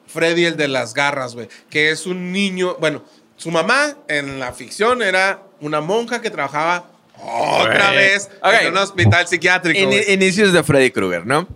Freddy 0.07 0.45
el 0.45 0.57
de 0.57 0.67
las 0.67 0.93
garras, 0.93 1.35
güey. 1.35 1.47
Que 1.69 1.91
es 1.91 2.05
un 2.05 2.31
niño, 2.31 2.77
bueno, 2.79 3.03
su 3.37 3.51
mamá 3.51 3.95
en 4.07 4.39
la 4.39 4.53
ficción 4.53 5.01
era 5.01 5.43
una 5.61 5.81
monja 5.81 6.21
que 6.21 6.29
trabajaba 6.29 6.91
otra 7.21 7.91
vez 7.91 8.29
en 8.43 8.71
un 8.71 8.77
hospital 8.77 9.27
psiquiátrico. 9.27 9.85
Güey. 9.85 10.13
inicios 10.13 10.53
de 10.53 10.63
Freddy 10.63 10.91
Krueger, 10.91 11.25
¿no? 11.25 11.47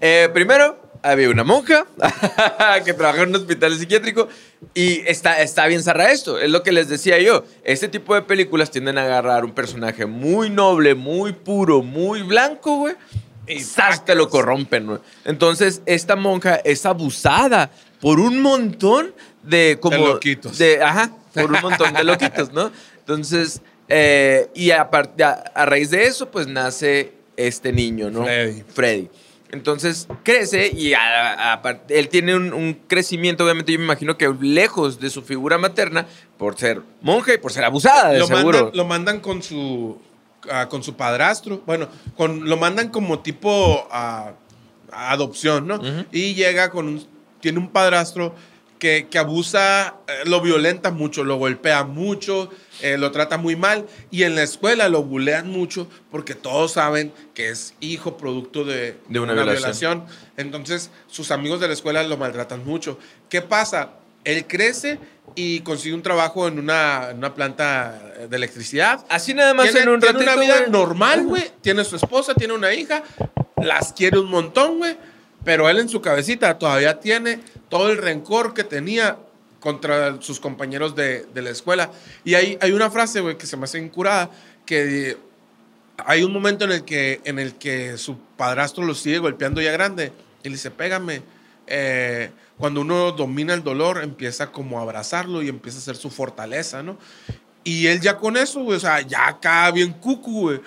Eh, 0.00 0.28
primero, 0.32 0.84
había 1.02 1.28
una 1.28 1.44
monja 1.44 1.86
que 2.84 2.94
trabajaba 2.94 3.24
en 3.24 3.30
un 3.30 3.36
hospital 3.36 3.76
psiquiátrico 3.78 4.28
y 4.72 5.02
está, 5.06 5.42
está 5.42 5.66
bien 5.66 5.82
zarra 5.82 6.10
esto. 6.10 6.38
Es 6.38 6.50
lo 6.50 6.62
que 6.62 6.72
les 6.72 6.88
decía 6.88 7.18
yo. 7.18 7.44
Este 7.62 7.88
tipo 7.88 8.14
de 8.14 8.22
películas 8.22 8.70
tienden 8.70 8.98
a 8.98 9.02
agarrar 9.04 9.44
un 9.44 9.52
personaje 9.52 10.06
muy 10.06 10.50
noble, 10.50 10.94
muy 10.94 11.32
puro, 11.32 11.82
muy 11.82 12.22
blanco, 12.22 12.76
güey. 12.76 12.94
Y 13.46 13.60
¡zas! 13.60 14.04
te 14.04 14.14
lo 14.14 14.28
corrompen. 14.28 14.98
Entonces, 15.24 15.82
esta 15.86 16.16
monja 16.16 16.56
es 16.64 16.86
abusada 16.86 17.70
por 18.00 18.20
un 18.20 18.40
montón 18.42 19.14
de 19.42 19.78
como... 19.80 19.96
De 19.96 20.02
loquitos. 20.14 20.58
de- 20.58 20.82
ajá, 20.82 21.10
por 21.32 21.50
un 21.52 21.60
montón 21.60 21.92
de 21.94 22.04
loquitos, 22.04 22.52
¿no? 22.52 22.70
Entonces, 22.98 23.60
eh, 23.88 24.48
y 24.54 24.70
aparte, 24.70 25.24
a, 25.24 25.32
a 25.54 25.66
raíz 25.66 25.90
de 25.90 26.04
eso, 26.06 26.30
pues 26.30 26.46
nace 26.46 27.12
este 27.36 27.72
niño, 27.72 28.10
¿no? 28.10 28.24
Freddy. 28.24 28.62
Freddy. 28.72 29.10
Entonces 29.50 30.08
crece 30.24 30.66
y 30.74 30.94
a- 30.94 31.52
a- 31.54 31.80
él 31.88 32.08
tiene 32.08 32.34
un, 32.34 32.52
un 32.52 32.74
crecimiento, 32.88 33.44
obviamente 33.44 33.70
yo 33.72 33.78
me 33.78 33.84
imagino 33.84 34.16
que 34.18 34.28
lejos 34.40 34.98
de 34.98 35.10
su 35.10 35.22
figura 35.22 35.58
materna 35.58 36.06
por 36.38 36.58
ser 36.58 36.82
monja 37.02 37.34
y 37.34 37.38
por 37.38 37.52
ser 37.52 37.62
abusada, 37.64 38.10
de 38.10 38.18
lo, 38.18 38.26
seguro. 38.26 38.58
mandan, 38.58 38.76
lo 38.76 38.84
mandan 38.84 39.20
con 39.20 39.42
su 39.44 40.00
ah, 40.50 40.68
con 40.68 40.82
su 40.82 40.96
padrastro. 40.96 41.62
Bueno, 41.66 41.88
con, 42.16 42.48
lo 42.48 42.56
mandan 42.56 42.88
como 42.88 43.20
tipo 43.20 43.86
ah, 43.90 44.32
a 44.92 45.10
adopción, 45.12 45.66
¿no? 45.66 45.80
Y 46.12 46.34
llega 46.34 46.70
con 46.70 46.88
un, 46.88 47.06
tiene 47.40 47.58
un 47.58 47.68
padrastro 47.68 48.34
que, 48.78 49.08
que 49.10 49.18
abusa, 49.18 49.96
eh, 50.06 50.12
lo 50.26 50.40
violenta 50.40 50.90
mucho, 50.90 51.24
lo 51.24 51.36
golpea 51.36 51.84
mucho, 51.84 52.50
eh, 52.82 52.98
lo 52.98 53.10
trata 53.12 53.38
muy 53.38 53.56
mal. 53.56 53.86
Y 54.10 54.24
en 54.24 54.34
la 54.34 54.42
escuela 54.42 54.88
lo 54.88 55.02
bulean 55.02 55.50
mucho 55.50 55.88
porque 56.10 56.34
todos 56.34 56.72
saben 56.72 57.12
que 57.34 57.48
es 57.48 57.74
hijo 57.80 58.16
producto 58.16 58.64
de, 58.64 58.98
De 59.08 59.20
una 59.20 59.32
violación. 59.32 60.04
violación. 60.04 60.04
Entonces, 60.36 60.90
sus 61.06 61.30
amigos 61.30 61.60
de 61.60 61.68
la 61.68 61.74
escuela 61.74 62.02
lo 62.02 62.16
maltratan 62.16 62.64
mucho. 62.64 62.98
¿Qué 63.28 63.42
pasa? 63.42 63.90
Él 64.24 64.46
crece 64.46 64.98
y 65.34 65.60
consigue 65.60 65.94
un 65.94 66.02
trabajo 66.02 66.46
en 66.48 66.58
una, 66.58 67.10
en 67.10 67.18
una 67.18 67.34
planta 67.34 68.00
de 68.28 68.36
electricidad. 68.36 69.04
Así 69.08 69.34
nada 69.34 69.52
más 69.54 69.66
Tiene, 69.66 69.80
en 69.82 69.88
un 69.90 70.00
tiene 70.00 70.18
ratito. 70.18 70.32
una 70.32 70.40
vida 70.42 70.58
güey. 70.60 70.70
normal, 70.70 71.24
güey. 71.26 71.50
Tiene 71.60 71.84
su 71.84 71.96
esposa, 71.96 72.34
tiene 72.34 72.52
una 72.54 72.72
hija. 72.72 73.02
Las 73.56 73.92
quiere 73.92 74.18
un 74.18 74.30
montón, 74.30 74.78
güey. 74.78 74.96
Pero 75.44 75.68
él 75.68 75.78
en 75.78 75.88
su 75.88 76.00
cabecita 76.00 76.58
todavía 76.58 77.00
tiene 77.00 77.40
todo 77.68 77.90
el 77.90 77.98
rencor 77.98 78.54
que 78.54 78.64
tenía 78.64 79.18
contra 79.60 80.20
sus 80.22 80.40
compañeros 80.40 80.94
de, 80.94 81.26
de 81.34 81.42
la 81.42 81.50
escuela. 81.50 81.90
Y 82.24 82.34
hay, 82.34 82.56
hay 82.60 82.72
una 82.72 82.90
frase, 82.90 83.20
güey, 83.20 83.36
que 83.36 83.46
se 83.46 83.56
me 83.56 83.64
hace 83.64 83.78
incurada, 83.78 84.30
que 84.64 85.16
hay 85.98 86.22
un 86.22 86.32
momento 86.32 86.64
en 86.64 86.72
el 86.72 86.84
que, 86.84 87.20
en 87.24 87.38
el 87.38 87.54
que 87.54 87.98
su 87.98 88.18
padrastro 88.36 88.84
lo 88.84 88.94
sigue 88.94 89.18
golpeando 89.18 89.60
ya 89.60 89.72
grande 89.72 90.12
y 90.42 90.48
le 90.48 90.54
dice, 90.54 90.70
pégame. 90.70 91.22
Eh, 91.66 92.30
cuando 92.58 92.80
uno 92.82 93.12
domina 93.12 93.54
el 93.54 93.62
dolor, 93.64 94.02
empieza 94.02 94.50
como 94.52 94.78
a 94.78 94.82
abrazarlo 94.82 95.42
y 95.42 95.48
empieza 95.48 95.78
a 95.78 95.82
ser 95.82 95.96
su 95.96 96.10
fortaleza, 96.10 96.82
¿no? 96.82 96.98
Y 97.64 97.86
él 97.86 98.00
ya 98.00 98.16
con 98.18 98.36
eso, 98.36 98.60
güey, 98.62 98.76
o 98.76 98.80
sea, 98.80 99.00
ya 99.00 99.26
acá 99.26 99.70
bien 99.70 99.92
cucu, 99.92 100.40
güey. 100.42 100.60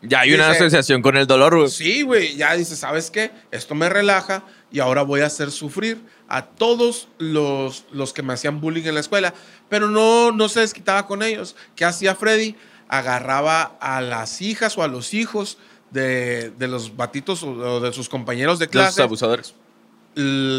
Ya 0.00 0.20
hay 0.20 0.32
una 0.32 0.48
Dice- 0.48 0.60
asociación 0.64 1.02
con 1.02 1.16
el 1.16 1.26
dolor, 1.26 1.56
güey. 1.56 1.68
Sí, 1.68 2.02
güey, 2.02 2.36
ya 2.36 2.54
dice, 2.54 2.76
¿sabes 2.76 3.10
qué? 3.10 3.32
Esto 3.50 3.74
me 3.74 3.88
relaja 3.88 4.44
y 4.70 4.78
ahora 4.80 5.02
voy 5.02 5.20
a 5.22 5.26
hacer 5.26 5.50
sufrir 5.50 6.00
a 6.28 6.46
todos 6.46 7.08
los, 7.18 7.84
los 7.90 8.12
que 8.12 8.22
me 8.22 8.32
hacían 8.32 8.60
bullying 8.60 8.84
en 8.84 8.94
la 8.94 9.00
escuela. 9.00 9.34
Pero 9.68 9.88
no, 9.88 10.30
no 10.32 10.48
se 10.48 10.60
desquitaba 10.60 11.06
con 11.06 11.22
ellos. 11.22 11.56
¿Qué 11.76 11.84
hacía 11.84 12.14
Freddy? 12.14 12.54
agarraba 12.90 13.76
a 13.80 14.00
las 14.00 14.40
hijas 14.40 14.78
o 14.78 14.82
a 14.82 14.88
los 14.88 15.12
hijos 15.14 15.58
de, 15.90 16.50
de 16.58 16.68
los 16.68 16.96
batitos 16.96 17.42
o- 17.42 17.80
de 17.80 17.92
sus 17.92 18.08
compañeros 18.08 18.58
de 18.58 18.64
Los 18.66 18.72
clase. 18.72 19.02
abusadores. 19.02 19.54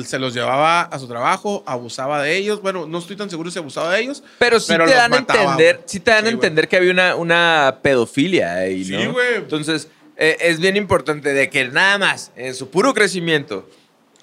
Se 0.05 0.19
los 0.19 0.33
llevaba 0.33 0.81
a 0.81 0.99
su 0.99 1.07
trabajo, 1.07 1.63
abusaba 1.65 2.21
de 2.23 2.35
ellos. 2.37 2.61
Bueno, 2.61 2.85
no 2.85 2.99
estoy 2.99 3.15
tan 3.15 3.29
seguro 3.29 3.51
si 3.51 3.59
abusaba 3.59 3.93
de 3.93 4.01
ellos. 4.01 4.23
Pero 4.37 4.59
sí 4.59 4.67
Pero 4.69 4.85
te 4.85 4.93
dan 4.93 5.13
a 5.13 5.17
entender, 5.17 5.81
sí 5.85 5.99
te 5.99 6.11
dan 6.11 6.25
a 6.25 6.27
Sí, 6.29 6.33
entender 6.33 6.67
que 6.67 6.77
había 6.77 6.91
una, 6.91 7.15
una 7.15 7.79
pedofilia 7.81 8.55
ahí, 8.55 8.85
Sí, 8.85 8.93
¿no? 8.93 9.11
güey. 9.13 9.35
Entonces, 9.35 9.89
eh, 10.17 10.37
es 10.41 10.59
bien 10.59 10.77
importante 10.77 11.33
de 11.33 11.49
que 11.49 11.67
nada 11.67 11.97
más, 11.97 12.31
en 12.35 12.55
su 12.55 12.69
puro 12.69 12.93
crecimiento, 12.93 13.69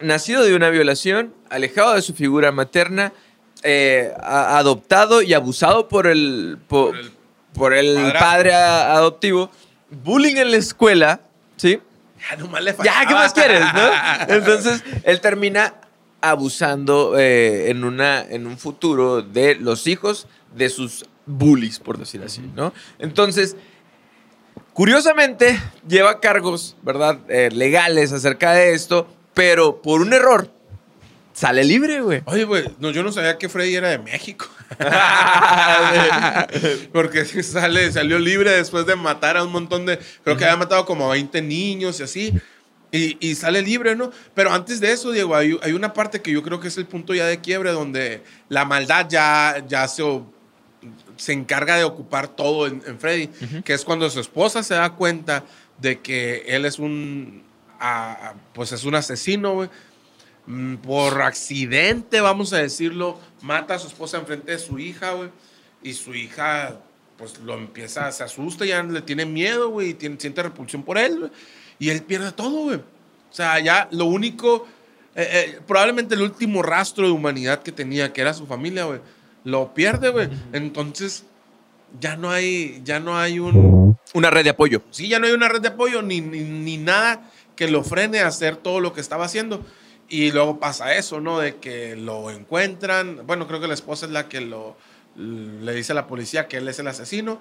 nacido 0.01 0.43
de 0.45 0.55
una 0.55 0.71
violación, 0.71 1.35
alejado 1.51 1.95
de 1.95 2.03
su 2.03 2.15
figura 2.15 2.53
materna, 2.53 3.13
eh, 3.63 4.13
a- 4.21 4.59
adoptado 4.59 5.23
y 5.23 5.33
abusado 5.35 5.89
por 5.89 6.07
el, 6.07 6.59
po- 6.69 6.89
Por 6.91 6.97
el 6.99 7.11
por 7.55 7.73
el 7.73 8.13
padre 8.19 8.53
adoptivo, 8.55 9.51
bullying 9.91 10.37
en 10.37 10.51
la 10.51 10.59
escuela, 10.59 11.21
¿sí? 11.57 11.79
Ya 12.31 12.37
nomás 12.37 12.63
le 12.63 12.75
Ya. 12.83 13.07
¿qué 13.07 13.15
más 13.15 13.33
quieres, 13.33 13.61
no? 13.61 13.91
Entonces, 14.35 14.83
él 15.05 15.21
termina 15.21 15.75
abusando 16.21 17.19
eh, 17.19 17.71
en, 17.71 17.85
una, 17.85 18.23
en 18.23 18.47
un 18.47 18.59
futuro 18.59 19.23
de 19.23 19.55
los 19.55 19.87
hijos 19.87 20.27
de 20.55 20.69
sus 20.69 21.05
bullies, 21.27 21.79
por 21.79 21.99
decir 21.99 22.23
así, 22.23 22.41
¿no? 22.55 22.73
Entonces, 22.99 23.57
curiosamente, 24.73 25.61
lleva 25.87 26.21
cargos, 26.21 26.77
¿verdad? 26.83 27.19
Eh, 27.29 27.51
legales 27.53 28.13
acerca 28.13 28.53
de 28.53 28.73
esto, 28.75 29.07
pero 29.35 29.83
por 29.83 30.01
un 30.01 30.13
error, 30.13 30.51
sale 31.37 31.65
libre, 31.65 32.01
güey. 32.01 32.23
Oye, 32.25 32.45
güey, 32.45 32.65
no, 32.79 32.91
yo 32.91 33.03
no 33.03 33.13
sabía 33.13 33.37
que 33.37 33.51
Freddy 33.51 33.75
era 33.75 33.91
de 33.91 33.99
México. 33.99 34.47
Porque 36.95 37.27
sale, 37.43 37.93
salió 37.93 38.19
libre 38.19 38.53
después 38.53 38.87
de 38.87 38.97
matar 38.97 39.37
a 39.37 39.45
un 39.45 39.53
montón 39.53 39.85
de. 39.85 39.99
Creo 40.25 40.39
que 40.39 40.45
había 40.45 40.57
matado 40.57 40.87
como 40.87 41.07
a 41.07 41.13
20 41.13 41.43
niños 41.43 42.01
y 42.01 42.05
así. 42.05 42.33
Y, 42.91 43.19
y 43.21 43.35
sale 43.35 43.61
libre, 43.61 43.95
¿no? 43.95 44.11
Pero 44.33 44.51
antes 44.51 44.81
de 44.81 44.93
eso, 44.93 45.13
Diego, 45.13 45.37
hay, 45.37 45.59
hay 45.61 45.73
una 45.73 45.93
parte 45.93 46.23
que 46.23 46.33
yo 46.33 46.43
creo 46.43 46.59
que 46.59 46.69
es 46.69 46.79
el 46.79 46.87
punto 46.87 47.13
ya 47.13 47.27
de 47.27 47.41
quiebre 47.41 47.73
donde 47.73 48.23
la 48.49 48.65
maldad 48.65 49.07
ya, 49.07 49.63
ya 49.69 49.87
se, 49.89 50.03
se 51.17 51.35
encarga 51.35 51.77
de 51.77 51.85
ocupar 51.85 52.29
todo 52.29 52.67
en, 52.67 52.83
en 52.87 52.99
Freddy, 52.99 53.29
que 53.63 53.75
es 53.75 53.85
cuando 53.85 54.09
su 54.09 54.21
esposa 54.21 54.63
se 54.63 54.73
da 54.73 54.95
cuenta 54.95 55.45
de 55.79 56.01
que 56.01 56.45
él 56.47 56.65
es 56.65 56.79
un. 56.79 57.43
ah, 57.79 58.17
ah, 58.23 58.35
pues 58.55 58.73
es 58.73 58.85
un 58.85 58.95
asesino, 58.95 59.53
güey 59.53 59.69
por 60.83 61.23
accidente, 61.23 62.21
vamos 62.21 62.53
a 62.53 62.59
decirlo, 62.59 63.19
mata 63.43 63.75
a 63.75 63.79
su 63.79 63.89
esposa 63.89 64.19
enfrente 64.19 64.53
de 64.53 64.59
su 64.59 64.79
hija, 64.79 65.13
güey. 65.13 65.31
Y 65.83 65.93
su 65.93 66.15
hija, 66.15 66.81
pues 67.17 67.39
lo 67.41 67.55
empieza, 67.55 68.11
se 68.13 68.23
asusta, 68.25 68.65
ya 68.65 68.83
le 68.83 69.03
tiene 69.03 69.27
miedo, 69.27 69.71
güey, 69.71 69.91
y 69.91 69.95
tiene, 69.95 70.17
siente 70.19 70.43
repulsión 70.43 70.83
por 70.83 70.99
él, 70.99 71.19
güey. 71.19 71.31
Y 71.79 71.91
él 71.91 72.03
pierde 72.03 72.33
todo, 72.33 72.65
güey. 72.65 72.77
O 72.77 73.35
sea, 73.37 73.59
ya 73.59 73.89
lo 73.91 74.07
único, 74.07 74.67
eh, 75.15 75.29
eh, 75.33 75.61
probablemente 75.67 76.15
el 76.15 76.23
último 76.23 76.63
rastro 76.63 77.07
de 77.07 77.13
humanidad 77.13 77.63
que 77.63 77.73
tenía, 77.73 78.13
que 78.13 78.21
era 78.21 78.33
su 78.33 78.47
familia, 78.47 78.85
güey, 78.85 79.01
lo 79.45 79.75
pierde, 79.75 80.11
güey. 80.11 80.29
Entonces, 80.53 81.25
ya 82.01 82.17
no 82.17 82.31
hay, 82.31 82.81
ya 82.85 83.01
no 83.01 83.19
hay 83.19 83.39
un, 83.39 83.97
Una 84.15 84.31
red 84.31 84.45
de 84.45 84.51
apoyo. 84.51 84.83
Sí, 84.91 85.09
ya 85.09 85.19
no 85.19 85.27
hay 85.27 85.33
una 85.33 85.49
red 85.49 85.61
de 85.61 85.69
apoyo 85.69 86.03
ni, 86.03 86.21
ni, 86.21 86.41
ni 86.41 86.77
nada 86.79 87.31
que 87.57 87.69
lo 87.69 87.83
frene 87.83 88.21
a 88.21 88.29
hacer 88.29 88.57
todo 88.57 88.81
lo 88.81 88.93
que 88.93 89.01
estaba 89.01 89.25
haciendo. 89.25 89.65
Y 90.09 90.31
luego 90.31 90.61
pasa 90.61 90.95
eso, 90.95 91.21
¿no? 91.21 91.41
De 91.41 91.57
que 91.57 91.97
lo 91.97 92.31
encuentran. 92.31 93.27
Bueno, 93.27 93.47
creo 93.49 93.61
que 93.61 93.67
la 93.67 93.75
esposa 93.75 94.07
es 94.07 94.13
la 94.13 94.29
que 94.29 94.41
lo 94.41 94.77
le 95.17 95.73
dice 95.75 95.93
a 95.93 95.95
la 95.95 96.07
policía 96.07 96.47
que 96.47 96.59
él 96.59 96.69
es 96.69 96.79
el 96.79 96.89
asesino. 96.89 97.41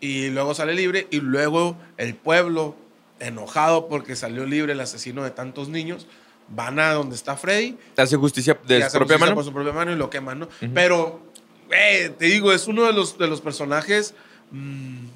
Y 0.00 0.28
luego 0.30 0.54
sale 0.54 0.74
libre. 0.74 1.06
Y 1.10 1.20
luego 1.20 1.76
el 1.96 2.14
pueblo, 2.14 2.76
enojado 3.20 3.88
porque 3.88 4.16
salió 4.16 4.44
libre 4.44 4.72
el 4.72 4.80
asesino 4.80 5.22
de 5.24 5.30
tantos 5.30 5.68
niños, 5.68 6.06
van 6.48 6.78
a 6.78 6.92
donde 6.92 7.14
está 7.14 7.36
Freddy 7.36 7.78
Hace 7.96 8.16
justicia 8.16 8.58
de 8.66 8.88
su 8.90 8.98
propia 8.98 9.18
mano. 9.18 9.34
por 9.34 9.44
su 9.44 9.52
propia 9.52 9.72
mano 9.72 9.92
y 9.92 9.96
lo 9.96 10.10
queman, 10.10 10.40
¿no? 10.40 10.48
Pero, 10.74 11.20
güey, 11.68 12.10
te 12.10 12.26
digo, 12.26 12.52
es 12.52 12.66
uno 12.66 12.84
de 12.84 12.92
los, 12.92 13.16
de 13.16 13.28
los 13.28 13.40
personajes 13.40 14.14
mm, 14.50 15.06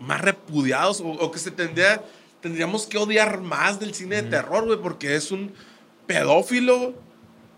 más 0.00 0.20
repudiados 0.20 1.00
o, 1.00 1.06
o 1.06 1.30
que 1.30 1.38
se 1.38 1.52
tendría, 1.52 2.02
tendríamos 2.40 2.86
que 2.86 2.98
odiar 2.98 3.40
más 3.40 3.78
del 3.78 3.94
cine 3.94 4.22
de 4.22 4.30
terror, 4.30 4.64
güey, 4.64 4.78
porque 4.80 5.14
es 5.14 5.30
un 5.30 5.52
pedófilo, 6.06 6.94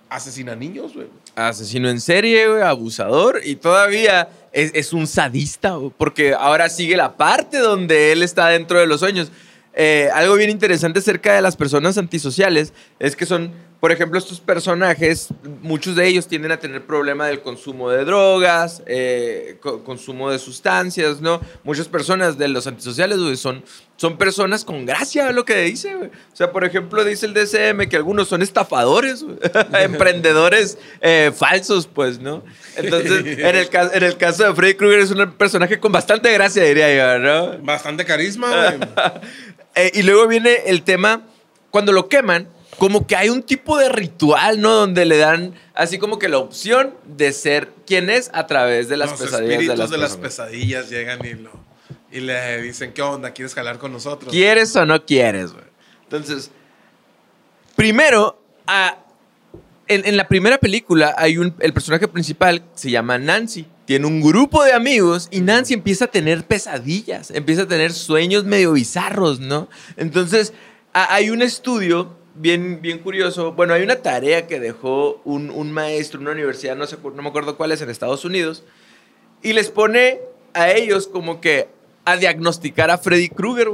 asesina 0.09 0.55
niños, 0.55 0.95
güey. 0.95 1.09
Asesino 1.35 1.89
en 1.89 2.01
serie, 2.01 2.49
güey, 2.49 2.63
abusador 2.63 3.41
y 3.45 3.57
todavía 3.57 4.29
es, 4.53 4.93
un 4.93 5.07
sadista, 5.07 5.77
porque 5.97 6.35
ahora 6.35 6.69
sigue 6.69 6.97
la 6.97 7.17
parte 7.17 7.59
donde 7.59 8.13
él 8.13 8.23
está 8.23 8.49
dentro 8.49 8.79
de 8.79 8.87
los 8.87 9.01
sueños. 9.01 9.33
Eh, 9.75 10.09
algo 10.15 10.37
bien 10.37 10.51
interesante 10.51 11.01
acerca 11.01 11.35
de 11.35 11.43
las 11.43 11.57
personas 11.57 11.99
antisociales 11.99 12.73
es 13.01 13.17
que 13.17 13.27
son, 13.27 13.53
por 13.85 13.93
ejemplo, 13.93 14.19
estos 14.19 14.41
personajes, 14.41 15.29
muchos 15.61 15.95
de 15.95 16.07
ellos 16.09 16.27
tienden 16.27 16.53
a 16.53 16.57
tener 16.59 16.87
problema 16.87 17.27
del 17.27 17.43
consumo 17.43 17.91
de 17.91 18.07
drogas, 18.07 18.83
eh, 18.87 19.59
co- 19.61 19.85
consumo 19.85 20.31
de 20.31 20.39
sustancias, 20.39 21.21
¿no? 21.21 21.39
Muchas 21.65 21.87
personas 21.87 22.39
de 22.39 22.49
los 22.49 22.67
antisociales, 22.67 23.19
güey, 23.19 23.37
son, 23.37 23.63
son 23.99 24.17
personas 24.17 24.65
con 24.65 24.87
gracia, 24.87 25.31
lo 25.33 25.45
que 25.45 25.59
dice, 25.59 25.95
güey. 25.97 26.09
O 26.09 26.35
sea, 26.37 26.51
por 26.51 26.65
ejemplo, 26.65 27.05
dice 27.05 27.27
el 27.27 27.35
DCM 27.35 27.87
que 27.91 27.97
algunos 27.97 28.27
son 28.27 28.41
estafadores, 28.41 29.23
güey. 29.23 29.37
emprendedores 29.83 30.79
eh, 31.03 31.31
falsos, 31.37 31.87
pues, 31.87 32.21
¿no? 32.21 32.43
Entonces, 32.77 33.23
en 33.39 33.55
el, 33.57 33.69
ca- 33.69 33.91
en 33.93 34.03
el 34.03 34.17
caso 34.17 34.45
de 34.45 34.55
Freddy 34.55 34.75
Krueger 34.77 35.01
es 35.01 35.11
un 35.11 35.31
personaje 35.33 35.79
con 35.79 35.93
bastante 35.93 36.33
gracia, 36.33 36.65
diría 36.65 36.97
yo, 36.97 37.19
¿no? 37.19 37.59
Bastante 37.63 38.07
carisma, 38.07 38.49
güey. 38.49 38.79
Eh, 39.77 39.91
y 39.93 40.03
luego 40.05 40.27
viene 40.29 40.55
el 40.67 40.83
tema, 40.85 41.27
cuando 41.71 41.91
lo 41.93 42.09
queman, 42.09 42.49
como 42.79 43.07
que 43.07 43.17
hay 43.17 43.29
un 43.29 43.43
tipo 43.43 43.77
de 43.79 43.89
ritual, 43.89 44.61
¿no? 44.61 44.73
Donde 44.73 45.05
le 45.05 45.17
dan 45.19 45.55
así 45.75 45.99
como 45.99 46.19
que 46.19 46.29
la 46.29 46.39
opción 46.39 46.95
de 47.07 47.33
ser 47.33 47.71
quien 47.87 48.11
es 48.11 48.31
a 48.35 48.47
través 48.47 48.89
de 48.89 48.97
las 48.97 49.11
Los 49.11 49.21
pesadillas 49.21 49.51
espíritus 49.53 49.77
de 49.77 49.83
las, 49.83 49.91
de 49.91 49.99
las 49.99 50.17
personas. 50.17 50.51
pesadillas 50.51 50.91
llegan 50.91 51.25
y, 51.25 51.35
lo, 51.35 51.51
y 52.13 52.21
le 52.21 52.63
dicen, 52.63 52.93
¿qué 52.93 53.03
onda? 53.03 53.33
¿Quieres 53.33 53.55
jalar 53.55 53.79
con 53.79 53.93
nosotros? 53.93 54.33
¿Quieres 54.33 54.75
o 54.77 54.85
no 54.87 55.05
quieres, 55.05 55.53
güey? 55.53 55.65
Entonces, 56.05 56.51
primero, 57.77 58.41
ah, 58.67 58.99
en, 59.89 60.07
en 60.07 60.17
la 60.17 60.29
primera 60.29 60.59
película 60.59 61.15
hay 61.19 61.39
un, 61.39 61.55
el 61.61 61.73
personaje 61.73 62.09
principal 62.09 62.63
se 62.75 62.91
llama 62.91 63.19
Nancy. 63.19 63.67
Tiene 63.85 64.07
un 64.07 64.23
grupo 64.23 64.65
de 64.65 64.73
amigos 64.73 65.29
y 65.31 65.41
Nancy 65.41 65.75
empieza 65.75 66.07
a 66.07 66.09
tener 66.09 66.45
pesadillas, 66.47 67.31
empieza 67.31 67.63
a 67.63 67.69
tener 67.69 67.93
sueños 67.93 68.45
medio 68.45 68.73
bizarros, 68.73 69.41
¿no? 69.41 69.69
Entonces, 69.99 70.55
a- 70.95 71.13
hay 71.15 71.29
un 71.29 71.43
estudio 71.43 72.17
bien, 72.35 72.81
bien 72.83 72.99
curioso. 72.99 73.53
Bueno, 73.53 73.75
hay 73.75 73.83
una 73.83 73.97
tarea 73.97 74.47
que 74.47 74.61
dejó 74.61 75.21
un, 75.25 75.51
un 75.51 75.73
maestro 75.73 76.19
en 76.19 76.27
una 76.27 76.33
universidad, 76.33 76.77
no, 76.77 76.87
sé, 76.87 76.97
no 77.03 77.23
me 77.23 77.29
acuerdo 77.29 77.57
cuál 77.57 77.73
es, 77.73 77.81
en 77.83 77.91
Estados 77.91 78.25
Unidos, 78.25 78.65
y 79.43 79.53
les 79.53 79.71
pone 79.71 80.21
a 80.53 80.71
ellos 80.71 81.07
como 81.09 81.41
que 81.41 81.69
a 82.05 82.17
diagnosticar 82.17 82.91
a 82.91 82.99
Freddy 82.99 83.29
Krueger. 83.29 83.69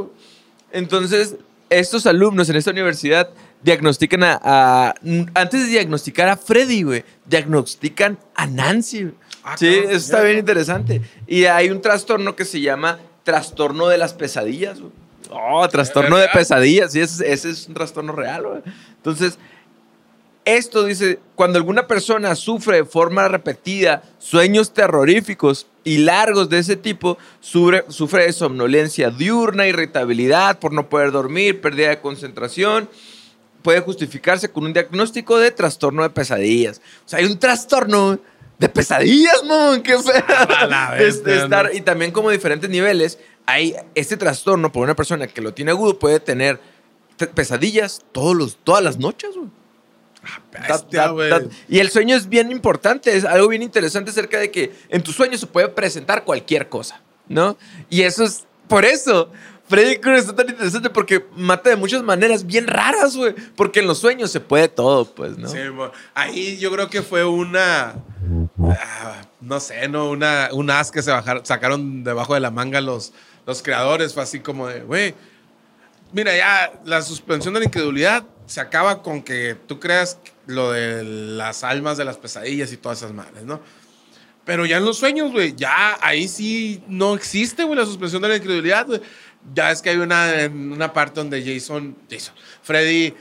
Entonces, 0.72 1.36
estos 1.68 2.06
alumnos 2.06 2.48
en 2.48 2.56
esta 2.56 2.70
universidad 2.70 3.30
diagnostican 3.62 4.22
a, 4.24 4.40
a- 4.42 4.94
Antes 5.34 5.62
de 5.64 5.66
diagnosticar 5.66 6.28
a 6.28 6.36
Freddy, 6.36 6.82
güey, 6.82 7.04
diagnostican 7.26 8.18
a 8.34 8.46
Nancy. 8.46 9.10
Ah, 9.42 9.56
sí, 9.56 9.66
eso 9.68 9.90
está 9.92 10.22
bien 10.22 10.38
interesante. 10.38 11.00
Y 11.26 11.44
hay 11.44 11.70
un 11.70 11.80
trastorno 11.80 12.36
que 12.36 12.44
se 12.44 12.60
llama 12.60 12.98
trastorno 13.24 13.88
de 13.88 13.98
las 13.98 14.14
pesadillas. 14.14 14.80
güey. 14.80 14.92
Oh, 15.30 15.68
trastorno 15.68 16.16
de 16.16 16.28
pesadillas. 16.28 16.92
Sí, 16.92 17.00
ese, 17.00 17.30
ese 17.32 17.50
es 17.50 17.68
un 17.68 17.74
trastorno 17.74 18.12
real. 18.12 18.42
güey. 18.42 18.62
Entonces, 18.96 19.38
esto 20.44 20.84
dice, 20.84 21.18
cuando 21.34 21.58
alguna 21.58 21.86
persona 21.86 22.34
sufre 22.34 22.78
de 22.78 22.84
forma 22.84 23.28
repetida 23.28 24.02
sueños 24.18 24.72
terroríficos 24.72 25.66
y 25.84 25.98
largos 25.98 26.48
de 26.48 26.58
ese 26.58 26.76
tipo, 26.76 27.18
sufre, 27.40 27.84
sufre 27.88 28.24
de 28.26 28.32
somnolencia 28.32 29.10
diurna, 29.10 29.66
irritabilidad 29.66 30.58
por 30.58 30.72
no 30.72 30.88
poder 30.88 31.12
dormir, 31.12 31.60
pérdida 31.60 31.90
de 31.90 32.00
concentración, 32.00 32.88
puede 33.62 33.80
justificarse 33.80 34.50
con 34.50 34.64
un 34.64 34.72
diagnóstico 34.72 35.38
de 35.38 35.50
trastorno 35.50 36.02
de 36.02 36.10
pesadillas. 36.10 36.80
O 37.04 37.08
sea, 37.08 37.18
hay 37.18 37.26
un 37.26 37.38
trastorno 37.38 38.18
de 38.60 38.68
pesadillas, 38.68 39.42
mon, 39.44 39.82
qué 39.82 39.98
feo. 39.98 40.22
A 40.56 40.66
la 40.66 40.90
De- 40.92 40.98
de 40.98 41.04
bestia, 41.06 41.44
estar- 41.44 41.70
y 41.74 41.80
también 41.80 42.12
como 42.12 42.30
diferentes 42.30 42.68
niveles, 42.70 43.18
hay 43.46 43.74
este 43.94 44.16
trastorno 44.16 44.70
por 44.70 44.84
una 44.84 44.94
persona 44.94 45.26
que 45.26 45.40
lo 45.40 45.52
tiene 45.54 45.72
agudo 45.72 45.98
puede 45.98 46.20
tener 46.20 46.60
te- 47.16 47.26
pesadillas 47.26 48.04
todos 48.12 48.36
los, 48.36 48.56
todas 48.62 48.84
las 48.84 48.98
noches, 48.98 49.30
güey. 49.34 49.48
Bestia, 50.52 50.68
Dat- 50.68 50.90
dat- 50.90 51.12
güey. 51.12 51.30
dat- 51.30 51.50
Y 51.68 51.78
el 51.78 51.90
sueño 51.90 52.14
es 52.14 52.28
bien 52.28 52.52
importante, 52.52 53.16
es 53.16 53.24
algo 53.24 53.48
bien 53.48 53.62
interesante 53.62 54.10
acerca 54.10 54.38
de 54.38 54.50
que 54.50 54.72
en 54.90 55.02
tu 55.02 55.12
sueño 55.12 55.38
se 55.38 55.46
puede 55.46 55.68
presentar 55.68 56.24
cualquier 56.24 56.68
cosa, 56.68 57.00
¿no? 57.28 57.56
Y 57.88 58.02
eso 58.02 58.24
es, 58.24 58.44
por 58.68 58.84
eso, 58.84 59.30
Freddy 59.68 59.96
Krueger 59.98 60.20
está 60.20 60.34
tan 60.36 60.48
interesante 60.50 60.90
porque 60.90 61.24
mata 61.36 61.70
de 61.70 61.76
muchas 61.76 62.02
maneras 62.02 62.44
bien 62.44 62.66
raras, 62.66 63.16
güey. 63.16 63.34
Porque 63.56 63.80
en 63.80 63.86
los 63.86 63.98
sueños 63.98 64.30
se 64.30 64.40
puede 64.40 64.68
todo, 64.68 65.04
pues, 65.06 65.38
¿no? 65.38 65.48
Sí, 65.48 65.58
ahí 66.12 66.58
yo 66.58 66.70
creo 66.72 66.90
que 66.90 67.02
fue 67.02 67.24
una, 67.24 67.94
ah, 68.78 69.22
no 69.40 69.60
sé, 69.60 69.88
¿no? 69.88 70.10
Una, 70.10 70.48
un 70.52 70.70
as 70.70 70.90
que 70.90 71.02
se 71.02 71.10
bajaron, 71.10 71.44
sacaron 71.44 72.04
debajo 72.04 72.34
de 72.34 72.40
la 72.40 72.50
manga 72.50 72.80
los, 72.80 73.12
los 73.46 73.62
creadores. 73.62 74.14
Fue 74.14 74.22
así 74.22 74.40
como 74.40 74.68
de, 74.68 74.80
güey, 74.80 75.14
mira, 76.12 76.36
ya 76.36 76.72
la 76.84 77.02
suspensión 77.02 77.54
de 77.54 77.60
la 77.60 77.66
incredulidad 77.66 78.24
se 78.46 78.60
acaba 78.60 79.02
con 79.02 79.22
que 79.22 79.56
tú 79.66 79.78
creas 79.78 80.18
lo 80.46 80.72
de 80.72 81.04
las 81.04 81.62
almas 81.62 81.96
de 81.96 82.04
las 82.04 82.16
pesadillas 82.16 82.72
y 82.72 82.76
todas 82.76 82.98
esas 82.98 83.12
madres, 83.12 83.44
¿no? 83.44 83.60
Pero 84.44 84.66
ya 84.66 84.78
en 84.78 84.84
los 84.84 84.98
sueños, 84.98 85.30
güey, 85.30 85.54
ya 85.54 85.98
ahí 86.00 86.26
sí 86.26 86.82
no 86.88 87.14
existe, 87.14 87.62
güey, 87.62 87.78
la 87.78 87.84
suspensión 87.84 88.22
de 88.22 88.28
la 88.28 88.36
incredulidad. 88.36 88.86
Ya 89.54 89.70
es 89.70 89.80
que 89.80 89.90
hay 89.90 89.98
una, 89.98 90.50
una 90.52 90.92
parte 90.92 91.20
donde 91.20 91.42
Jason, 91.42 91.96
Jason, 92.10 92.34
Freddy 92.62 93.14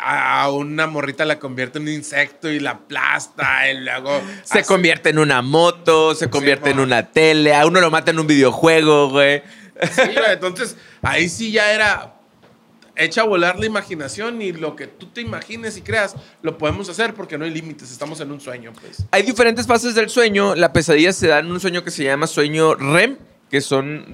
a 0.00 0.50
una 0.50 0.86
morrita 0.86 1.24
la 1.24 1.38
convierte 1.38 1.78
en 1.78 1.84
un 1.84 1.90
insecto 1.90 2.50
y 2.50 2.60
la 2.60 2.70
aplasta 2.70 3.70
y 3.70 3.80
luego 3.80 4.20
se 4.44 4.64
convierte 4.64 5.10
en 5.10 5.18
una 5.18 5.42
moto, 5.42 6.14
se 6.14 6.30
convierte 6.30 6.70
en 6.70 6.80
una 6.80 7.10
tele, 7.10 7.54
a 7.54 7.66
uno 7.66 7.80
lo 7.80 7.90
mata 7.90 8.10
en 8.10 8.18
un 8.18 8.26
videojuego, 8.26 9.10
güey. 9.10 9.42
Sí, 9.90 10.10
entonces 10.28 10.76
ahí 11.02 11.28
sí 11.28 11.50
ya 11.52 11.72
era 11.72 12.14
echa 12.96 13.22
a 13.22 13.24
volar 13.24 13.58
la 13.58 13.66
imaginación 13.66 14.42
y 14.42 14.52
lo 14.52 14.76
que 14.76 14.86
tú 14.86 15.06
te 15.06 15.20
imagines 15.20 15.76
y 15.76 15.82
creas, 15.82 16.14
lo 16.42 16.58
podemos 16.58 16.88
hacer 16.88 17.14
porque 17.14 17.38
no 17.38 17.44
hay 17.44 17.50
límites, 17.50 17.90
estamos 17.90 18.20
en 18.20 18.30
un 18.30 18.40
sueño, 18.40 18.72
pues. 18.80 19.04
Hay 19.10 19.22
diferentes 19.22 19.66
fases 19.66 19.94
del 19.94 20.10
sueño. 20.10 20.54
La 20.54 20.72
pesadilla 20.72 21.12
se 21.12 21.28
da 21.28 21.38
en 21.38 21.50
un 21.50 21.60
sueño 21.60 21.84
que 21.84 21.90
se 21.90 22.04
llama 22.04 22.26
sueño 22.26 22.74
REM, 22.74 23.16
que 23.50 23.60
son 23.60 24.06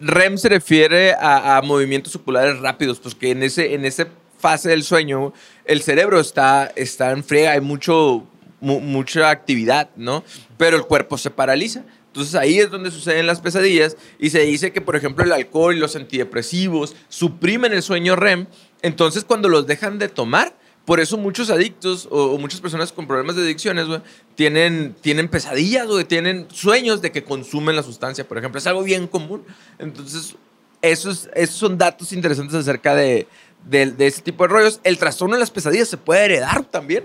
REM 0.00 0.38
se 0.38 0.48
refiere 0.48 1.14
a, 1.18 1.60
movimientos 1.64 2.14
oculares 2.16 2.58
rápidos, 2.60 3.00
pues 3.00 3.14
que 3.14 3.30
en 3.30 3.42
ese 3.42 3.74
en 3.74 3.84
esa 3.84 4.06
fase 4.38 4.70
del 4.70 4.82
sueño 4.82 5.32
el 5.64 5.82
cerebro 5.82 6.20
está 6.20 6.72
está 6.76 7.10
en 7.12 7.24
friega, 7.24 7.52
hay 7.52 7.60
mucho 7.60 8.26
mucha 8.60 9.30
actividad, 9.30 9.90
¿no? 9.96 10.24
Pero 10.56 10.76
el 10.76 10.82
cuerpo 10.82 11.16
se 11.16 11.30
paraliza. 11.30 11.84
Entonces 12.08 12.34
ahí 12.34 12.58
es 12.58 12.70
donde 12.70 12.90
suceden 12.90 13.26
las 13.26 13.40
pesadillas 13.40 13.96
y 14.18 14.30
se 14.30 14.40
dice 14.40 14.72
que, 14.72 14.80
por 14.80 14.96
ejemplo, 14.96 15.24
el 15.24 15.32
alcohol 15.32 15.76
y 15.76 15.78
los 15.78 15.94
antidepresivos 15.94 16.96
suprimen 17.08 17.72
el 17.72 17.82
sueño 17.82 18.16
REM. 18.16 18.46
Entonces 18.82 19.24
cuando 19.24 19.48
los 19.48 19.66
dejan 19.66 19.98
de 19.98 20.08
tomar, 20.08 20.56
por 20.84 21.00
eso 21.00 21.18
muchos 21.18 21.50
adictos 21.50 22.08
o, 22.10 22.38
muchas 22.38 22.62
personas 22.62 22.92
con 22.92 23.06
problemas 23.06 23.36
de 23.36 23.42
adicciones, 23.42 23.86
tienen, 24.34 24.96
tienen 25.02 25.28
pesadillas, 25.28 25.86
o 25.86 26.02
tienen 26.06 26.46
sueños 26.50 27.02
de 27.02 27.12
que 27.12 27.22
consumen 27.22 27.76
la 27.76 27.82
sustancia, 27.82 28.26
por 28.26 28.38
ejemplo. 28.38 28.58
Es 28.58 28.66
algo 28.66 28.82
bien 28.82 29.06
común. 29.06 29.44
Entonces, 29.78 30.34
esos, 30.80 31.28
esos 31.34 31.56
son 31.56 31.76
datos 31.76 32.12
interesantes 32.12 32.54
acerca 32.54 32.94
de, 32.94 33.28
de, 33.64 33.94
ese 33.98 34.22
tipo 34.22 34.44
de 34.44 34.48
rollos. 34.48 34.80
El 34.84 34.98
trastorno 34.98 35.34
de 35.34 35.40
las 35.40 35.50
pesadillas 35.50 35.88
se 35.88 35.96
puede 35.96 36.24
heredar 36.24 36.64
también. 36.64 37.04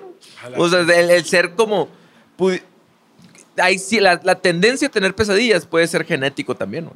O 0.57 0.69
sea, 0.69 0.81
el, 0.81 1.09
el 1.09 1.25
ser 1.25 1.51
como 1.53 1.89
ahí 3.57 3.79
sí, 3.79 3.99
la, 3.99 4.17
tendencia 4.35 4.87
a 4.87 4.91
tener 4.91 5.15
pesadillas 5.15 5.65
puede 5.65 5.87
ser 5.87 6.05
genético 6.05 6.55
también, 6.55 6.89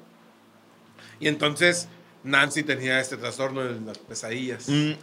Y 1.20 1.28
entonces 1.28 1.88
Nancy 2.24 2.64
tenía 2.64 3.00
este 3.00 3.18
trastorno 3.18 3.64
de 3.64 3.80
las 3.82 3.98
pesadillas. 3.98 4.68
Mm, 4.68 4.94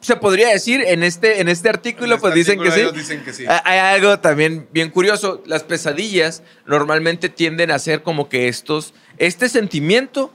se 0.00 0.16
podría 0.16 0.48
decir 0.48 0.82
en 0.86 1.02
este, 1.02 1.40
en 1.40 1.48
este 1.48 1.68
artículo, 1.68 2.14
este 2.14 2.20
pues 2.20 2.34
dicen, 2.34 2.60
que 2.60 2.70
sí. 2.70 2.82
dicen 2.94 3.24
que 3.24 3.32
sí. 3.32 3.44
Hay 3.64 3.78
algo 3.78 4.20
también 4.20 4.68
bien 4.72 4.90
curioso. 4.90 5.42
Las 5.46 5.64
pesadillas 5.64 6.42
normalmente 6.66 7.28
tienden 7.28 7.70
a 7.70 7.78
ser 7.78 8.02
como 8.02 8.28
que 8.28 8.48
estos, 8.48 8.94
este 9.16 9.48
sentimiento 9.48 10.32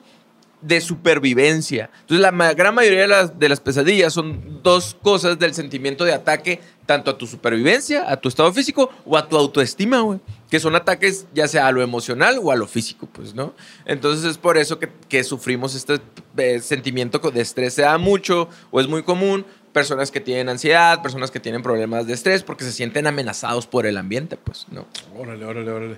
de 0.63 0.81
supervivencia. 0.81 1.89
Entonces, 2.01 2.19
la 2.19 2.53
gran 2.53 2.73
mayoría 2.73 3.01
de 3.01 3.07
las, 3.07 3.37
de 3.37 3.49
las, 3.49 3.59
pesadillas 3.59 4.13
son 4.13 4.61
dos 4.63 4.95
cosas 5.01 5.37
del 5.37 5.53
sentimiento 5.53 6.05
de 6.05 6.13
ataque, 6.13 6.61
tanto 6.85 7.11
a 7.11 7.17
tu 7.17 7.27
supervivencia, 7.27 8.09
a 8.09 8.17
tu 8.17 8.29
estado 8.29 8.51
físico 8.53 8.89
o 9.05 9.17
a 9.17 9.27
tu 9.27 9.37
autoestima, 9.37 10.01
güey. 10.01 10.19
Que 10.49 10.59
son 10.59 10.75
ataques 10.75 11.25
ya 11.33 11.47
sea 11.47 11.67
a 11.67 11.71
lo 11.71 11.81
emocional 11.81 12.39
o 12.41 12.51
a 12.51 12.55
lo 12.55 12.67
físico, 12.67 13.07
pues, 13.11 13.33
¿no? 13.35 13.53
Entonces, 13.85 14.25
es 14.25 14.37
por 14.37 14.57
eso 14.57 14.79
que, 14.79 14.89
que 15.09 15.23
sufrimos 15.23 15.75
este 15.75 15.99
eh, 16.37 16.59
sentimiento 16.59 17.19
de 17.19 17.41
estrés. 17.41 17.73
Se 17.73 17.81
da 17.81 17.97
mucho 17.97 18.49
o 18.71 18.79
es 18.79 18.87
muy 18.87 19.03
común. 19.03 19.45
Personas 19.73 20.11
que 20.11 20.21
tienen 20.21 20.49
ansiedad, 20.49 21.01
personas 21.01 21.31
que 21.31 21.39
tienen 21.39 21.63
problemas 21.63 22.05
de 22.05 22.13
estrés 22.13 22.43
porque 22.43 22.63
se 22.63 22.71
sienten 22.71 23.07
amenazados 23.07 23.65
por 23.65 23.87
el 23.87 23.97
ambiente, 23.97 24.37
pues, 24.37 24.67
¿no? 24.69 24.85
Órale, 25.17 25.43
órale, 25.45 25.71
órale. 25.71 25.97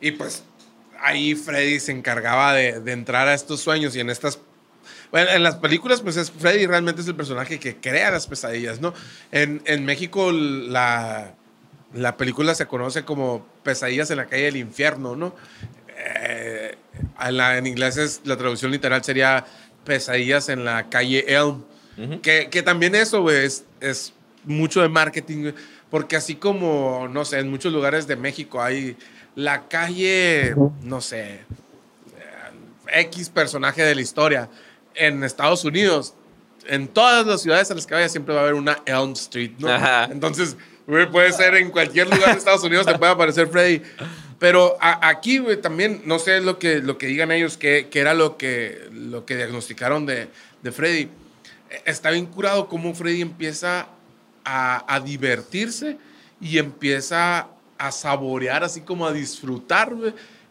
Y 0.00 0.12
pues 0.12 0.44
ahí 1.00 1.34
Freddy 1.34 1.80
se 1.80 1.92
encargaba 1.92 2.54
de, 2.54 2.80
entrar 2.92 3.28
a 3.28 3.34
estos 3.34 3.60
sueños 3.60 3.94
y 3.96 4.00
en 4.00 4.10
estas 4.10 4.38
bueno, 5.10 5.30
en 5.30 5.42
las 5.42 5.56
películas, 5.56 6.02
pues 6.02 6.18
es 6.18 6.30
Freddy 6.30 6.66
realmente 6.66 7.00
es 7.00 7.08
el 7.08 7.14
personaje 7.14 7.58
que 7.58 7.76
crea 7.76 8.10
las 8.10 8.26
pesadillas, 8.26 8.80
¿no? 8.80 8.92
En, 9.32 9.84
México 9.86 10.32
la, 10.32 11.34
la, 11.94 12.16
película 12.18 12.54
se 12.54 12.66
conoce 12.66 13.04
como 13.04 13.46
Pesadillas 13.62 14.10
en 14.10 14.18
la 14.18 14.26
calle 14.26 14.44
del 14.44 14.56
infierno, 14.56 15.16
¿no? 15.16 15.34
Eh, 15.96 16.76
en, 17.20 17.66
inglés 17.66 17.96
es, 17.96 18.20
la 18.24 18.36
traducción 18.36 18.70
literal 18.70 19.02
sería 19.02 19.46
Pesadillas 19.84 20.50
en 20.50 20.66
la 20.66 20.90
calle 20.90 21.24
Elm. 21.26 21.64
que, 22.20 22.48
que, 22.50 22.62
también 22.62 22.94
eso, 22.94 23.30
es, 23.30 23.64
es 23.80 24.12
mucho 24.44 24.82
de 24.82 24.90
marketing, 24.90 25.52
porque 25.90 26.16
así 26.16 26.34
como, 26.34 27.08
no 27.10 27.24
sé, 27.24 27.38
en 27.38 27.48
muchos 27.50 27.72
lugares 27.72 28.06
de 28.06 28.16
México 28.16 28.62
hay 28.62 28.96
la 29.38 29.68
calle, 29.68 30.56
no 30.82 31.00
sé, 31.00 31.42
X 32.92 33.28
personaje 33.28 33.82
de 33.82 33.94
la 33.94 34.00
historia 34.00 34.48
en 34.96 35.22
Estados 35.22 35.64
Unidos, 35.64 36.14
en 36.66 36.88
todas 36.88 37.24
las 37.24 37.42
ciudades 37.42 37.70
a 37.70 37.76
las 37.76 37.86
que 37.86 37.94
vaya 37.94 38.08
siempre 38.08 38.34
va 38.34 38.40
a 38.40 38.42
haber 38.42 38.54
una 38.54 38.82
Elm 38.84 39.12
Street, 39.12 39.52
¿no? 39.60 39.68
Entonces, 40.10 40.56
puede 41.12 41.32
ser 41.32 41.54
en 41.54 41.70
cualquier 41.70 42.12
lugar 42.12 42.32
de 42.32 42.38
Estados 42.38 42.64
Unidos 42.64 42.84
te 42.84 42.98
puede 42.98 43.12
aparecer 43.12 43.46
Freddy. 43.46 43.80
Pero 44.40 44.76
aquí, 44.80 45.40
también, 45.62 46.02
no 46.04 46.18
sé 46.18 46.40
lo 46.40 46.58
que, 46.58 46.80
lo 46.80 46.98
que 46.98 47.06
digan 47.06 47.30
ellos, 47.30 47.56
que, 47.56 47.88
era 47.92 48.14
lo 48.14 48.38
que, 48.38 48.88
lo 48.90 49.24
que 49.24 49.36
diagnosticaron 49.36 50.04
de, 50.04 50.30
de 50.64 50.72
Freddy. 50.72 51.10
Está 51.84 52.10
bien 52.10 52.26
curado 52.26 52.66
cómo 52.66 52.92
Freddy 52.92 53.20
empieza 53.20 53.86
a, 54.44 54.92
a 54.92 54.98
divertirse 54.98 55.96
y 56.40 56.58
empieza 56.58 57.46
a 57.78 57.92
saborear, 57.92 58.64
así 58.64 58.80
como 58.80 59.06
a 59.06 59.12
disfrutar 59.12 59.92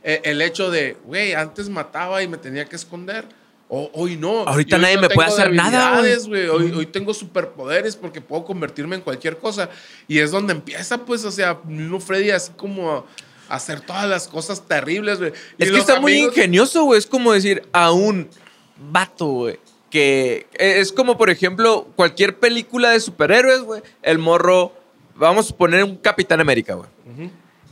e, 0.03 0.21
el 0.23 0.41
hecho 0.41 0.71
de, 0.71 0.97
güey, 1.05 1.33
antes 1.33 1.69
mataba 1.69 2.23
y 2.23 2.27
me 2.27 2.37
tenía 2.37 2.65
que 2.65 2.75
esconder. 2.75 3.25
O, 3.69 3.91
hoy 3.93 4.15
no. 4.15 4.47
Ahorita 4.47 4.77
nadie 4.77 4.97
me 4.97 5.09
puede 5.09 5.27
hacer 5.27 5.53
nada. 5.53 5.99
Hoy, 5.99 6.71
hoy, 6.71 6.85
tengo 6.85 7.13
superpoderes 7.13 7.97
porque 7.97 8.21
puedo 8.21 8.45
convertirme 8.45 8.95
en 8.95 9.01
cualquier 9.01 9.37
cosa. 9.37 9.69
Y 10.07 10.19
es 10.19 10.31
donde 10.31 10.53
empieza, 10.53 10.99
pues, 10.99 11.25
o 11.25 11.31
sea, 11.31 11.59
Freddy 11.99 12.31
así 12.31 12.53
como 12.55 12.91
a 12.91 13.05
hacer 13.49 13.81
todas 13.81 14.07
las 14.07 14.29
cosas 14.29 14.65
terribles, 14.65 15.19
güey. 15.19 15.33
Es 15.57 15.69
que 15.69 15.79
está 15.79 15.99
muy 15.99 16.13
ingenioso, 16.13 16.83
güey. 16.83 16.97
Es 16.97 17.07
como 17.07 17.33
decir 17.33 17.67
a 17.73 17.91
un 17.91 18.29
vato, 18.77 19.25
güey. 19.25 19.59
Que 19.89 20.47
es 20.53 20.93
como, 20.93 21.17
por 21.17 21.29
ejemplo, 21.29 21.89
cualquier 21.97 22.39
película 22.39 22.91
de 22.91 23.01
superhéroes, 23.01 23.61
güey. 23.61 23.81
El 24.01 24.17
morro 24.17 24.73
Vamos 25.17 25.51
a 25.51 25.55
poner 25.57 25.83
un 25.83 25.97
Capitán 25.97 26.39
América, 26.39 26.75
güey. 26.75 26.89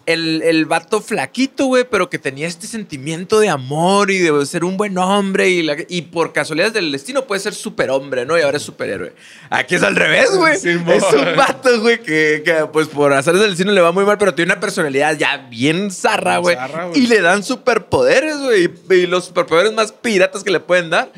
el, 0.06 0.42
el, 0.44 0.66
vato 0.66 1.02
flaquito, 1.02 1.66
güey, 1.66 1.86
pero 1.90 2.10
que 2.10 2.20
tenía 2.20 2.48
este 2.48 2.68
sentimiento 2.68 3.40
de 3.40 3.50
amor 3.50 4.12
y 4.12 4.20
de 4.20 4.46
ser 4.46 4.64
un 4.64 4.78
buen 4.78 4.98
hombre 4.98 5.50
y, 5.50 5.68
y 5.90 6.02
por 6.04 6.34
casualidades 6.34 6.74
del 6.74 6.92
destino 6.92 7.26
puede 7.26 7.42
ser 7.42 7.54
superhombre, 7.54 8.26
¿no? 8.26 8.38
Y 8.38 8.42
ahora 8.42 8.58
es 8.58 8.64
superhéroe. 8.64 9.14
Aquí 9.50 9.76
es 9.76 9.84
al 9.84 9.96
revés, 9.96 10.36
güey. 10.36 10.56
es 10.56 10.66
un 10.66 11.36
vato, 11.36 11.82
güey, 11.82 12.02
que, 12.02 12.42
que, 12.44 12.68
pues 12.72 12.88
por 12.88 13.14
hacer 13.14 13.36
del 13.36 13.50
destino 13.50 13.72
le 13.72 13.82
va 13.82 13.92
muy 13.92 14.06
mal, 14.06 14.18
pero 14.18 14.34
tiene 14.34 14.54
una 14.54 14.60
personalidad 14.60 15.18
ya 15.18 15.38
bien 15.50 15.92
zarra, 15.92 16.38
güey. 16.38 16.58
Y 16.94 17.08
le 17.08 17.22
dan 17.22 17.44
superpoderes, 17.44 18.38
güey. 18.38 18.72
Y 18.90 19.08
los 19.08 19.26
superpoderes 19.26 19.74
más 19.74 19.92
piratas 19.92 20.44
que 20.44 20.52
le 20.52 20.60
pueden 20.60 20.90
dar 20.90 21.12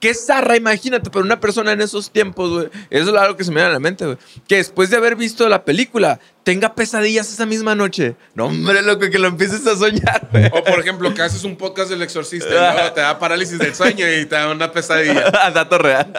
Qué 0.00 0.14
zarra, 0.14 0.56
imagínate, 0.56 1.10
pero 1.10 1.24
una 1.24 1.40
persona 1.40 1.72
en 1.72 1.80
esos 1.80 2.10
tiempos, 2.10 2.50
güey. 2.50 2.68
Eso 2.88 3.10
es 3.10 3.20
algo 3.20 3.36
que 3.36 3.42
se 3.42 3.50
me 3.50 3.56
viene 3.56 3.70
a 3.70 3.72
la 3.72 3.80
mente, 3.80 4.04
güey. 4.04 4.16
Que 4.46 4.56
después 4.56 4.90
de 4.90 4.96
haber 4.96 5.16
visto 5.16 5.48
la 5.48 5.64
película, 5.64 6.20
tenga 6.44 6.74
pesadillas 6.74 7.32
esa 7.32 7.46
misma 7.46 7.74
noche. 7.74 8.14
No, 8.34 8.46
hombre, 8.46 8.82
loco, 8.82 9.10
que 9.10 9.18
lo 9.18 9.26
empieces 9.26 9.66
a 9.66 9.76
soñar, 9.76 10.28
güey. 10.30 10.46
O, 10.46 10.62
por 10.62 10.78
ejemplo, 10.78 11.12
que 11.14 11.22
haces 11.22 11.42
un 11.42 11.56
podcast 11.56 11.90
del 11.90 12.02
exorcista 12.02 12.48
y 12.48 12.74
luego 12.74 12.92
te 12.92 13.00
da 13.00 13.18
parálisis 13.18 13.58
del 13.58 13.74
sueño 13.74 14.06
y 14.08 14.26
te 14.26 14.36
da 14.36 14.50
una 14.50 14.70
pesadilla. 14.70 15.30
Dato 15.54 15.78
real. 15.78 16.12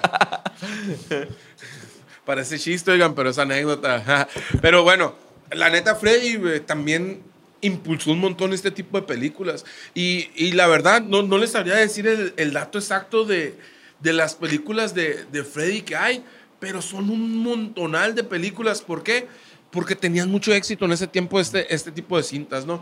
Parece 2.26 2.60
chiste, 2.60 2.92
oigan, 2.92 3.16
pero 3.16 3.30
es 3.30 3.40
anécdota. 3.40 4.28
Pero 4.62 4.84
bueno, 4.84 5.16
la 5.52 5.70
neta, 5.70 5.96
Freddy 5.96 6.60
también 6.60 7.24
impulsó 7.62 8.12
un 8.12 8.20
montón 8.20 8.54
este 8.54 8.72
tipo 8.72 9.00
de 9.00 9.06
películas. 9.08 9.66
Y, 9.94 10.30
y 10.36 10.52
la 10.52 10.68
verdad, 10.68 11.02
no, 11.02 11.24
no 11.24 11.38
les 11.38 11.52
sabría 11.52 11.76
decir 11.76 12.08
el, 12.08 12.34
el 12.38 12.54
dato 12.54 12.78
exacto 12.78 13.26
de, 13.26 13.56
de 14.00 14.14
las 14.14 14.36
películas 14.36 14.94
de, 14.94 15.26
de, 15.32 15.44
Freddy 15.44 15.82
que 15.82 15.96
hay, 15.96 16.24
pero 16.60 16.82
son 16.82 17.10
un 17.10 17.38
montonal 17.38 18.16
de 18.16 18.24
películas. 18.24 18.82
¿Por 18.82 19.04
qué? 19.04 19.28
Porque 19.72 19.96
tenían 19.96 20.30
mucho 20.30 20.54
éxito 20.54 20.86
en 20.86 20.92
ese 20.92 21.08
tiempo 21.08 21.40
este, 21.40 21.74
este 21.74 21.92
tipo 21.92 22.18
de 22.18 22.24
cintas, 22.24 22.66
¿no? 22.66 22.82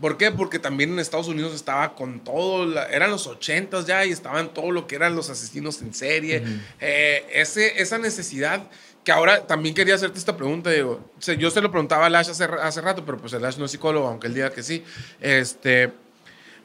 ¿Por 0.00 0.16
qué? 0.16 0.30
Porque 0.30 0.60
también 0.60 0.92
en 0.92 1.00
Estados 1.00 1.26
Unidos 1.26 1.54
estaba 1.54 1.96
con 1.96 2.20
todo, 2.20 2.80
eran 2.88 3.10
los 3.10 3.26
ochentas 3.26 3.86
ya 3.86 4.04
y 4.04 4.12
estaban 4.12 4.54
todo 4.54 4.70
lo 4.70 4.86
que 4.86 4.94
eran 4.94 5.16
los 5.16 5.28
asesinos 5.28 5.82
en 5.82 5.92
serie. 5.92 6.44
Eh, 6.78 7.26
ese, 7.32 7.82
esa 7.82 7.98
necesidad 7.98 8.70
que 9.08 9.12
ahora 9.12 9.46
también 9.46 9.74
quería 9.74 9.94
hacerte 9.94 10.18
esta 10.18 10.36
pregunta, 10.36 10.68
digo. 10.68 11.00
O 11.18 11.22
sea, 11.22 11.32
yo 11.32 11.50
se 11.50 11.62
lo 11.62 11.70
preguntaba 11.70 12.04
a 12.04 12.10
Lash 12.10 12.28
hace, 12.28 12.44
hace 12.44 12.82
rato, 12.82 13.06
pero 13.06 13.16
pues 13.16 13.32
el 13.32 13.40
Lash 13.40 13.56
no 13.56 13.64
es 13.64 13.70
psicólogo, 13.70 14.06
aunque 14.06 14.26
él 14.26 14.34
diga 14.34 14.50
que 14.50 14.62
sí. 14.62 14.84
Este, 15.18 15.94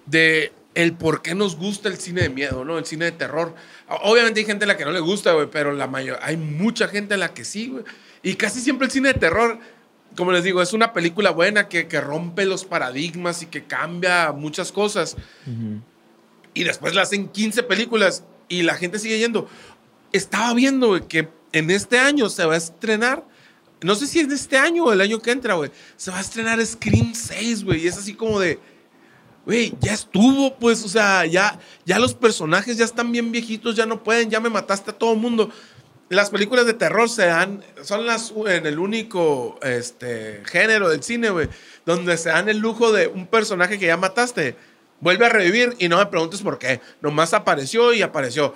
de 0.05 0.51
el 0.75 0.91
por 0.91 1.21
qué 1.21 1.35
nos 1.35 1.55
gusta 1.55 1.87
el 1.87 1.95
cine 1.95 2.23
de 2.23 2.29
miedo, 2.29 2.65
¿no? 2.65 2.77
El 2.77 2.85
cine 2.85 3.05
de 3.05 3.13
terror. 3.13 3.55
Obviamente 3.87 4.41
hay 4.41 4.45
gente 4.45 4.65
a 4.65 4.67
la 4.67 4.75
que 4.75 4.83
no 4.83 4.91
le 4.91 4.99
gusta, 4.99 5.31
güey, 5.31 5.47
pero 5.49 5.71
la 5.71 5.87
mayor, 5.87 6.19
hay 6.21 6.35
mucha 6.35 6.89
gente 6.89 7.13
a 7.13 7.17
la 7.17 7.33
que 7.33 7.45
sí, 7.45 7.69
güey. 7.69 7.85
Y 8.23 8.35
casi 8.35 8.59
siempre 8.59 8.87
el 8.87 8.91
cine 8.91 9.13
de 9.13 9.19
terror, 9.19 9.57
como 10.17 10.33
les 10.33 10.43
digo, 10.43 10.61
es 10.61 10.73
una 10.73 10.91
película 10.91 11.31
buena 11.31 11.69
que, 11.69 11.87
que 11.87 12.01
rompe 12.01 12.45
los 12.45 12.65
paradigmas 12.65 13.41
y 13.41 13.45
que 13.45 13.63
cambia 13.63 14.33
muchas 14.33 14.73
cosas. 14.73 15.15
Y 16.53 16.65
después 16.65 16.93
la 16.93 17.03
hacen 17.03 17.29
15 17.29 17.63
películas 17.63 18.25
y 18.49 18.63
la 18.63 18.75
gente 18.75 18.99
sigue 18.99 19.17
yendo. 19.17 19.47
Estaba 20.11 20.53
viendo, 20.53 20.89
güey, 20.89 21.07
que 21.07 21.29
en 21.53 21.71
este 21.71 21.97
año 21.97 22.29
se 22.29 22.45
va 22.45 22.55
a 22.55 22.57
estrenar, 22.57 23.23
no 23.81 23.95
sé 23.95 24.07
si 24.07 24.19
es 24.19 24.31
este 24.31 24.57
año 24.57 24.85
o 24.85 24.91
el 24.91 24.99
año 24.99 25.21
que 25.21 25.31
entra, 25.31 25.53
güey, 25.53 25.71
se 25.95 26.11
va 26.11 26.17
a 26.17 26.21
estrenar 26.21 26.63
Scream 26.65 27.13
6, 27.13 27.63
güey, 27.63 27.83
y 27.83 27.87
es 27.87 27.97
así 27.97 28.13
como 28.15 28.39
de, 28.39 28.59
güey, 29.45 29.73
ya 29.79 29.93
estuvo, 29.93 30.57
pues, 30.57 30.83
o 30.83 30.89
sea, 30.89 31.25
ya, 31.25 31.59
ya 31.85 31.99
los 31.99 32.15
personajes 32.15 32.77
ya 32.77 32.85
están 32.85 33.11
bien 33.11 33.31
viejitos, 33.31 33.75
ya 33.75 33.85
no 33.85 34.03
pueden, 34.03 34.29
ya 34.29 34.39
me 34.39 34.49
mataste 34.49 34.91
a 34.91 34.97
todo 34.97 35.15
mundo. 35.15 35.49
Las 36.09 36.29
películas 36.29 36.65
de 36.65 36.73
terror 36.73 37.09
se 37.09 37.25
dan, 37.25 37.63
son 37.83 38.05
las, 38.05 38.33
en 38.47 38.65
el 38.65 38.79
único 38.79 39.59
este, 39.61 40.43
género 40.45 40.89
del 40.89 41.03
cine, 41.03 41.29
güey, 41.29 41.49
donde 41.85 42.17
se 42.17 42.29
dan 42.29 42.49
el 42.49 42.57
lujo 42.57 42.91
de 42.91 43.07
un 43.07 43.27
personaje 43.27 43.79
que 43.79 43.87
ya 43.87 43.97
mataste, 43.97 44.55
vuelve 44.99 45.25
a 45.25 45.29
revivir 45.29 45.75
y 45.79 45.87
no 45.89 45.97
me 45.97 46.05
preguntes 46.05 46.41
por 46.41 46.57
qué, 46.57 46.81
nomás 47.01 47.33
apareció 47.33 47.93
y 47.93 48.01
apareció. 48.01 48.53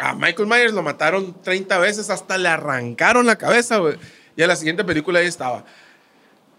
A 0.00 0.14
Michael 0.14 0.48
Myers 0.48 0.72
lo 0.72 0.82
mataron 0.82 1.40
30 1.42 1.78
veces, 1.78 2.10
hasta 2.10 2.38
le 2.38 2.48
arrancaron 2.48 3.26
la 3.26 3.36
cabeza, 3.36 3.78
güey. 3.78 3.96
Y 4.36 4.42
a 4.42 4.46
la 4.46 4.56
siguiente 4.56 4.82
película 4.82 5.18
ahí 5.18 5.26
estaba. 5.26 5.64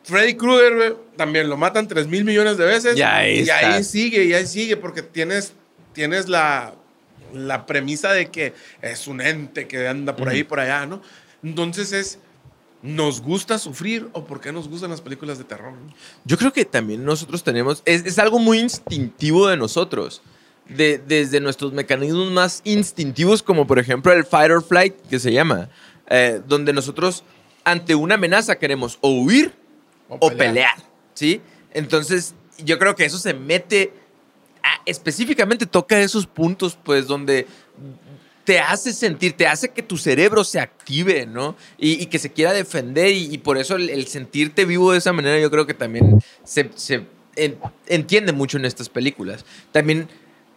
Freddy 0.04 0.36
Krueger, 0.36 0.96
también 1.16 1.50
lo 1.50 1.58
matan 1.58 1.88
3 1.88 2.08
mil 2.08 2.24
millones 2.24 2.58
de 2.58 2.66
veces. 2.66 2.98
Y 2.98 3.02
ahí, 3.02 3.42
y 3.42 3.50
ahí 3.50 3.84
sigue, 3.84 4.24
y 4.26 4.34
ahí 4.34 4.46
sigue, 4.46 4.78
porque 4.78 5.02
tienes, 5.02 5.54
tienes 5.94 6.28
la, 6.30 6.74
la 7.34 7.66
premisa 7.66 8.12
de 8.12 8.30
que 8.30 8.54
es 8.82 9.08
un 9.08 9.22
ente 9.22 9.68
que 9.68 9.88
anda 9.88 10.16
por 10.16 10.30
ahí, 10.30 10.44
por 10.44 10.60
allá, 10.60 10.86
¿no? 10.86 11.02
Entonces 11.44 11.92
es, 11.94 12.20
¿nos 12.82 13.22
gusta 13.22 13.58
sufrir 13.58 14.10
o 14.14 14.26
por 14.26 14.42
qué 14.42 14.52
nos 14.52 14.68
gustan 14.68 14.92
las 14.92 15.02
películas 15.02 15.38
de 15.38 15.44
terror? 15.44 15.74
Yo 16.26 16.38
creo 16.38 16.54
que 16.54 16.66
también 16.66 17.04
nosotros 17.04 17.44
tenemos, 17.44 17.82
es, 17.86 18.06
es 18.06 18.20
algo 18.20 18.40
muy 18.40 18.60
instintivo 18.60 19.48
de 19.48 19.58
nosotros. 19.58 20.22
De, 20.76 20.98
desde 21.00 21.40
nuestros 21.40 21.74
mecanismos 21.74 22.32
más 22.32 22.62
instintivos, 22.64 23.44
como 23.44 23.68
por 23.68 23.78
ejemplo 23.78 24.14
el 24.14 24.26
fight 24.26 24.52
or 24.52 24.64
flight, 24.64 24.96
que 25.10 25.20
se 25.20 25.34
llama, 25.34 25.70
eh, 26.10 26.42
donde 26.48 26.72
nosotros 26.72 27.24
ante 27.64 27.96
una 27.96 28.16
amenaza 28.16 28.58
queremos 28.58 28.98
o 29.02 29.10
huir 29.10 29.54
o, 30.08 30.32
pelear. 30.32 30.76
¿sí? 31.14 31.42
Entonces, 31.74 32.36
yo 32.64 32.78
creo 32.80 32.96
que 32.96 33.06
eso 33.06 33.18
se 33.18 33.34
mete, 33.34 33.94
específicamente 34.86 35.66
toca 35.66 36.00
esos 36.00 36.28
puntos, 36.28 36.78
pues, 36.82 37.08
donde 37.08 37.48
te 38.44 38.60
hace 38.60 38.92
sentir, 38.94 39.34
te 39.34 39.48
hace 39.48 39.70
que 39.70 39.84
tu 39.84 39.98
cerebro 39.98 40.44
se 40.44 40.60
active, 40.60 41.26
¿no? 41.26 41.56
Y, 41.78 42.08
que 42.08 42.20
se 42.20 42.32
quiera 42.32 42.54
defender 42.54 43.12
y, 43.12 43.38
por 43.38 43.58
eso 43.58 43.76
el, 43.76 44.08
sentirte 44.08 44.66
vivo 44.66 44.92
de 44.92 44.98
esa 44.98 45.14
manera 45.14 45.40
yo 45.40 45.52
creo 45.52 45.66
que 45.66 45.74
también 45.74 46.20
se, 46.44 46.70
entiende 47.88 48.34
mucho 48.34 48.58
en 48.58 48.66
estas 48.66 48.90
películas. 48.90 49.46
También 49.72 50.10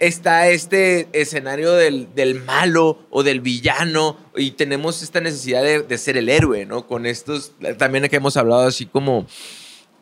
está 0.07 0.49
este 0.49 1.09
escenario 1.13 1.73
del, 1.73 2.43
malo 2.45 3.07
o 3.11 3.23
del 3.23 3.41
villano 3.41 4.17
y 4.37 4.53
tenemos 4.53 5.03
esta 5.03 5.21
necesidad 5.21 5.63
de, 5.63 5.99
ser 5.99 6.17
el 6.17 6.29
héroe, 6.29 6.67
¿no? 6.67 6.87
Con 6.87 7.07
estos, 7.07 7.53
también 7.79 8.09
que 8.09 8.17
hemos 8.17 8.37
hablado 8.37 8.67
así 8.67 8.87
como 8.87 9.27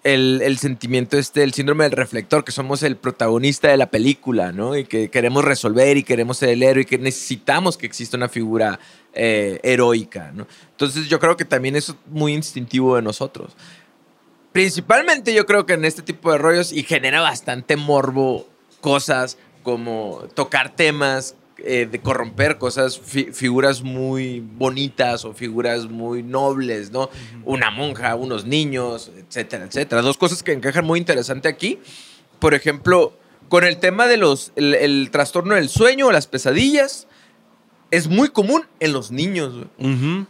el, 0.04 0.58
sentimiento 0.58 1.18
este, 1.18 1.42
el 1.42 1.52
síndrome 1.54 1.84
del 1.84 1.92
reflector, 1.92 2.44
que 2.44 2.52
somos 2.52 2.82
el 2.82 2.96
protagonista 2.96 3.68
de 3.68 3.76
la 3.76 3.90
película, 3.90 4.52
¿no? 4.52 4.76
Y 4.76 4.84
que 4.84 5.10
queremos 5.10 5.44
resolver 5.44 5.96
y 5.96 6.02
queremos 6.02 6.38
ser 6.38 6.50
el 6.50 6.62
héroe 6.62 6.82
y 6.82 6.86
que 6.86 6.98
necesitamos 6.98 7.76
que 7.76 7.86
exista 7.86 8.16
una 8.16 8.28
figura 8.28 8.80
eh, 9.14 9.60
heroica, 9.62 10.32
¿no? 10.32 10.46
Entonces 10.70 11.08
yo 11.08 11.20
creo 11.20 11.36
que 11.36 11.44
también 11.44 11.76
es 11.76 11.94
muy 12.06 12.34
instintivo 12.34 12.96
de 12.96 13.02
nosotros. 13.02 13.52
Principalmente 14.52 15.32
yo 15.32 15.46
creo 15.46 15.64
que 15.64 15.74
en 15.74 15.84
este 15.84 16.02
tipo 16.02 16.32
de 16.32 16.38
rollos 16.38 16.72
y 16.72 16.82
genera 16.82 17.20
bastante 17.20 17.76
morbo 17.76 18.48
cosas 18.80 19.38
como 19.62 20.24
tocar 20.34 20.74
temas 20.74 21.36
eh, 21.58 21.86
de 21.90 22.00
corromper 22.00 22.58
cosas, 22.58 22.98
figuras 22.98 23.82
muy 23.82 24.40
bonitas 24.40 25.24
o 25.24 25.32
figuras 25.32 25.84
muy 25.84 26.22
nobles, 26.22 26.90
¿no? 26.90 27.08
Una 27.44 27.70
monja, 27.70 28.16
unos 28.16 28.46
niños, 28.46 29.12
etcétera, 29.16 29.66
etcétera. 29.66 30.02
Dos 30.02 30.16
cosas 30.16 30.42
que 30.42 30.52
encajan 30.52 30.84
muy 30.84 30.98
interesante 30.98 31.48
aquí. 31.48 31.78
Por 32.40 32.54
ejemplo, 32.54 33.12
con 33.48 33.62
el 33.62 33.78
tema 33.78 34.08
de 34.08 34.16
los, 34.16 34.50
el, 34.56 35.08
trastorno 35.12 35.54
del 35.54 35.68
sueño 35.68 36.08
o 36.08 36.12
las 36.12 36.26
pesadillas, 36.26 37.06
es 37.92 38.08
muy 38.08 38.30
común 38.30 38.66
en 38.80 38.92
los 38.92 39.12
niños. 39.12 39.66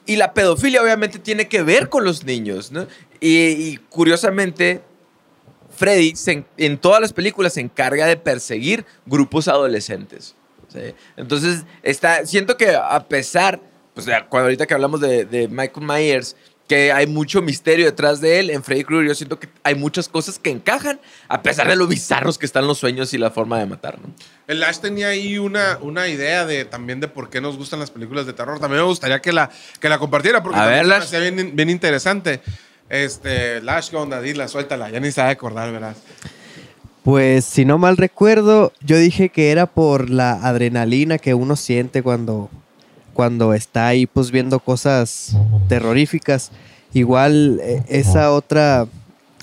Y 0.05 0.17
la 0.17 0.35
pedofilia 0.35 0.83
obviamente 0.83 1.19
tiene 1.19 1.49
que 1.49 1.63
ver 1.63 1.89
con 1.89 2.05
los 2.05 2.25
niños, 2.25 2.73
¿no? 2.73 2.87
y 3.21 3.77
curiosamente, 3.89 4.83
Freddy 5.75 6.15
en 6.57 6.79
todas 6.79 7.01
las 7.01 7.13
películas 7.13 7.55
se 7.55 7.61
encarga 7.61 8.07
de 8.07 8.17
perseguir 8.17 8.85
grupos 9.07 9.49
adolescentes. 9.49 10.35
Entonces, 11.17 11.65
está, 11.83 12.27
siento 12.27 12.57
que 12.57 12.75
a 12.75 13.07
pesar, 13.09 13.61
pues 13.95 14.07
cuando 14.29 14.47
ahorita 14.47 14.67
que 14.67 14.75
hablamos 14.75 15.01
de, 15.01 15.49
Michael 15.51 15.87
Myers, 15.87 16.37
que 16.69 16.93
hay 16.93 17.07
mucho 17.07 17.43
misterio 17.43 17.85
detrás 17.85 18.21
de 18.21 18.39
él, 18.39 18.51
en 18.51 18.63
Freddy 18.63 18.85
Krueger 18.85 19.09
yo 19.09 19.15
siento 19.15 19.39
que 19.39 19.49
hay 19.63 19.75
muchas 19.75 20.09
cosas 20.09 20.39
que 20.39 20.49
encajan, 20.49 21.01
a 21.29 21.43
pesar 21.43 21.69
de 21.69 21.77
lo 21.77 21.87
bizarros 21.87 22.39
que 22.39 22.47
están 22.47 22.67
los 22.67 22.79
sueños 22.79 23.13
y 23.13 23.19
la 23.19 23.31
forma 23.31 23.59
de 23.59 23.67
matar. 23.67 23.99
El 24.47 24.63
Ash 24.63 24.79
tenía 24.79 25.09
ahí 25.09 25.39
una, 25.39 25.79
una 25.83 26.09
idea 26.09 26.47
de, 26.47 26.65
también 26.65 27.01
de 27.01 27.09
por 27.09 27.29
qué 27.29 27.41
nos 27.41 27.59
gustan 27.59 27.81
las 27.81 27.91
películas 27.91 28.27
de 28.27 28.33
terror. 28.33 28.59
También 28.59 28.81
me 28.81 28.89
gustaría 28.89 29.21
que 29.21 29.33
la, 29.33 29.51
que 29.81 29.89
la 29.89 29.99
compartiera, 29.99 30.43
porque 30.43 30.59
a 30.59 31.19
bien, 31.19 31.55
bien 31.55 31.69
interesante. 31.69 32.41
Este, 32.93 33.63
Lash, 33.63 33.89
¿qué 33.89 33.97
onda? 33.97 34.21
Dila, 34.21 34.49
suéltala. 34.49 34.91
Ya 34.91 35.01
ni 35.01 35.11
se 35.11 35.23
va 35.23 35.29
a 35.29 35.31
acordar, 35.31 35.73
¿verdad? 35.73 35.97
Pues, 37.03 37.47
si 37.47 37.65
no 37.65 37.79
mal 37.79 37.97
recuerdo, 37.97 38.71
yo 38.83 38.99
dije 38.99 39.31
que 39.31 39.51
era 39.51 39.65
por 39.65 40.11
la 40.11 40.33
adrenalina 40.33 41.17
que 41.17 41.33
uno 41.33 41.57
siente 41.57 42.03
cuando, 42.03 42.51
cuando 43.15 43.55
está 43.55 43.87
ahí, 43.87 44.05
pues, 44.05 44.31
viendo 44.31 44.61
cosas 44.61 45.35
terroríficas. 45.71 46.53
Igual, 46.93 47.61
eh, 47.63 47.83
esa 47.89 48.31
otra, 48.31 48.87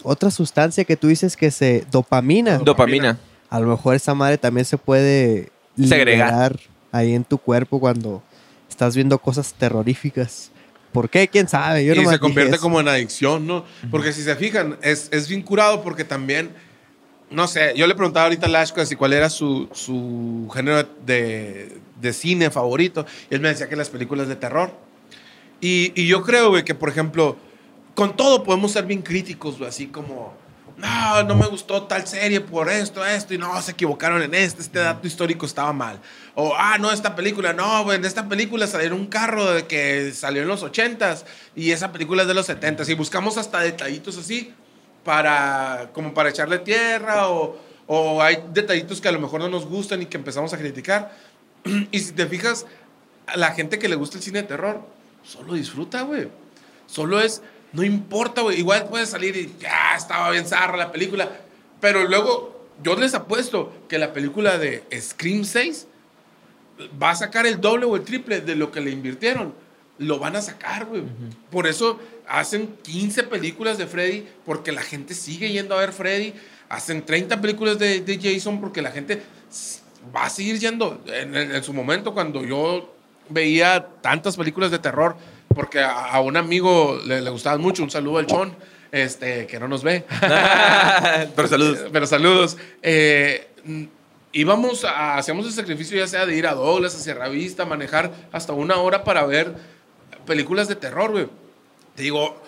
otra 0.04 0.30
sustancia 0.30 0.84
que 0.84 0.96
tú 0.96 1.08
dices 1.08 1.36
que 1.36 1.50
se... 1.50 1.86
Dopamina. 1.90 2.60
Dopamina. 2.60 3.18
A 3.50 3.60
lo 3.60 3.66
mejor 3.66 3.96
esa 3.96 4.14
madre 4.14 4.38
también 4.38 4.66
se 4.66 4.78
puede... 4.78 5.50
Segregar. 5.76 6.60
ahí 6.92 7.16
en 7.16 7.24
tu 7.24 7.40
cuerpo 7.40 7.80
cuando 7.80 8.22
estás 8.70 8.96
viendo 8.96 9.18
cosas 9.18 9.56
terroríficas. 9.56 10.52
¿Por 10.92 11.10
qué? 11.10 11.28
¿Quién 11.28 11.48
sabe? 11.48 11.86
Yo 11.86 11.94
y 11.94 12.06
se 12.06 12.20
convierte 12.20 12.58
como 12.58 12.80
en 12.80 12.88
adicción, 12.88 13.46
¿no? 13.46 13.66
Porque 13.92 14.12
si 14.12 14.24
se 14.24 14.36
fijan, 14.36 14.78
es, 14.82 15.10
es 15.12 15.28
bien 15.28 15.42
curado 15.44 15.84
porque 15.84 16.04
también, 16.04 16.52
no 17.30 17.48
sé, 17.48 17.74
yo 17.76 17.86
le 17.86 17.96
preguntaba 17.96 18.26
ahorita 18.26 18.48
a 18.48 18.50
Lashko 18.50 18.86
si 18.86 18.96
cuál 18.96 19.14
era 19.14 19.30
su, 19.30 19.70
su 19.72 20.50
género 20.54 20.88
de, 21.06 21.78
de, 22.02 22.14
cine 22.14 22.50
favorito. 22.50 23.06
Y 23.30 23.36
él 23.36 23.42
me 23.42 23.50
decía 23.50 23.70
que 23.70 23.76
las 23.76 23.90
películas 23.90 24.28
de 24.28 24.36
terror. 24.36 24.72
Y, 25.62 25.92
y 25.96 26.08
yo 26.08 26.24
creo, 26.24 26.50
güey, 26.50 26.64
que 26.64 26.74
por 26.74 26.90
ejemplo, 26.90 27.38
con 27.94 28.16
todo 28.16 28.44
podemos 28.44 28.72
ser 28.72 28.86
bien 28.86 29.02
críticos, 29.02 29.58
güey, 29.58 29.70
así 29.70 29.88
como 29.88 30.34
no, 30.80 31.24
no 31.24 31.36
me 31.36 31.48
gustó 31.48 31.84
tal 31.84 32.08
serie 32.08 32.40
por 32.40 32.70
esto, 32.70 33.06
esto, 33.06 33.34
y 33.34 33.38
no, 33.38 33.62
se 33.62 33.72
equivocaron 33.72 34.22
en 34.22 34.34
este, 34.34 34.62
este 34.62 34.80
dato 34.80 35.06
histórico 35.06 35.46
estaba 35.46 35.74
mal. 35.74 36.00
O, 36.36 36.54
ah, 36.56 36.78
no, 36.80 36.92
esta 36.92 37.16
película, 37.16 37.52
no, 37.52 37.92
en 37.92 38.06
esta 38.06 38.30
película 38.30 38.66
salió 38.66 38.96
un 38.96 39.08
carro 39.08 39.52
de 39.52 39.68
que 39.68 40.14
salió 40.14 40.42
en 40.42 40.48
los 40.48 40.64
80s 40.64 41.26
y 41.56 41.72
esa 41.72 41.92
película 41.92 42.22
es 42.22 42.28
de 42.30 42.34
los 42.34 42.48
70s. 42.48 42.88
Y 42.90 42.94
buscamos 42.94 43.38
hasta 43.38 43.60
detallitos 43.60 44.18
así 44.18 44.54
para, 45.04 45.90
como 45.94 46.14
para 46.14 46.30
echarle 46.30 46.60
tierra 46.60 47.30
o, 47.30 47.60
o 47.88 48.22
hay 48.22 48.38
detallitos 48.54 49.02
que 49.02 49.10
a 49.10 49.12
lo 49.12 49.20
mejor 49.20 49.42
no 49.42 49.50
nos 49.50 49.66
gustan 49.66 50.02
y 50.02 50.06
que 50.06 50.18
empezamos 50.18 50.54
a 50.54 50.58
criticar. 50.58 51.12
Y 51.92 52.00
si 52.00 52.14
te 52.14 52.26
fijas, 52.26 52.66
la 53.36 53.52
gente 53.52 53.80
que 53.80 53.90
le 53.90 53.96
gusta 53.96 54.18
el 54.18 54.24
cine 54.24 54.44
de 54.44 54.48
terror, 54.48 54.82
solo 55.24 55.56
disfruta, 55.56 56.04
güey. 56.04 56.30
Solo 56.88 57.20
es 57.20 57.42
no 57.72 57.84
importa, 57.84 58.42
güey. 58.42 58.60
Igual 58.60 58.88
puede 58.88 59.06
salir 59.06 59.36
y 59.36 59.54
ya 59.60 59.96
estaba 59.96 60.32
bien 60.32 60.46
zarra 60.46 60.78
la 60.78 60.92
película. 60.92 61.30
Pero 61.80 62.08
luego, 62.08 62.68
yo 62.84 62.96
les 62.96 63.14
apuesto 63.14 63.72
que 63.88 63.98
la 63.98 64.14
película 64.14 64.58
de 64.58 64.84
Scream 65.00 65.44
6 65.44 65.88
va 67.02 67.12
a 67.12 67.16
sacar 67.16 67.46
el 67.46 67.60
doble 67.62 67.86
o 67.86 67.96
el 67.96 68.04
triple 68.04 68.42
de 68.42 68.56
lo 68.56 68.72
que 68.72 68.82
le 68.82 68.92
invirtieron. 68.92 69.54
Lo 69.98 70.18
van 70.18 70.36
a 70.36 70.42
sacar, 70.42 70.86
güey. 70.86 71.04
Por 71.52 71.68
eso 71.68 72.00
hacen 72.28 72.76
15 72.84 73.24
películas 73.24 73.78
de 73.78 73.86
Freddy, 73.86 74.28
porque 74.46 74.72
la 74.72 74.82
gente 74.82 75.14
sigue 75.14 75.52
yendo 75.52 75.76
a 75.76 75.80
ver 75.80 75.92
Freddy. 75.92 76.34
Hacen 76.70 77.06
30 77.06 77.42
películas 77.42 77.80
de, 77.80 78.00
de 78.02 78.20
Jason, 78.22 78.62
porque 78.62 78.82
la 78.82 78.92
gente 78.92 79.22
va 80.16 80.26
a 80.26 80.30
seguir 80.30 80.58
yendo. 80.60 81.02
En, 81.08 81.36
en, 81.36 81.64
su 81.64 81.74
momento, 81.74 82.14
cuando 82.14 82.44
yo 82.44 82.96
veía 83.28 83.88
tantas 84.02 84.38
películas 84.38 84.72
de 84.72 84.80
terror, 84.80 85.18
porque 85.60 85.82
a, 85.82 86.06
a 86.06 86.22
un 86.22 86.38
amigo 86.38 86.98
le, 87.06 87.20
le 87.22 87.30
gustaban 87.30 87.60
mucho. 87.60 87.84
Un 87.84 87.92
saludo 87.92 88.20
al 88.20 88.28
Chon, 88.28 88.56
este, 88.94 89.46
que 89.46 89.60
no 89.60 89.68
nos 89.68 89.84
ve. 89.84 90.06
Pero 91.36 91.48
saludos. 91.50 91.80
Pero 91.92 92.08
saludos. 92.08 92.58
Eh, 92.82 93.46
íbamos, 94.32 94.86
a- 94.86 95.18
hacíamos 95.18 95.46
el 95.48 95.52
sacrificio 95.52 95.98
ya 95.98 96.08
sea 96.08 96.26
de 96.26 96.34
ir 96.38 96.48
a 96.48 96.54
Douglas, 96.54 96.96
hacia 96.96 97.14
Revista, 97.14 97.66
manejar 97.66 98.10
hasta 98.32 98.54
una 98.54 98.78
hora 98.78 99.04
para 99.04 99.26
ver 99.26 99.54
películas 100.26 100.70
de 100.70 100.76
terror, 100.78 101.12
güey. 101.12 101.28
Te 101.94 102.04
digo, 102.04 102.42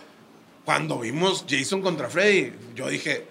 cuando 0.63 0.97
vimos 0.99 1.43
Jason 1.49 1.81
contra 1.81 2.07
Freddy, 2.07 2.53
yo 2.75 2.87
dije, 2.87 3.25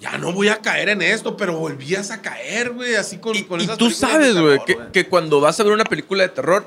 ya 0.00 0.18
no 0.18 0.32
voy 0.32 0.48
a 0.48 0.58
caer 0.58 0.88
en 0.90 1.02
esto, 1.02 1.36
pero 1.36 1.56
volvías 1.58 2.10
a 2.10 2.20
caer, 2.22 2.70
güey, 2.70 2.94
así 2.96 3.18
con, 3.18 3.34
Y, 3.36 3.42
con 3.44 3.60
y 3.60 3.64
esas 3.64 3.78
tú 3.78 3.90
sabes, 3.90 4.38
güey, 4.38 4.58
que, 4.66 4.76
que 4.92 5.06
cuando 5.08 5.40
vas 5.40 5.58
a 5.60 5.62
ver 5.64 5.72
una 5.72 5.84
película 5.84 6.22
de 6.22 6.28
terror, 6.28 6.66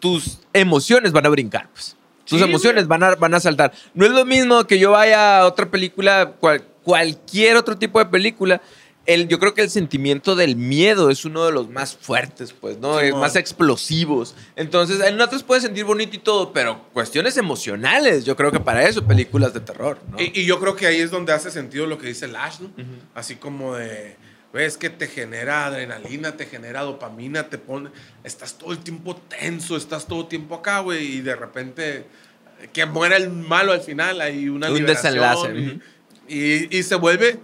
tus 0.00 0.38
emociones 0.52 1.12
van 1.12 1.26
a 1.26 1.28
brincar, 1.28 1.68
pues. 1.72 1.96
Tus 2.24 2.38
Sí, 2.40 2.44
emociones 2.44 2.86
van 2.88 3.02
a, 3.02 3.14
van 3.16 3.34
a 3.34 3.40
saltar. 3.40 3.72
No 3.94 4.06
es 4.06 4.12
lo 4.12 4.24
mismo 4.24 4.64
que 4.66 4.78
yo 4.78 4.92
vaya 4.92 5.40
a 5.40 5.46
otra 5.46 5.70
película, 5.70 6.32
cual- 6.40 6.64
cualquier 6.82 7.56
otro 7.56 7.76
tipo 7.76 7.98
de 7.98 8.06
película. 8.06 8.60
El, 9.04 9.26
yo 9.26 9.40
creo 9.40 9.52
que 9.54 9.62
el 9.62 9.70
sentimiento 9.70 10.36
del 10.36 10.54
miedo 10.54 11.10
es 11.10 11.24
uno 11.24 11.44
de 11.44 11.50
los 11.52 11.68
más 11.68 11.96
fuertes, 11.96 12.52
pues, 12.52 12.78
¿no? 12.78 13.00
es 13.00 13.06
Simón. 13.06 13.20
más 13.20 13.34
explosivos. 13.36 14.34
Entonces, 14.54 15.00
en 15.00 15.20
otras 15.20 15.42
puedes 15.42 15.64
sentir 15.64 15.84
bonito 15.84 16.14
y 16.14 16.20
todo, 16.20 16.52
pero 16.52 16.84
cuestiones 16.92 17.36
emocionales, 17.36 18.24
yo 18.24 18.36
creo 18.36 18.52
que 18.52 18.60
para 18.60 18.86
eso 18.88 19.04
películas 19.06 19.52
de 19.54 19.60
terror, 19.60 19.98
¿no? 20.10 20.20
Y, 20.20 20.30
y 20.40 20.44
yo 20.46 20.60
creo 20.60 20.76
que 20.76 20.86
ahí 20.86 21.00
es 21.00 21.10
donde 21.10 21.32
hace 21.32 21.50
sentido 21.50 21.86
lo 21.86 21.98
que 21.98 22.06
dice 22.06 22.28
Lash, 22.28 22.60
¿no? 22.60 22.70
Así 23.14 23.36
como 23.36 23.74
de, 23.74 24.16
ves 24.52 24.76
que 24.76 24.88
te 24.90 25.08
genera 25.08 25.66
adrenalina, 25.66 26.36
te 26.36 26.46
genera 26.46 26.82
dopamina, 26.82 27.48
te 27.48 27.58
pone, 27.58 27.90
estás 28.22 28.56
todo 28.56 28.70
el 28.72 28.78
tiempo 28.78 29.16
tenso, 29.16 29.76
estás 29.76 30.06
todo 30.06 30.20
el 30.22 30.28
tiempo 30.28 30.54
acá, 30.54 30.78
güey, 30.78 31.16
y 31.16 31.20
de 31.22 31.34
repente 31.34 32.04
que 32.72 32.86
muera 32.86 33.16
el 33.16 33.30
malo 33.30 33.72
al 33.72 33.80
final, 33.80 34.20
hay 34.20 34.48
una 34.48 34.68
Un 34.70 34.74
liberación 34.76 35.12
desenlace, 35.14 35.54
y- 35.58 35.66
ujú. 35.66 35.80
y, 36.72 36.78
y 36.78 36.82
se 36.84 36.94
vuelve, 36.94 37.40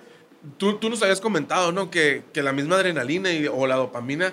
tú, 0.57 0.75
tú 0.79 0.89
nos 0.91 1.03
habías 1.03 1.21
comentado, 1.21 1.73
¿no? 1.73 1.91
Que, 1.91 2.23
que 2.33 2.43
la 2.43 2.53
misma 2.53 2.77
adrenalina 2.77 3.31
y- 3.33 3.47
o 3.47 3.67
la 3.67 3.77
dopamina 3.77 4.33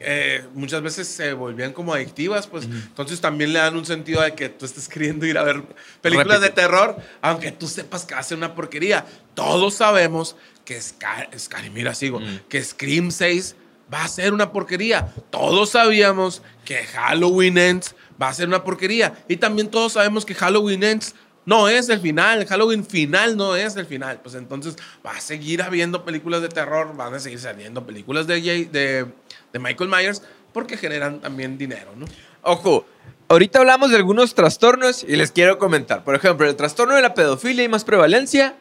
eh, 0.00 0.44
muchas 0.54 0.80
veces 0.80 1.08
se 1.08 1.32
volvían 1.32 1.72
como 1.72 1.92
adictivas, 1.92 2.46
pues 2.46 2.66
entonces 2.66 3.20
también 3.20 3.52
le 3.52 3.58
dan 3.58 3.76
un 3.76 3.84
sentido 3.84 4.22
de 4.22 4.32
que 4.34 4.48
tú 4.48 4.64
estés 4.64 4.86
queriendo 4.88 5.26
ir 5.26 5.36
a 5.38 5.42
ver 5.42 5.60
películas 6.00 6.40
de 6.40 6.50
terror, 6.50 6.96
aunque 7.20 7.50
tú 7.50 7.66
sepas 7.66 8.04
que 8.04 8.14
hace 8.14 8.34
una 8.36 8.54
porquería. 8.54 9.04
Todos 9.34 9.74
sabemos 9.74 10.36
que 10.64 10.80
Scar, 10.80 11.28
Scary, 11.36 11.70
mira, 11.70 11.94
sigo, 11.96 12.20
que 12.48 12.62
Scream 12.62 13.10
6 13.10 13.56
va 13.92 14.04
a 14.04 14.08
ser 14.08 14.32
una 14.34 14.52
porquería. 14.52 15.12
Todos 15.30 15.70
sabíamos 15.70 16.42
que 16.64 16.76
Halloween 16.84 17.58
Ends 17.58 17.96
va 18.22 18.28
a 18.28 18.34
ser 18.34 18.46
una 18.46 18.62
porquería. 18.62 19.24
Y 19.28 19.38
también 19.38 19.68
todos 19.68 19.94
sabemos 19.94 20.24
que 20.24 20.34
Halloween 20.34 20.84
Ends 20.84 21.14
no 21.48 21.68
es 21.68 21.88
el 21.88 22.00
final. 22.00 22.44
Halloween 22.46 22.84
final 22.84 23.36
no 23.36 23.56
es 23.56 23.74
el 23.76 23.86
final. 23.86 24.20
Pues 24.22 24.34
entonces 24.34 24.76
va 25.04 25.12
a 25.12 25.20
seguir 25.20 25.62
habiendo 25.62 26.04
películas 26.04 26.42
de 26.42 26.48
terror, 26.50 26.94
van 26.96 27.14
a 27.14 27.18
seguir 27.20 27.38
saliendo 27.40 27.86
películas 27.86 28.26
de, 28.26 28.42
Jay- 28.42 28.64
de, 28.66 29.06
de 29.52 29.58
Michael 29.58 29.88
Myers 29.88 30.22
porque 30.52 30.76
generan 30.76 31.20
también 31.20 31.56
dinero, 31.56 31.92
¿no? 31.96 32.04
Ojo, 32.42 32.86
ahorita 33.28 33.60
hablamos 33.60 33.90
de 33.90 33.96
algunos 33.96 34.34
trastornos 34.34 35.04
y 35.04 35.16
les 35.16 35.32
quiero 35.32 35.58
comentar. 35.58 36.04
Por 36.04 36.14
ejemplo, 36.14 36.46
el 36.48 36.54
trastorno 36.56 36.94
de 36.94 37.02
la 37.02 37.14
pedofilia 37.14 37.62
hay 37.62 37.68
más 37.68 37.84
prevalencia 37.84 38.54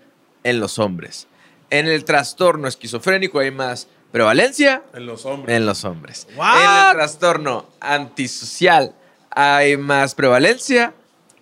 en 0.43 0.59
los 0.59 0.79
hombres. 0.79 1.27
En 1.69 1.87
el 1.87 2.05
trastorno 2.05 2.67
esquizofrénico 2.69 3.39
hay 3.39 3.51
más 3.51 3.87
prevalencia 4.13 4.83
En 4.93 5.05
los 5.05 5.25
hombres. 5.25 5.55
en 5.57 5.65
los 5.65 5.83
hombres. 5.83 6.27
What? 6.37 6.55
En 6.55 6.87
el 6.87 6.93
trastorno 6.95 7.67
antisocial 7.81 8.93
hay 9.31 9.75
más 9.77 10.15
prevalencia 10.15 10.93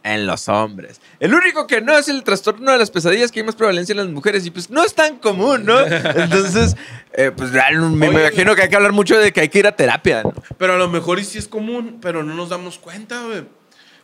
en 0.06 0.28
los 0.28 0.47
hombres. 0.47 1.01
El 1.20 1.34
único 1.34 1.66
que 1.66 1.82
no 1.82 1.97
es 1.97 2.08
el 2.08 2.24
trastorno 2.24 2.72
de 2.72 2.78
las 2.78 2.91
pesadillas 2.91 3.32
que 3.32 3.39
hay 3.39 3.45
más 3.45 3.56
prevalencia 3.56 3.93
en 3.93 3.97
las 3.97 4.08
mujeres 4.08 4.45
y 4.45 4.51
pues 4.51 4.70
no 4.70 4.84
es 4.84 4.93
tan 4.93 5.18
común, 5.18 5.66
¿no? 5.66 5.80
Entonces, 5.86 6.76
eh, 7.14 7.32
pues 7.36 7.51
me, 7.51 8.08
Oye, 8.08 8.20
imagino 8.22 8.56
que 8.56 8.62
hay 8.62 8.70
que 8.70 8.76
hablar 8.76 8.91
mucho 8.91 9.18
de 9.18 9.34
que 9.34 9.41
hay 9.41 9.49
que 9.49 9.60
ir 9.60 9.68
a 9.68 9.76
terapia, 9.76 10.22
¿no? 10.22 10.34
Pero 10.60 10.74
a 10.74 10.78
lo 10.78 10.88
mejor 10.89 11.18
y 11.18 11.24
sí 11.24 11.39
es 11.39 11.47
común, 11.47 11.97
pero 12.01 12.24
no 12.24 12.36
nos 12.36 12.49
damos 12.49 12.78
cuenta, 12.78 13.24
güey. 13.24 13.45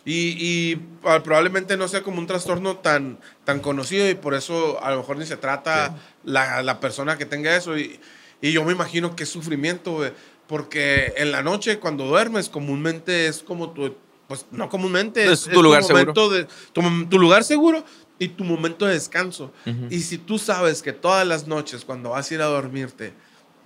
Y, 0.03 0.13
y, 0.13 0.81
ah, 1.03 1.21
probablemente 1.23 1.77
no 1.77 1.87
sea 1.87 2.01
como 2.01 2.17
un 2.17 2.25
trastorno 2.25 2.77
tan, 2.77 3.19
tan 3.43 3.59
conocido 3.59 4.09
y 4.09 4.15
por 4.15 4.33
eso 4.33 4.83
a 4.83 4.89
lo 4.89 4.97
mejor 4.97 5.17
ni 5.17 5.27
se 5.27 5.37
trata 5.37 5.95
la, 6.23 6.63
la 6.63 6.79
persona 6.79 7.19
que 7.19 7.27
tenga 7.27 7.55
eso. 7.55 7.77
Y, 7.77 7.99
y 8.41 8.51
yo 8.51 8.65
me 8.65 8.71
imagino 8.71 9.15
que 9.15 9.23
es 9.23 9.29
sufrimiento, 9.29 9.93
güey. 9.93 10.11
Porque 10.47 11.13
en 11.17 11.31
la 11.31 11.43
noche 11.43 11.77
cuando 11.77 12.05
duermes 12.05 12.49
comúnmente 12.49 13.27
es 13.27 13.43
como 13.43 13.69
tu... 13.69 13.95
Pues 14.31 14.45
no 14.51 14.69
comúnmente. 14.69 15.25
Es 15.31 15.43
tu 15.55 15.61
lugar 15.63 15.81
seguro. 16.13 16.29
de- 16.29 16.47
tu, 16.71 17.05
tu 17.09 17.19
lugar 17.19 17.43
seguro 17.43 17.83
y 18.17 18.29
tu 18.29 18.43
momento 18.45 18.85
de 18.85 18.93
descanso. 18.93 19.51
Y 19.89 19.99
si 20.01 20.17
tú 20.17 20.39
sabes 20.39 20.81
que 20.81 20.93
todas 20.93 21.27
las 21.27 21.47
noches 21.47 21.83
cuando 21.83 22.11
vas 22.11 22.31
a 22.31 22.33
ir 22.33 22.41
a 22.41 22.45
dormirte 22.45 23.13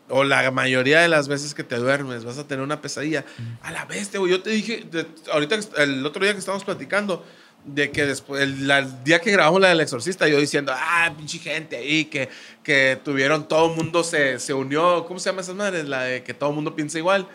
o 0.09 0.23
la 0.23 0.49
mayoría 0.51 1.01
de 1.01 1.07
las 1.07 1.27
veces 1.27 1.53
que 1.53 1.63
te 1.63 1.75
duermes 1.77 2.25
vas 2.25 2.37
a 2.39 2.47
tener 2.47 2.63
una 2.63 2.81
pesadilla. 2.81 3.25
A 3.61 3.71
la 3.71 3.85
bestia, 3.85 4.19
güey. 4.19 4.31
Yo 4.31 4.41
te 4.41 4.49
dije, 4.49 4.85
de- 4.89 5.05
ahorita, 5.31 5.59
el 5.77 6.03
otro 6.05 6.23
día 6.23 6.33
que 6.33 6.39
estábamos 6.39 6.63
platicando, 6.63 7.23
de 7.63 7.91
que 7.91 8.05
después, 8.05 8.41
el, 8.41 8.67
la- 8.67 8.79
el 8.79 9.03
día 9.03 9.19
que 9.19 9.31
grabamos 9.31 9.59
la 9.61 9.69
del 9.69 9.81
exorcista, 9.81 10.27
yo 10.27 10.39
diciendo, 10.39 10.71
ah, 10.75 11.11
pinche 11.17 11.37
gente 11.39 11.75
ahí, 11.75 12.05
que, 12.05 12.29
que 12.63 12.99
tuvieron, 13.03 13.47
todo 13.47 13.69
el 13.71 13.75
mundo 13.75 14.03
se, 14.03 14.39
se 14.39 14.53
unió, 14.53 15.05
¿cómo 15.07 15.19
se 15.19 15.29
llama 15.29 15.41
esas 15.41 15.55
madres? 15.55 15.87
La 15.87 16.03
de 16.03 16.23
que 16.23 16.33
todo 16.33 16.49
el 16.49 16.55
mundo 16.55 16.75
piensa 16.75 16.97
igual. 16.97 17.27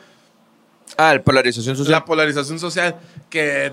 Ah, 0.97 1.14
la 1.14 1.22
polarización 1.22 1.76
social. 1.76 1.93
La 1.93 2.05
polarización 2.05 2.59
social, 2.59 2.97
que, 3.28 3.72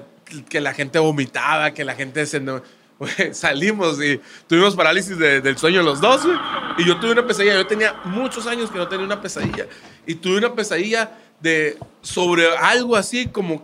que 0.50 0.62
la 0.62 0.74
gente 0.74 1.00
vomitaba, 1.00 1.72
que 1.74 1.84
la 1.84 1.96
gente 1.96 2.26
se... 2.26 2.40
Güey, 2.40 3.12
salimos 3.34 4.02
y 4.04 4.20
tuvimos 4.48 4.76
parálisis 4.76 5.18
de- 5.20 5.42
del 5.42 5.58
sueño 5.58 5.84
los 5.84 6.02
dos, 6.02 6.26
güey. 6.26 6.38
Y 6.80 6.86
yo 6.86 7.00
tuve 7.00 7.12
una 7.12 7.28
pesadilla. 7.28 7.54
Yo 7.56 7.68
tenía 7.68 7.94
muchos 8.06 8.48
años 8.48 8.72
que 8.72 8.78
no 8.78 8.88
tenía 8.88 9.06
una 9.06 9.22
pesadilla. 9.22 9.68
Y 10.06 10.16
tuve 10.16 10.38
una 10.38 10.54
pesadilla 10.56 11.12
de 11.40 11.78
sobre 12.02 12.48
algo 12.58 12.96
así, 12.96 13.28
como, 13.28 13.62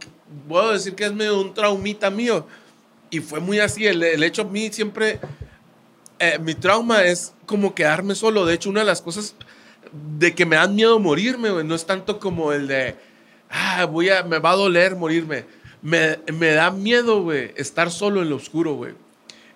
puedo 0.47 0.71
decir 0.73 0.93
que 0.93 1.05
es 1.05 1.13
medio 1.13 1.39
un 1.41 1.53
traumita 1.53 2.09
mío. 2.11 2.45
Y 3.09 3.21
fue 3.21 3.39
muy 3.39 3.59
así. 3.59 3.87
El, 3.87 4.03
el 4.03 4.23
hecho 4.23 4.43
a 4.43 4.45
mí 4.45 4.69
siempre... 4.71 5.19
eh, 6.19 6.37
mi 6.39 6.53
trauma 6.55 7.03
es 7.03 7.33
como 7.47 7.73
quedarme 7.73 8.13
solo. 8.15 8.45
De 8.45 8.53
hecho, 8.53 8.69
una 8.69 8.81
de 8.81 8.85
las 8.87 9.01
cosas 9.01 9.35
de 9.91 10.33
que 10.35 10.45
me 10.45 10.55
dan 10.57 10.75
miedo 10.75 10.99
morirme, 10.99 11.49
güey, 11.49 11.65
no 11.65 11.73
es 11.75 11.85
tanto 11.85 12.19
como 12.19 12.51
el 12.53 12.67
de, 12.67 12.95
ah, 13.53 13.85
voy 13.85 14.09
a, 14.09 14.23
me 14.23 14.39
va 14.39 14.51
a 14.51 14.55
doler 14.55 14.95
morirme. 14.95 15.45
Me, 15.81 16.19
me 16.33 16.51
da 16.51 16.71
miedo, 16.71 17.21
güey, 17.23 17.51
estar 17.55 17.91
solo 17.91 18.21
en 18.21 18.29
lo 18.29 18.37
oscuro, 18.37 18.73
güey. 18.73 18.93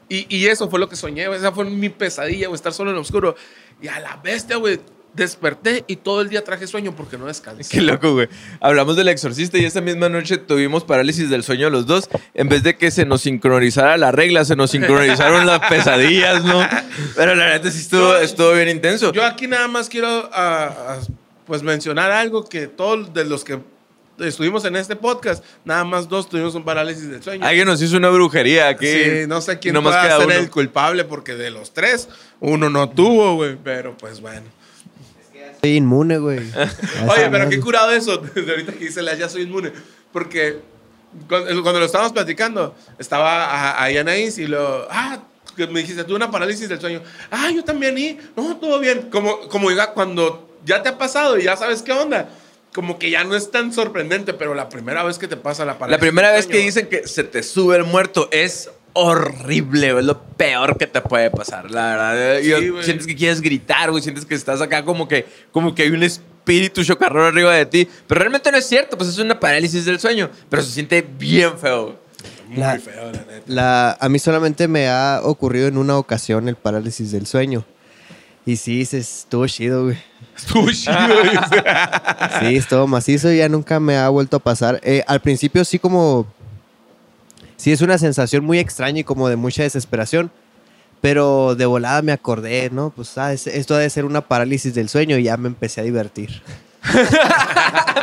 Y, 0.09 0.25
y 0.33 0.47
eso 0.47 0.69
fue 0.69 0.79
lo 0.79 0.87
que 0.87 0.95
soñé, 0.95 1.27
güey, 1.27 1.39
esa 1.39 1.51
fue 1.51 1.65
mi 1.65 1.89
pesadilla, 1.89 2.47
güey, 2.47 2.55
estar 2.55 2.73
solo 2.73 2.91
en 2.91 2.95
lo 2.95 3.01
oscuro. 3.01 3.35
Y 3.81 3.87
a 3.87 3.99
la 3.99 4.17
bestia, 4.17 4.57
güey, 4.57 4.79
desperté 5.17 5.83
y 5.87 5.97
todo 5.97 6.21
el 6.21 6.29
día 6.29 6.43
traje 6.43 6.67
sueño 6.67 6.95
porque 6.95 7.17
no 7.17 7.25
descansé. 7.25 7.69
Qué 7.69 7.81
loco, 7.81 8.13
güey. 8.13 8.29
Hablamos 8.61 8.95
del 8.95 9.09
exorcista 9.09 9.57
y 9.57 9.65
esa 9.65 9.81
misma 9.81 10.07
noche 10.07 10.37
tuvimos 10.37 10.83
parálisis 10.83 11.29
del 11.29 11.43
sueño 11.43 11.69
los 11.69 11.87
dos. 11.87 12.07
En 12.33 12.47
vez 12.47 12.63
de 12.63 12.77
que 12.77 12.91
se 12.91 13.05
nos 13.05 13.21
sincronizara 13.21 13.97
la 13.97 14.11
regla, 14.11 14.45
se 14.45 14.55
nos 14.55 14.71
sincronizaron 14.71 15.45
las 15.45 15.59
pesadillas, 15.69 16.45
¿no? 16.45 16.65
Pero 17.15 17.35
la 17.35 17.49
neta 17.49 17.69
sí 17.71 17.79
estuvo, 17.79 18.15
estuvo 18.15 18.53
bien 18.53 18.69
intenso. 18.69 19.11
Yo 19.11 19.25
aquí 19.25 19.47
nada 19.47 19.67
más 19.67 19.89
quiero 19.89 20.07
ah, 20.07 20.75
ah, 20.77 20.99
pues 21.45 21.63
mencionar 21.63 22.11
algo 22.11 22.45
que 22.45 22.67
todos 22.67 23.13
de 23.13 23.25
los 23.25 23.43
que 23.43 23.59
estuvimos 24.19 24.65
en 24.65 24.75
este 24.75 24.95
podcast, 24.95 25.43
nada 25.65 25.83
más 25.83 26.07
dos 26.09 26.27
tuvimos 26.29 26.55
un 26.55 26.63
parálisis 26.63 27.09
del 27.09 27.21
sueño. 27.23 27.45
Alguien 27.45 27.67
nos 27.67 27.81
hizo 27.81 27.97
una 27.97 28.09
brujería 28.09 28.67
aquí. 28.69 28.87
Sí, 28.87 29.09
no 29.27 29.41
sé 29.41 29.59
quién 29.59 29.73
Nomás 29.73 29.93
pueda 29.93 30.03
queda 30.03 30.17
ser 30.17 30.25
uno. 30.27 30.35
el 30.35 30.49
culpable 30.49 31.03
porque 31.05 31.35
de 31.35 31.51
los 31.51 31.73
tres, 31.73 32.09
uno 32.39 32.69
no 32.69 32.89
tuvo, 32.89 33.35
güey. 33.35 33.57
Pero 33.63 33.95
pues 33.97 34.19
bueno. 34.21 34.45
Soy 35.61 35.75
inmune, 35.77 36.17
güey. 36.19 36.39
Oye, 37.09 37.29
pero 37.31 37.49
qué 37.49 37.59
curado 37.59 37.91
eso. 37.91 38.17
De 38.35 38.49
ahorita 38.51 38.73
que 38.73 38.85
dice 38.85 39.01
la 39.01 39.15
ya 39.15 39.27
soy 39.29 39.43
inmune. 39.43 39.71
Porque 40.11 40.59
cuando, 41.27 41.61
cuando 41.63 41.79
lo 41.79 41.85
estábamos 41.85 42.13
platicando, 42.13 42.75
estaba 42.99 43.45
a- 43.45 43.83
ahí 43.83 43.97
Anaís 43.97 44.37
y 44.37 44.47
lo. 44.47 44.87
Ah, 44.91 45.19
que 45.55 45.65
me 45.65 45.79
dijiste, 45.79 46.03
tuve 46.03 46.17
una 46.17 46.29
parálisis 46.29 46.69
del 46.69 46.79
sueño. 46.79 47.01
Ah, 47.31 47.49
yo 47.49 47.63
también, 47.63 47.97
y 47.97 48.17
no, 48.35 48.57
todo 48.57 48.79
bien. 48.79 49.09
Como, 49.09 49.47
como 49.49 49.71
diga, 49.71 49.93
cuando 49.93 50.47
ya 50.63 50.83
te 50.83 50.89
ha 50.89 50.97
pasado 50.99 51.39
y 51.39 51.43
ya 51.45 51.57
sabes 51.57 51.81
qué 51.81 51.91
onda. 51.93 52.29
Como 52.77 52.99
que 52.99 53.09
ya 53.09 53.23
no 53.23 53.35
es 53.35 53.49
tan 53.49 53.73
sorprendente, 53.73 54.35
pero 54.35 54.53
la 54.53 54.69
primera 54.69 55.03
vez 55.03 55.17
que 55.17 55.27
te 55.27 55.35
pasa 55.35 55.65
la 55.65 55.79
parálisis. 55.79 55.97
La 55.97 55.99
primera 55.99 56.31
vez 56.31 56.45
que 56.45 56.59
dicen 56.59 56.85
que 56.87 57.07
se 57.07 57.23
te 57.23 57.41
sube 57.41 57.75
el 57.75 57.85
muerto 57.85 58.29
es 58.31 58.69
horrible. 58.93 59.97
Es 59.97 60.05
lo 60.05 60.21
peor 60.21 60.77
que 60.77 60.85
te 60.85 61.01
puede 61.01 61.31
pasar, 61.31 61.71
la 61.71 61.87
verdad. 61.87 62.39
Sí, 62.39 62.51
Y 62.53 62.69
güey. 62.69 62.83
sientes 62.83 63.07
que 63.07 63.15
quieres 63.15 63.41
gritar, 63.41 63.89
güey. 63.89 64.03
Sientes 64.03 64.25
que 64.27 64.35
estás 64.35 64.61
acá 64.61 64.85
como 64.85 65.07
que, 65.07 65.25
como 65.51 65.73
que 65.73 65.81
hay 65.81 65.89
un 65.89 66.03
espíritu 66.03 66.83
chocarrón 66.83 67.25
arriba 67.25 67.51
de 67.55 67.65
ti. 67.65 67.87
Pero 68.07 68.19
realmente 68.19 68.51
no 68.51 68.57
es 68.59 68.67
cierto, 68.67 68.95
pues 68.95 69.09
es 69.09 69.17
una 69.17 69.39
parálisis 69.39 69.83
del 69.85 69.99
sueño. 69.99 70.29
Pero 70.47 70.61
se 70.61 70.71
siente 70.71 71.01
bien 71.17 71.57
feo. 71.57 71.97
Muy 72.47 72.57
La- 72.59 72.77
feo, 72.79 73.05
la 73.11 73.11
neta. 73.11 73.41
La, 73.47 73.97
a 73.99 74.07
mí 74.07 74.19
solamente 74.19 74.67
me 74.67 74.87
ha 74.87 75.21
ocurrido 75.23 75.67
en 75.67 75.77
una 75.79 75.97
ocasión 75.97 76.47
el 76.47 76.55
parálisis 76.57 77.11
del 77.11 77.25
sueño. 77.25 77.65
Y 78.47 78.55
sí, 78.55 78.83
se 78.85 78.97
estuvo 78.99 79.45
chido, 79.45 79.83
güey. 79.83 79.97
Estuvo 80.35 80.71
chido. 80.71 80.97
Sí, 82.39 82.55
estuvo 82.55 82.87
macizo 82.87 83.31
y 83.31 83.37
ya 83.37 83.49
nunca 83.49 83.79
me 83.79 83.97
ha 83.97 84.09
vuelto 84.09 84.37
a 84.37 84.39
pasar. 84.39 84.79
Eh, 84.83 85.03
al 85.07 85.19
principio 85.21 85.63
sí 85.65 85.77
como 85.79 86.25
sí 87.57 87.71
es 87.71 87.81
una 87.81 87.97
sensación 87.97 88.43
muy 88.45 88.57
extraña 88.59 88.99
y 88.99 89.03
como 89.03 89.27
de 89.29 89.35
mucha 89.35 89.63
desesperación. 89.63 90.31
Pero 91.01 91.55
de 91.55 91.65
volada 91.65 92.01
me 92.01 92.11
acordé, 92.11 92.69
¿no? 92.71 92.91
Pues 92.95 93.17
ah, 93.17 93.33
es- 93.33 93.47
esto 93.47 93.75
debe 93.75 93.89
ser 93.89 94.05
una 94.05 94.21
parálisis 94.21 94.73
del 94.73 94.89
sueño 94.89 95.17
y 95.17 95.23
ya 95.23 95.37
me 95.37 95.47
empecé 95.47 95.81
a 95.81 95.83
divertir. 95.83 96.41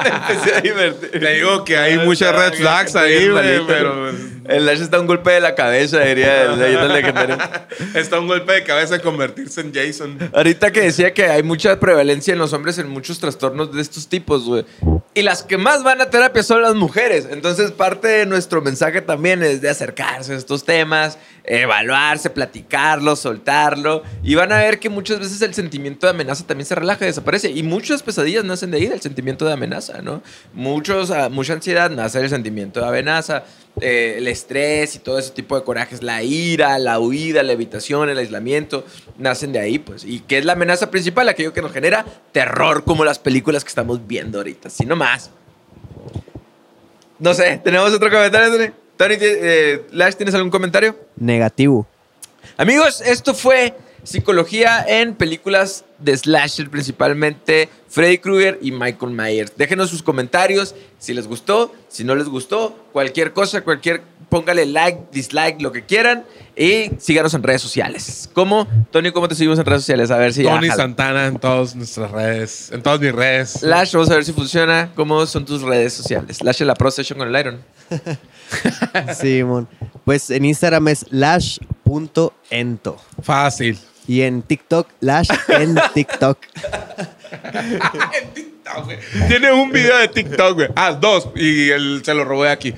Me 0.04 0.10
empecé 0.10 0.54
a 0.56 0.60
divertir. 0.60 1.10
Te 1.12 1.34
digo 1.34 1.64
que 1.64 1.76
hay 1.78 1.98
muchas 2.04 2.34
red 2.36 2.52
flags 2.58 2.94
ahí, 2.96 3.28
güey, 3.30 3.66
pero 3.66 4.10
El 4.46 4.66
Lash 4.66 4.82
está 4.82 5.00
un 5.00 5.06
golpe 5.06 5.30
de 5.30 5.40
la 5.40 5.54
cabeza, 5.54 6.00
diría 6.00 6.44
el 6.44 6.58
leyenda 6.58 7.68
está 7.94 8.18
un 8.18 8.26
golpe 8.26 8.52
de 8.52 8.64
cabeza 8.64 8.94
de 8.94 9.00
convertirse 9.00 9.60
en 9.60 9.72
Jason. 9.72 10.18
Ahorita 10.32 10.70
que 10.70 10.82
decía 10.82 11.14
que 11.14 11.26
hay 11.26 11.42
mucha 11.42 11.80
prevalencia 11.80 12.32
en 12.32 12.38
los 12.38 12.52
hombres 12.52 12.78
en 12.78 12.88
muchos 12.88 13.18
trastornos 13.18 13.72
de 13.72 13.80
estos 13.80 14.08
tipos, 14.08 14.44
güey. 14.44 14.64
Y 15.14 15.22
las 15.22 15.42
que 15.42 15.56
más 15.56 15.82
van 15.82 16.00
a 16.00 16.10
terapia 16.10 16.42
son 16.42 16.62
las 16.62 16.74
mujeres. 16.74 17.28
Entonces, 17.30 17.70
parte 17.70 18.08
de 18.08 18.26
nuestro 18.26 18.60
mensaje 18.60 19.00
también 19.00 19.42
es 19.42 19.60
de 19.60 19.70
acercarse 19.70 20.32
a 20.34 20.36
estos 20.36 20.64
temas, 20.64 21.18
evaluarse, 21.44 22.30
platicarlo, 22.30 23.14
soltarlo. 23.14 24.02
Y 24.24 24.34
van 24.34 24.50
a 24.52 24.58
ver 24.58 24.80
que 24.80 24.88
muchas 24.88 25.20
veces 25.20 25.40
el 25.42 25.54
sentimiento 25.54 26.06
de 26.06 26.10
amenaza 26.10 26.44
también 26.46 26.66
se 26.66 26.74
relaja 26.74 27.04
y 27.04 27.08
desaparece. 27.08 27.50
Y 27.50 27.62
muchas 27.62 28.02
pesadillas 28.02 28.44
nacen 28.44 28.72
de 28.72 28.78
ahí, 28.78 28.86
del 28.86 29.00
sentimiento 29.00 29.44
de 29.44 29.52
amenaza, 29.52 30.02
¿no? 30.02 30.22
Muchos, 30.52 31.10
ah, 31.12 31.28
mucha 31.28 31.52
ansiedad 31.52 31.90
nace 31.90 32.18
del 32.18 32.30
sentimiento 32.30 32.80
de 32.80 32.88
amenaza. 32.88 33.44
Eh, 33.80 34.14
el 34.18 34.28
estrés 34.28 34.94
y 34.94 35.00
todo 35.00 35.18
ese 35.18 35.30
tipo 35.30 35.58
de 35.58 35.64
corajes, 35.64 36.02
la 36.02 36.22
ira, 36.22 36.78
la 36.78 37.00
huida, 37.00 37.42
la 37.42 37.52
evitación, 37.52 38.08
el 38.08 38.18
aislamiento, 38.18 38.84
nacen 39.18 39.52
de 39.52 39.58
ahí, 39.58 39.80
pues. 39.80 40.04
¿Y 40.04 40.20
qué 40.20 40.38
es 40.38 40.44
la 40.44 40.52
amenaza 40.52 40.90
principal? 40.90 41.28
Aquello 41.28 41.52
que 41.52 41.60
nos 41.60 41.72
genera 41.72 42.04
terror, 42.30 42.84
como 42.84 43.04
las 43.04 43.18
películas 43.18 43.64
que 43.64 43.68
estamos 43.68 44.06
viendo 44.06 44.38
ahorita, 44.38 44.70
si 44.70 44.86
no 44.86 44.94
más. 44.94 45.30
No 47.18 47.34
sé, 47.34 47.60
¿tenemos 47.64 47.92
otro 47.92 48.10
comentario, 48.10 48.52
Tony? 48.52 48.70
Tony, 48.96 49.16
eh, 49.20 49.86
Lash, 49.90 50.14
¿tienes 50.14 50.34
algún 50.36 50.50
comentario? 50.50 50.96
Negativo. 51.16 51.86
Amigos, 52.56 53.00
esto 53.00 53.34
fue 53.34 53.74
psicología 54.04 54.84
en 54.86 55.14
películas 55.14 55.84
de 55.98 56.16
slasher, 56.16 56.70
principalmente 56.70 57.68
Freddy 57.88 58.18
Krueger 58.18 58.58
y 58.62 58.70
Michael 58.70 59.12
Myers. 59.12 59.52
Déjenos 59.56 59.90
sus 59.90 60.02
comentarios 60.02 60.74
si 60.98 61.14
les 61.14 61.26
gustó, 61.26 61.74
si 61.88 62.04
no 62.04 62.14
les 62.14 62.28
gustó, 62.28 62.76
cualquier 62.92 63.32
cosa, 63.32 63.62
cualquier, 63.62 64.02
póngale 64.28 64.66
like, 64.66 65.00
dislike, 65.12 65.60
lo 65.60 65.72
que 65.72 65.84
quieran 65.84 66.24
y 66.56 66.90
síganos 66.98 67.34
en 67.34 67.42
redes 67.42 67.62
sociales. 67.62 68.30
¿Cómo? 68.32 68.68
Tony, 68.90 69.10
¿cómo 69.12 69.28
te 69.28 69.34
seguimos 69.34 69.58
en 69.58 69.64
redes 69.64 69.82
sociales? 69.82 70.10
A 70.10 70.18
ver 70.18 70.32
si 70.32 70.42
ya 70.42 70.54
Tony. 70.54 70.68
Santana 70.68 71.26
en 71.26 71.38
todas 71.38 71.74
nuestras 71.74 72.10
redes, 72.10 72.70
en 72.72 72.82
todas 72.82 73.00
mis 73.00 73.12
redes. 73.12 73.62
Lash, 73.62 73.92
vamos 73.92 74.10
a 74.10 74.14
ver 74.14 74.24
si 74.24 74.32
funciona. 74.32 74.90
¿Cómo 74.94 75.24
son 75.26 75.44
tus 75.44 75.62
redes 75.62 75.92
sociales? 75.92 76.42
Lash 76.42 76.62
en 76.62 76.68
la 76.68 76.74
Pro 76.74 76.90
Session 76.90 77.18
con 77.18 77.34
el 77.34 77.40
Iron. 77.40 77.64
Simón. 79.14 79.68
Pues 80.04 80.30
en 80.30 80.44
Instagram 80.44 80.88
es 80.88 81.06
lash.ento. 81.10 82.96
Fácil. 83.22 83.78
Y 84.06 84.22
en 84.22 84.42
TikTok, 84.42 84.88
lash 85.00 85.28
en 85.48 85.76
TikTok. 85.94 86.38
Tiene 89.28 89.52
un 89.52 89.70
video 89.70 89.98
de 89.98 90.08
TikTok, 90.08 90.54
güey. 90.54 90.68
Ah, 90.74 90.92
dos. 90.92 91.28
Y 91.36 91.70
él 91.70 92.02
se 92.04 92.14
lo 92.14 92.24
robé 92.24 92.50
aquí. 92.50 92.74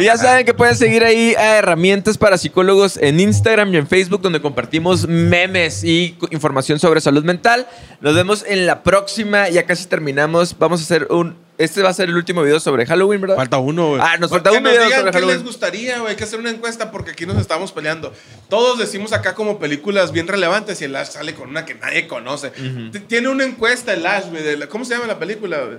Y 0.00 0.04
ya 0.04 0.16
saben 0.16 0.44
que 0.44 0.54
pueden 0.54 0.76
seguir 0.76 1.02
ahí 1.04 1.34
a 1.34 1.56
herramientas 1.56 2.18
para 2.18 2.36
psicólogos 2.36 2.98
en 2.98 3.18
Instagram 3.20 3.72
y 3.72 3.78
en 3.78 3.86
Facebook, 3.86 4.20
donde 4.20 4.40
compartimos 4.40 5.08
memes 5.08 5.84
y 5.84 6.16
información 6.30 6.78
sobre 6.78 7.00
salud 7.00 7.24
mental. 7.24 7.66
Nos 8.00 8.14
vemos 8.14 8.44
en 8.46 8.66
la 8.66 8.82
próxima. 8.82 9.48
Ya 9.48 9.64
casi 9.64 9.86
terminamos. 9.86 10.56
Vamos 10.58 10.80
a 10.80 10.84
hacer 10.84 11.06
un. 11.10 11.47
Este 11.58 11.82
va 11.82 11.88
a 11.88 11.92
ser 11.92 12.08
el 12.08 12.14
último 12.16 12.42
video 12.42 12.60
sobre 12.60 12.86
Halloween, 12.86 13.20
¿verdad? 13.20 13.34
Falta 13.34 13.58
uno, 13.58 13.88
güey. 13.88 14.00
Ah, 14.00 14.16
nos 14.16 14.30
Porque 14.30 14.44
falta 14.44 14.56
un 14.58 14.62
nos 14.62 14.72
video 14.72 14.84
digan 14.86 14.98
sobre 15.00 15.10
qué 15.10 15.16
Halloween. 15.18 15.36
les 15.38 15.44
gustaría, 15.44 15.98
güey. 15.98 16.10
Hay 16.12 16.16
que 16.16 16.22
hacer 16.24 16.38
una 16.38 16.50
encuesta 16.50 16.90
porque 16.92 17.10
aquí 17.10 17.26
nos 17.26 17.36
estamos 17.36 17.72
peleando. 17.72 18.12
Todos 18.48 18.78
decimos 18.78 19.12
acá 19.12 19.34
como 19.34 19.58
películas 19.58 20.12
bien 20.12 20.28
relevantes 20.28 20.80
y 20.80 20.84
el 20.84 20.94
Ash 20.94 21.08
sale 21.08 21.34
con 21.34 21.48
una 21.50 21.66
que 21.66 21.74
nadie 21.74 22.06
conoce. 22.06 22.50
T- 22.92 23.00
Tiene 23.00 23.28
una 23.28 23.42
encuesta 23.44 23.92
el 23.92 24.06
Ash, 24.06 24.26
güey. 24.30 24.42
de 24.44 24.56
la- 24.56 24.68
¿Cómo 24.68 24.84
se 24.84 24.94
llama 24.94 25.06
la 25.08 25.18
película, 25.18 25.58
güey? 25.64 25.78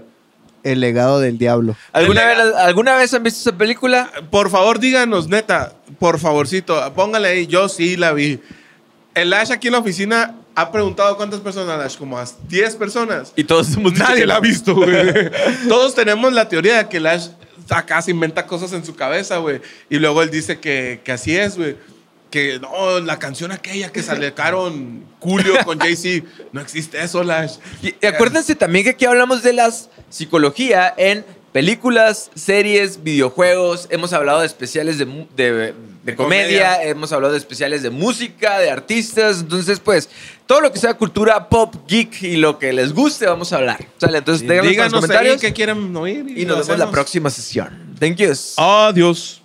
El 0.64 0.82
legado 0.82 1.22
del 1.22 1.38
diablo. 1.38 1.78
¿Alguna 1.94 2.26
vez, 2.26 2.38
¿Alguna 2.58 2.98
vez 2.98 3.14
han 3.14 3.24
visto 3.24 3.50
esa 3.50 3.58
película? 3.58 4.12
Por 4.30 4.50
favor, 4.50 4.80
díganos, 4.80 5.30
neta, 5.30 5.72
por 5.98 6.20
favorcito, 6.20 6.92
póngale 6.94 7.30
ahí, 7.30 7.48
yo 7.48 7.70
sí 7.70 7.96
la 7.96 8.12
vi. 8.12 8.42
El 9.14 9.32
Ash 9.32 9.52
aquí 9.54 9.68
en 9.68 9.74
la 9.74 9.80
oficina 9.80 10.36
ha 10.56 10.72
preguntado 10.72 11.16
cuántas 11.16 11.40
personas, 11.40 11.80
Ash, 11.80 11.98
como 11.98 12.18
a 12.18 12.26
10 12.48 12.76
personas. 12.76 13.32
Y 13.36 13.44
todos 13.44 13.74
hemos 13.76 13.94
Nadie 13.94 14.26
la 14.26 14.36
ha 14.36 14.40
visto, 14.40 14.76
güey. 14.76 14.90
Todos 15.70 15.96
tenemos 15.96 16.34
la 16.34 16.50
teoría 16.50 16.78
de 16.78 16.90
que 16.90 16.98
el 16.98 17.06
Ash 17.08 17.28
acá 17.70 18.02
se 18.02 18.12
inventa 18.12 18.46
cosas 18.46 18.74
en 18.74 18.84
su 18.84 18.96
cabeza, 18.96 19.38
güey. 19.38 19.62
Y 19.90 20.00
luego 20.00 20.22
él 20.22 20.30
dice 20.32 20.60
que, 20.60 21.02
que 21.04 21.12
así 21.12 21.38
es, 21.38 21.56
güey. 21.58 21.78
Que 22.30 22.60
no, 22.60 23.00
la 23.00 23.18
canción 23.18 23.52
aquella 23.52 23.92
que 23.92 24.04
sacaron 24.04 25.04
Julio 25.20 25.54
con 25.66 25.80
Jay-Z, 25.80 26.28
no 26.52 26.62
existe 26.62 27.02
eso, 27.02 27.24
Lash. 27.24 27.56
Y, 27.82 27.96
y 28.02 28.06
acuérdense 28.06 28.54
también 28.56 28.84
que 28.84 28.92
aquí 28.92 29.06
hablamos 29.06 29.42
de 29.44 29.54
la 29.54 29.72
psicología 30.10 30.94
en 30.98 31.26
películas, 31.54 32.30
series, 32.36 33.02
videojuegos. 33.04 33.88
Hemos 33.90 34.14
hablado 34.14 34.42
de 34.42 34.46
especiales 34.46 34.98
de, 34.98 35.06
de- 35.36 35.74
de 36.04 36.16
comedia, 36.16 36.74
comedia. 36.74 36.84
hemos 36.84 37.12
hablado 37.12 37.34
de 37.34 37.40
especiales 37.40 37.84
de 37.84 37.90
música, 37.90 38.60
de 38.60 38.70
artistas. 38.70 39.42
Entonces, 39.42 39.80
pues, 39.80 40.10
todo 40.46 40.62
lo 40.62 40.72
que 40.72 40.80
sea 40.80 40.94
cultura 40.94 41.50
pop, 41.50 41.76
geek 41.88 42.24
y 42.24 42.38
lo 42.38 42.58
que 42.58 42.74
les 42.74 42.94
guste, 42.94 43.26
vamos 43.26 43.52
a 43.54 43.58
hablar. 43.58 43.86
Sale, 43.98 44.20
entonces, 44.20 44.48
déjanos 44.48 44.60
en 44.60 44.66
los 44.66 44.72
Díganos 44.72 44.94
comentarios 44.94 45.42
qué 45.42 45.54
quieren 45.54 45.96
oír. 45.96 46.26
y 46.38 46.46
nos 46.46 46.60
lo 46.60 46.64
vemos 46.64 46.80
la 46.80 46.92
próxima 46.92 47.30
sesión. 47.30 47.96
Thank 48.00 48.18
you. 48.18 48.32
Adiós. 48.58 49.42